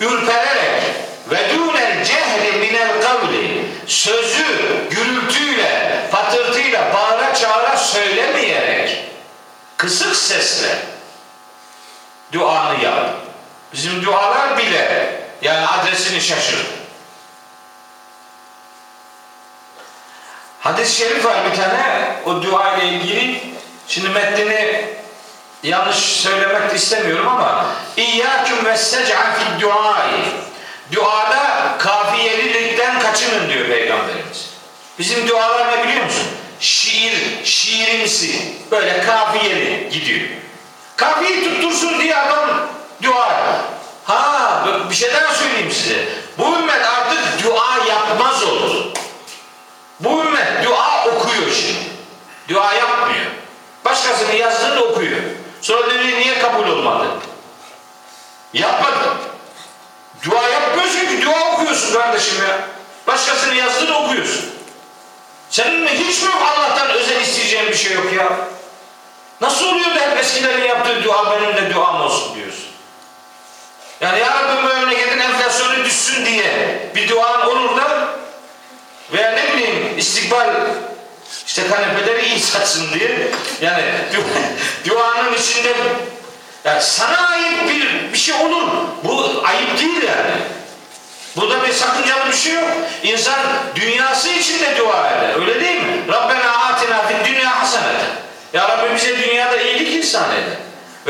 ürpererek 0.00 0.82
ve 1.30 1.36
dûnel 1.54 2.04
cehri 2.04 2.58
minel 2.58 3.02
kavli 3.02 3.64
sözü 3.86 4.44
gürültüyle, 4.90 6.00
patırtıyla, 6.12 6.94
bağıra 6.94 7.34
çağıra 7.34 7.76
söylemeyerek 7.76 9.04
kısık 9.76 10.16
sesle 10.16 10.68
duanı 12.32 12.84
yap. 12.84 13.10
Bizim 13.72 14.04
dualar 14.04 14.58
bile 14.58 15.19
yani 15.42 15.66
adresini 15.66 16.20
şaşır. 16.20 16.66
Hadis-i 20.60 20.96
şerif 20.96 21.24
var 21.24 21.50
bir 21.50 21.56
tane 21.56 22.16
o 22.26 22.42
dua 22.42 22.76
ile 22.76 22.88
ilgili. 22.88 23.40
Şimdi 23.88 24.08
metnini 24.08 24.84
yanlış 25.62 25.96
söylemek 25.96 26.74
istemiyorum 26.74 27.28
ama 27.28 27.66
İyyâküm 27.96 28.64
ve 28.64 28.76
sec'an 28.76 29.34
fid 29.34 29.60
duai. 29.60 30.24
Duada 30.92 31.76
kafiyelilikten 31.78 33.00
kaçının 33.00 33.48
diyor 33.48 33.66
Peygamberimiz. 33.66 34.50
Bizim 34.98 35.28
dualar 35.28 35.78
ne 35.78 35.84
biliyor 35.84 36.04
musun? 36.04 36.26
Şiir, 36.60 37.44
şiirimsi, 37.44 38.54
böyle 38.70 39.00
kafiyeli 39.00 39.88
gidiyor. 39.92 40.28
Kafiyeyi 40.96 41.44
tuttursun 41.44 42.00
diye 42.00 42.16
adam 42.16 42.68
dua. 43.02 43.60
Ha 44.10 44.64
bir 44.90 44.94
şey 44.94 45.14
daha 45.14 45.34
söyleyeyim 45.34 45.70
size. 45.70 46.08
Bu 46.38 46.56
ümmet 46.58 46.86
artık 46.86 47.44
dua 47.44 47.86
yapmaz 47.88 48.42
olur. 48.42 48.84
Bu 50.00 50.20
ümmet 50.20 50.64
dua 50.64 51.04
okuyor 51.06 51.52
şimdi. 51.52 51.90
Dua 52.48 52.72
yapmıyor. 52.74 53.26
Başkasının 53.84 54.32
yazdığını 54.32 54.80
okuyor. 54.80 55.20
Sonra 55.60 55.90
diyor 55.90 56.18
niye 56.18 56.38
kabul 56.38 56.68
olmadı? 56.68 57.06
Yapmadı. 58.52 59.16
Dua 60.30 60.48
yapmıyorsun 60.48 61.00
ki 61.00 61.24
dua 61.24 61.52
okuyorsun 61.52 61.94
kardeşim 61.94 62.44
ya. 62.48 62.60
Başkasının 63.06 63.54
yazdığını 63.54 63.98
okuyorsun. 63.98 64.44
Senin 65.50 65.80
mi 65.80 65.90
hiç 65.90 66.22
mi 66.22 66.28
Allah'tan 66.34 66.90
özel 66.90 67.20
isteyeceğin 67.20 67.68
bir 67.68 67.76
şey 67.76 67.92
yok 67.92 68.12
ya? 68.12 68.38
Nasıl 69.40 69.66
oluyor 69.66 69.94
da 69.94 70.00
hep 70.00 70.18
eskilerin 70.18 70.64
yaptığı 70.64 71.04
dua 71.04 71.30
benim 71.30 71.56
de 71.56 71.74
duam 71.74 72.00
olsun 72.00 72.34
diyorsun? 72.34 72.69
Yani 74.00 74.18
ya 74.20 74.26
Rabbi 74.26 74.62
bu 74.62 74.68
memleketin 74.68 75.18
enflasyonu 75.18 75.84
düşsün 75.84 76.26
diye 76.26 76.78
bir 76.94 77.08
duan 77.08 77.46
olur 77.46 77.76
da 77.76 78.08
veya 79.12 79.32
ne 79.32 79.52
bileyim 79.52 79.98
istikbal 79.98 80.48
işte 81.46 81.62
kanepeleri 81.68 82.26
iyi 82.26 82.40
satsın 82.40 82.92
diye 82.94 83.28
yani 83.60 83.82
du- 84.12 84.88
duanın 84.90 85.34
içinde 85.34 85.72
yani 86.64 86.82
sana 86.82 87.28
ait 87.28 87.68
bir 87.68 88.12
bir 88.12 88.18
şey 88.18 88.34
olur. 88.34 88.68
Bu 89.04 89.42
ayıp 89.46 89.78
değil 89.80 90.02
yani. 90.02 90.40
Burada 91.36 91.66
bir 91.68 91.72
sakıncalı 91.72 92.28
bir 92.32 92.36
şey 92.36 92.54
yok. 92.54 92.70
İnsan 93.02 93.38
dünyası 93.74 94.28
için 94.28 94.60
de 94.60 94.76
dua 94.78 95.10
eder. 95.10 95.40
Öyle 95.40 95.60
değil 95.60 95.82
mi? 95.82 96.02
Rabbena 96.08 96.50
atina 96.52 97.02
fid 97.08 97.26
dünya 97.34 97.60
haseneten. 97.60 98.10
Ya 98.52 98.68
Rabbi 98.68 98.94
bize 98.94 99.18
dünyada 99.18 99.56
iyilik 99.60 100.04
ihsan 100.04 100.30
eder. 100.30 100.58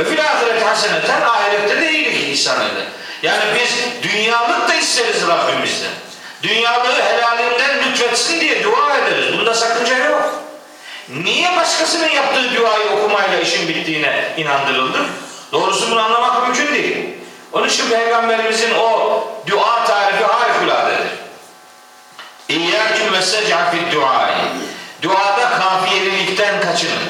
Ve 0.01 0.05
fil 0.05 0.20
ahireti 0.20 0.64
haseneten 0.64 1.22
ahirette 1.22 1.80
de 1.80 1.92
iyilik 1.92 2.28
ihsan. 2.28 2.57
Yani 3.22 3.42
biz 3.55 4.03
dünyalık 4.11 4.68
da 4.68 4.74
isteriz 4.74 5.28
Rabbimizden. 5.28 5.90
Dünyalığı 6.42 7.03
helalinden 7.03 7.78
lütfetsin 7.78 8.40
diye 8.40 8.64
dua 8.64 8.98
ederiz. 8.98 9.38
Bunda 9.38 9.55
sakınca 9.55 9.96
yok. 9.98 10.34
Niye 11.09 11.57
başkasının 11.57 12.09
yaptığı 12.09 12.55
duayı 12.57 12.90
okumayla 12.90 13.40
işin 13.40 13.68
bittiğine 13.68 14.32
inandırıldık? 14.36 15.07
Doğrusu 15.53 15.90
bunu 15.90 16.01
anlamak 16.01 16.42
mümkün 16.42 16.74
değil. 16.74 16.96
Onun 17.53 17.68
için 17.68 17.90
Peygamberimizin 17.90 18.74
o 18.74 19.24
dua 19.46 19.84
tarifi 19.84 20.24
harikuladedir. 20.24 21.11
İyyâküm 22.48 23.12
ve 23.12 23.22
sec'a 23.22 23.70
fid 23.70 23.92
duai. 23.92 24.32
Duada 25.03 25.51
kafiyelilikten 25.59 26.61
kaçının. 26.61 27.09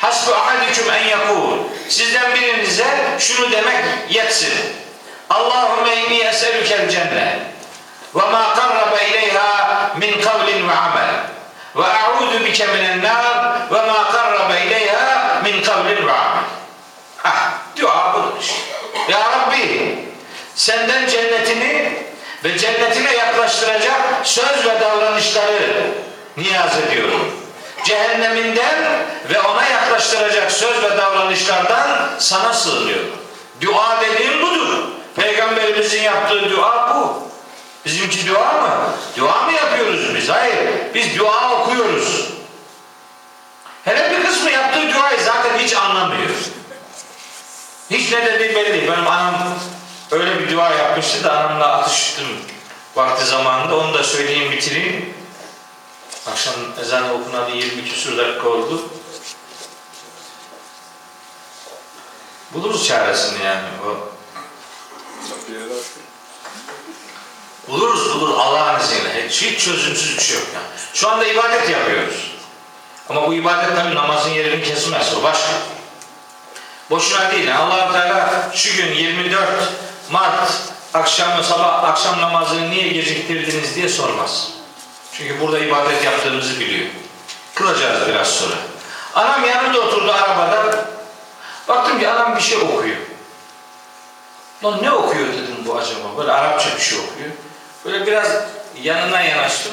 Hasbu 0.00 0.34
ahadüküm 0.34 0.90
en 0.90 1.08
yakul. 1.08 1.58
Sizden 1.88 2.34
birinize 2.34 2.86
şunu 3.18 3.52
demek 3.52 3.84
yetsin. 4.10 4.52
Allahümme 5.30 5.96
inni 5.96 6.18
eselükel 6.18 6.90
cennet. 6.90 7.38
Ve 8.14 8.30
ma 8.30 8.54
karrabe 8.54 9.08
ileyha 9.08 9.90
min 9.96 10.20
kavlin 10.20 10.68
ve 10.68 10.72
amel. 10.72 11.10
Ve 11.76 11.84
a'udu 11.84 12.44
bike 12.44 12.66
minen 12.66 13.02
nar 13.02 13.60
ve 13.72 13.86
ma 13.86 14.10
karrabe 14.12 14.66
ileyha 14.66 15.40
min 15.44 15.62
kavlin 15.62 16.06
ve 16.06 16.12
amel. 16.12 16.44
Ah, 17.24 17.52
dua 17.80 18.14
budur. 18.14 18.44
Ya 19.08 19.18
Rabbi, 19.18 19.98
senden 20.54 21.08
cennetini 21.08 21.92
ve 22.44 22.58
cennetine 22.58 23.12
yaklaştıracak 23.16 24.00
söz 24.24 24.66
ve 24.66 24.80
davranışları 24.80 25.90
niyaz 26.36 26.78
ediyorum. 26.78 27.40
Cehenneminden 27.84 29.06
ve 29.30 29.40
ona 29.40 29.68
yaklaştıracak 29.68 30.52
söz 30.52 30.82
ve 30.82 30.98
davranışlardan 30.98 32.10
sana 32.18 32.54
sığınıyorum. 32.54 33.10
Dua 33.60 34.00
dediğim 34.00 34.42
budur. 34.42 34.84
Peygamberimizin 35.16 36.02
yaptığı 36.02 36.50
dua 36.50 36.96
bu. 36.96 37.30
Bizimki 37.86 38.28
dua 38.28 38.52
mı? 38.52 38.92
Dua 39.16 39.42
mı 39.42 39.52
yapıyoruz 39.52 40.14
biz? 40.14 40.28
Hayır. 40.28 40.70
Biz 40.94 41.18
dua 41.18 41.60
okuyoruz. 41.60 42.30
Hele 43.84 44.10
bir 44.10 44.26
kısmı 44.26 44.50
yaptığı 44.50 44.94
duayı 44.94 45.20
zaten 45.24 45.58
hiç 45.58 45.76
anlamıyor. 45.76 46.30
Hiç 47.90 48.12
ne 48.12 48.26
dediği 48.26 48.54
belli 48.54 48.72
değil. 48.72 48.92
Benim 48.92 49.06
anam 49.06 49.34
öyle 50.10 50.38
bir 50.38 50.56
dua 50.56 50.70
yapmıştı 50.70 51.24
da 51.24 51.32
anamla 51.32 51.66
atıştım 51.66 52.26
vakti 52.96 53.24
zamanında. 53.24 53.76
Onu 53.76 53.94
da 53.94 54.04
söyleyeyim 54.04 54.52
bitireyim. 54.52 55.14
Akşam 56.30 56.54
ezanı 56.80 57.12
okunalı 57.14 57.50
20 57.50 57.84
küsur 57.84 58.18
dakika 58.18 58.48
oldu. 58.48 58.82
Buluruz 62.54 62.86
çaresini 62.86 63.44
yani. 63.44 63.68
O 63.86 64.10
Buluruz 67.68 68.14
bulur 68.14 68.38
Allah'ın 68.38 68.80
izniyle. 68.80 69.28
Hiç, 69.28 69.42
hiç 69.42 69.64
çözümsüz 69.64 70.18
bir 70.18 70.22
şey 70.22 70.36
yok 70.36 70.46
yani. 70.54 70.66
Şu 70.94 71.08
anda 71.08 71.26
ibadet 71.26 71.70
yapıyoruz. 71.70 72.30
Ama 73.08 73.28
bu 73.28 73.34
ibadet 73.34 73.76
tabii 73.76 73.94
namazın 73.94 74.30
yerini 74.30 74.64
kesmez. 74.64 75.14
O 75.20 75.22
başka. 75.22 75.52
Boşuna 76.90 77.32
değil. 77.32 77.56
allah 77.56 77.92
Teala 77.92 78.50
şu 78.54 78.76
gün 78.76 78.92
24 78.92 79.48
Mart 80.10 80.50
akşamı 80.94 81.44
sabah 81.44 81.84
akşam 81.84 82.20
namazını 82.20 82.70
niye 82.70 82.88
geciktirdiniz 82.88 83.76
diye 83.76 83.88
sormaz. 83.88 84.59
Çünkü 85.20 85.40
burada 85.40 85.58
ibadet 85.58 86.04
yaptığımızı 86.04 86.60
biliyor. 86.60 86.86
Kılacağız 87.54 88.08
biraz 88.08 88.28
sonra. 88.28 88.54
Anam 89.14 89.44
yanımda 89.44 89.80
oturdu 89.80 90.12
arabada. 90.12 90.84
Baktım 91.68 92.00
ki 92.00 92.08
anam 92.08 92.36
bir 92.36 92.40
şey 92.40 92.58
okuyor. 92.58 92.96
Lan 94.64 94.82
ne 94.82 94.92
okuyor 94.92 95.28
dedim 95.28 95.56
bu 95.66 95.76
acaba? 95.76 96.18
Böyle 96.18 96.32
Arapça 96.32 96.76
bir 96.76 96.82
şey 96.82 96.98
okuyor. 96.98 97.30
Böyle 97.84 98.06
biraz 98.06 98.26
yanına 98.82 99.20
yanaştım. 99.20 99.72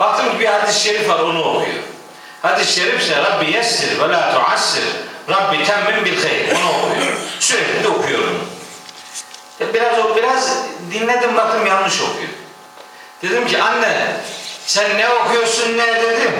Baktım 0.00 0.32
ki 0.32 0.40
bir 0.40 0.46
hadis-i 0.46 0.80
şerif 0.80 1.08
var 1.08 1.18
onu 1.18 1.44
okuyor. 1.44 1.82
Hadis-i 2.42 2.72
şerif 2.72 3.02
ise 3.02 3.16
Rabbi 3.16 3.50
yessir 3.50 4.00
ve 4.00 4.08
la 4.08 4.34
tuassir. 4.34 4.84
Rabbi 5.30 5.64
temmim 5.64 6.04
bil 6.04 6.22
hayr. 6.22 6.50
Onu 6.50 6.68
okuyor. 6.68 7.12
Sürekli 7.40 7.84
de 7.84 7.88
okuyorum. 7.88 8.48
Ya 9.60 9.74
Biraz 9.74 10.16
biraz 10.16 10.56
dinledim 10.92 11.36
baktım 11.36 11.66
yanlış 11.66 12.00
okuyor. 12.00 12.28
Dedim 13.22 13.46
ki 13.46 13.62
anne 13.62 14.16
sen 14.66 14.98
ne 14.98 15.08
okuyorsun 15.08 15.78
ne 15.78 15.86
dedim. 16.02 16.32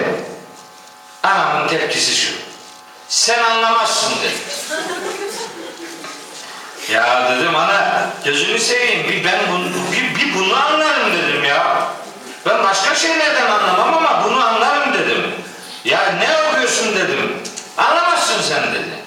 Anamın 1.23 1.67
tepkisi 1.67 2.15
şu. 2.15 2.33
Sen 3.09 3.43
anlamazsın 3.43 4.13
dedi. 4.21 4.33
Ya 6.91 7.31
dedim 7.31 7.55
ana 7.55 8.09
gözünü 8.25 8.59
seveyim 8.59 9.09
bir 9.09 9.23
ben 9.23 9.39
bunu, 9.51 9.65
bir, 9.91 10.15
bir 10.15 10.35
bunu 10.35 10.55
anlarım 10.55 11.13
dedim 11.13 11.43
ya. 11.43 11.87
Ben 12.45 12.63
başka 12.63 12.95
şeylerden 12.95 13.51
anlamam 13.51 13.93
ama 13.93 14.23
bunu 14.23 14.45
anlarım 14.45 14.93
dedim. 14.93 15.31
Ya 15.85 16.11
ne 16.19 16.49
okuyorsun 16.49 16.95
dedim. 16.95 17.43
Anlamazsın 17.77 18.41
sen 18.41 18.63
dedi. 18.73 18.97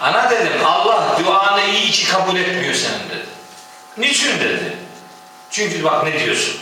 Ana 0.00 0.30
dedim 0.30 0.66
Allah 0.66 1.18
duanı 1.24 1.62
iyi 1.64 1.90
ki 1.90 2.06
kabul 2.06 2.36
etmiyor 2.36 2.74
senin 2.74 3.08
dedi. 3.10 3.26
Niçin 3.96 4.40
dedi. 4.40 4.76
Çünkü 5.50 5.84
bak 5.84 6.04
ne 6.04 6.20
diyorsun. 6.24 6.56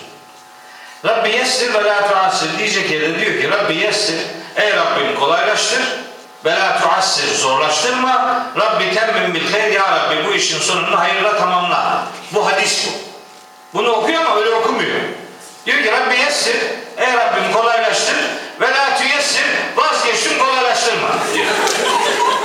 Rabbi 1.05 1.29
yessir 1.31 1.75
ve 1.75 1.85
la 1.85 2.09
tuassir 2.09 2.59
diyecek 2.59 2.91
yerde 2.91 3.21
diyor 3.21 3.41
ki 3.41 3.51
Rabbi 3.51 3.75
yessir 3.75 4.17
ey 4.57 4.73
Rabbim 4.77 5.21
kolaylaştır 5.21 5.83
ve 6.45 6.51
la 6.51 6.81
tuassir 6.81 7.35
zorlaştırma 7.35 8.47
Rabbi 8.57 8.95
temmim 8.95 9.35
bil 9.35 9.53
hayr 9.53 9.73
ya 9.73 9.83
Rabbi 9.83 10.29
bu 10.29 10.35
işin 10.35 10.59
sonunu 10.59 11.01
hayırla 11.01 11.39
tamamla. 11.39 12.07
Bu 12.33 12.47
hadis 12.47 12.87
bu. 12.87 12.91
Bunu 13.79 13.91
okuyor 13.91 14.25
ama 14.25 14.37
öyle 14.37 14.51
okumuyor. 14.51 15.01
Diyor 15.67 15.83
ki 15.83 15.93
Rabbi 15.93 16.21
yessir 16.21 16.57
ey 16.97 17.13
Rabbim 17.13 17.53
kolaylaştır 17.53 18.17
ve 18.61 18.67
la 18.67 18.97
tüyessir 18.99 19.45
vazgeçtim 19.77 20.39
kolaylaştırma 20.39 21.09
diyor. 21.35 21.47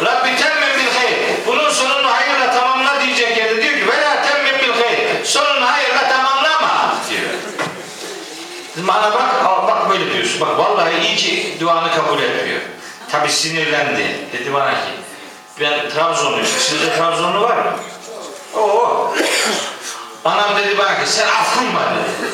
Rabbi 0.06 0.30
temmim 0.36 0.78
bil 0.78 0.98
hayr 0.98 1.18
bunun 1.48 1.70
sonunu 1.70 2.12
hayırla 2.12 2.52
tamamla 2.52 3.02
diyecek 3.06 3.38
yerde 3.38 3.62
diyor 3.62 3.74
ki 3.74 3.88
ve 3.88 4.02
la 4.02 4.24
temmim 4.28 4.62
bil 4.62 4.82
hayr 4.84 5.26
sonunu 5.26 5.72
hayırla 5.72 6.10
tamamlama 6.10 6.96
diyor. 7.10 7.30
Bana 8.88 9.14
bak, 9.14 9.46
al 9.46 9.68
bak 9.68 9.90
böyle 9.90 10.14
diyorsun. 10.14 10.42
Bak 10.42 10.58
vallahi 10.58 11.08
iyi 11.08 11.16
ki 11.16 11.58
duanı 11.60 11.96
kabul 11.96 12.24
etmiyor. 12.24 12.62
Tabi 13.12 13.30
sinirlendi. 13.30 14.18
Dedi 14.34 14.54
bana 14.54 14.72
ki 14.72 14.92
ben 15.60 15.90
Trabzonluyum. 15.90 16.46
Sizde 16.46 16.96
Trabzonlu 16.98 17.42
var 17.42 17.58
mı? 17.58 17.72
Oo. 18.56 19.14
Anam 20.26 20.58
dedi 20.58 20.78
bana 20.78 21.04
ki 21.04 21.10
sen 21.10 21.28
afkunma 21.28 21.82
dedi. 21.82 22.32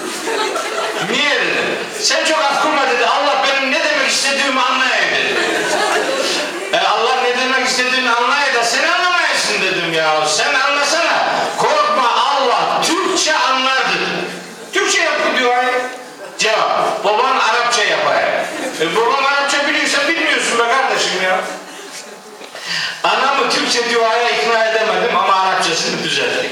Niye 1.12 1.36
dedim. 1.36 1.78
Sen 2.00 2.26
çok 2.26 2.40
afkunma 2.40 2.82
dedi. 2.90 3.06
Allah 3.06 3.46
benim 3.48 3.72
ne 3.72 3.80
demek 3.80 4.10
istediğimi 4.10 4.62
anlayayım 4.62 5.12
dedi. 5.16 5.40
E 6.74 6.78
Allah 6.78 7.16
ne 7.24 7.38
demek 7.38 7.68
istediğini 7.68 8.10
anlayayım 8.10 8.56
da 8.56 8.64
seni 8.64 8.94
E 18.84 18.96
babam 18.96 19.26
Arapça 19.26 19.68
biliyorsa 19.68 20.08
bilmiyorsun 20.08 20.60
be 20.60 20.64
kardeşim 20.64 21.24
ya. 21.24 21.40
Duaya 23.94 24.30
ikna 24.30 24.66
edemedim 24.66 25.18
ama 25.18 25.34
Arapçasını 25.34 26.04
düzelttik. 26.04 26.52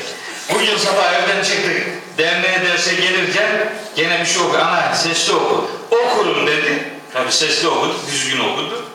Bugün 0.53 0.77
sabah 0.77 1.13
evden 1.13 1.43
çıktık. 1.43 1.87
Derneğe 2.17 2.61
derse 2.65 2.93
gelirken 2.93 3.69
gene 3.95 4.19
bir 4.19 4.25
şey 4.25 4.41
oku. 4.41 4.57
Ana 4.57 4.95
sesli 4.95 5.33
oku. 5.33 5.71
Okurum 5.91 6.47
dedi. 6.47 6.93
Tabi 7.13 7.31
sesli 7.31 7.67
okudu, 7.67 7.95
düzgün 8.07 8.39
okudu. 8.39 8.85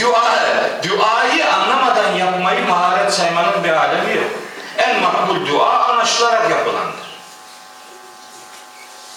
Dua, 0.00 0.34
duayı 0.88 1.52
anlamadan 1.52 2.12
yapmayı 2.12 2.68
maharet 2.68 3.14
saymanın 3.14 3.64
bir 3.64 3.72
alemi 3.72 4.16
yok. 4.16 4.30
En 4.78 5.00
makbul 5.02 5.46
dua 5.46 5.84
anlaşılarak 5.84 6.50
yapılandır. 6.50 7.06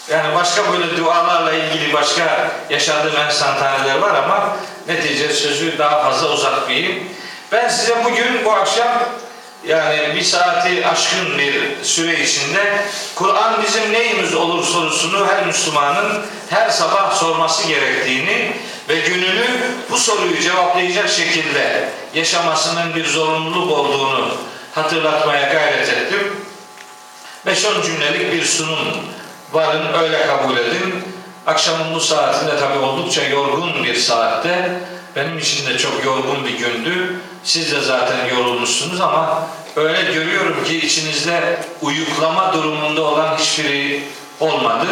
Yani 0.10 0.36
başka 0.36 0.72
böyle 0.72 0.98
dualarla 0.98 1.54
ilgili 1.54 1.94
başka 1.94 2.52
yaşadığım 2.70 3.18
enstantaneler 3.18 3.98
var 3.98 4.16
ama 4.16 4.56
netice 4.88 5.34
sözü 5.34 5.78
daha 5.78 6.04
fazla 6.04 6.30
uzatmayayım. 6.30 7.04
Ben 7.52 7.70
size 7.70 8.06
bugün 8.06 8.46
bu 8.46 8.52
akşam 8.52 8.88
yani 9.68 10.16
bir 10.16 10.22
saati 10.22 10.88
aşkın 10.88 11.38
bir 11.38 11.84
süre 11.84 12.24
içinde 12.24 12.82
Kur'an 13.16 13.64
bizim 13.64 13.94
neyimiz 13.94 14.36
olur 14.36 14.64
sorusunu 14.64 15.28
her 15.28 15.46
Müslümanın 15.46 16.22
her 16.50 16.70
sabah 16.70 17.16
sorması 17.16 17.68
gerektiğini 17.68 18.52
ve 18.90 19.00
gününü 19.00 19.46
bu 19.92 19.98
soruyu 19.98 20.42
cevaplayacak 20.42 21.10
şekilde 21.10 21.90
yaşamasının 22.14 22.96
bir 22.96 23.06
zorunluluk 23.06 23.72
olduğunu 23.72 24.32
hatırlatmaya 24.76 25.54
gayret 25.54 25.90
ettim. 25.90 26.46
5-10 27.48 27.86
cümlelik 27.86 28.34
bir 28.34 28.46
sunum 28.46 28.88
varın 29.52 29.94
öyle 29.94 30.28
kabul 30.28 30.58
edin. 30.58 31.04
Akşamın 31.48 31.96
bu 31.96 32.00
saatinde 32.00 32.60
tabii 32.60 32.80
oldukça 32.80 33.24
yorgun 33.24 33.84
bir 33.84 33.96
saatte. 33.96 34.80
Benim 35.16 35.38
için 35.38 35.70
de 35.70 35.78
çok 35.78 36.06
yorgun 36.06 36.46
bir 36.46 36.58
gündü. 36.58 37.16
Siz 37.44 37.72
de 37.72 37.82
zaten 37.82 38.26
yorulmuşsunuz 38.26 39.02
ama 39.02 39.48
öyle 39.76 40.02
görüyorum 40.14 40.64
ki 40.64 40.78
içinizde 40.78 41.60
uyuklama 41.82 42.54
durumunda 42.54 43.02
olan 43.02 43.38
hiçbiri 43.38 44.04
olmadı. 44.40 44.86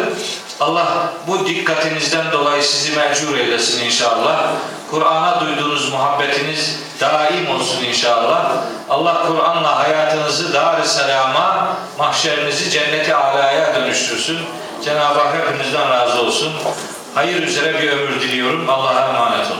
Allah 0.60 1.12
bu 1.26 1.46
dikkatinizden 1.46 2.32
dolayı 2.32 2.62
sizi 2.62 2.98
mecbur 2.98 3.38
eylesin 3.38 3.84
inşallah. 3.84 4.52
Kur'an'a 4.90 5.40
duyduğunuz 5.40 5.92
muhabbetiniz 5.92 6.78
daim 7.00 7.50
olsun 7.50 7.84
inşallah. 7.84 8.52
Allah 8.90 9.26
Kur'an'la 9.26 9.78
hayatınızı 9.78 10.52
dar-ı 10.52 10.88
selama, 10.88 11.76
mahşerinizi 11.98 12.70
cenneti 12.70 13.14
alaya 13.14 13.74
dönüştürsün. 13.74 14.38
Cenab-ı 14.84 15.20
Hak 15.20 15.34
hepinizden 15.34 15.90
razı 15.90 16.22
olsun. 16.22 16.52
Hayır 17.14 17.42
üzere 17.42 17.82
bir 17.82 17.92
ömür 17.92 18.20
diliyorum. 18.20 18.70
Allah'a 18.70 19.08
emanet 19.08 19.46
olun. 19.46 19.56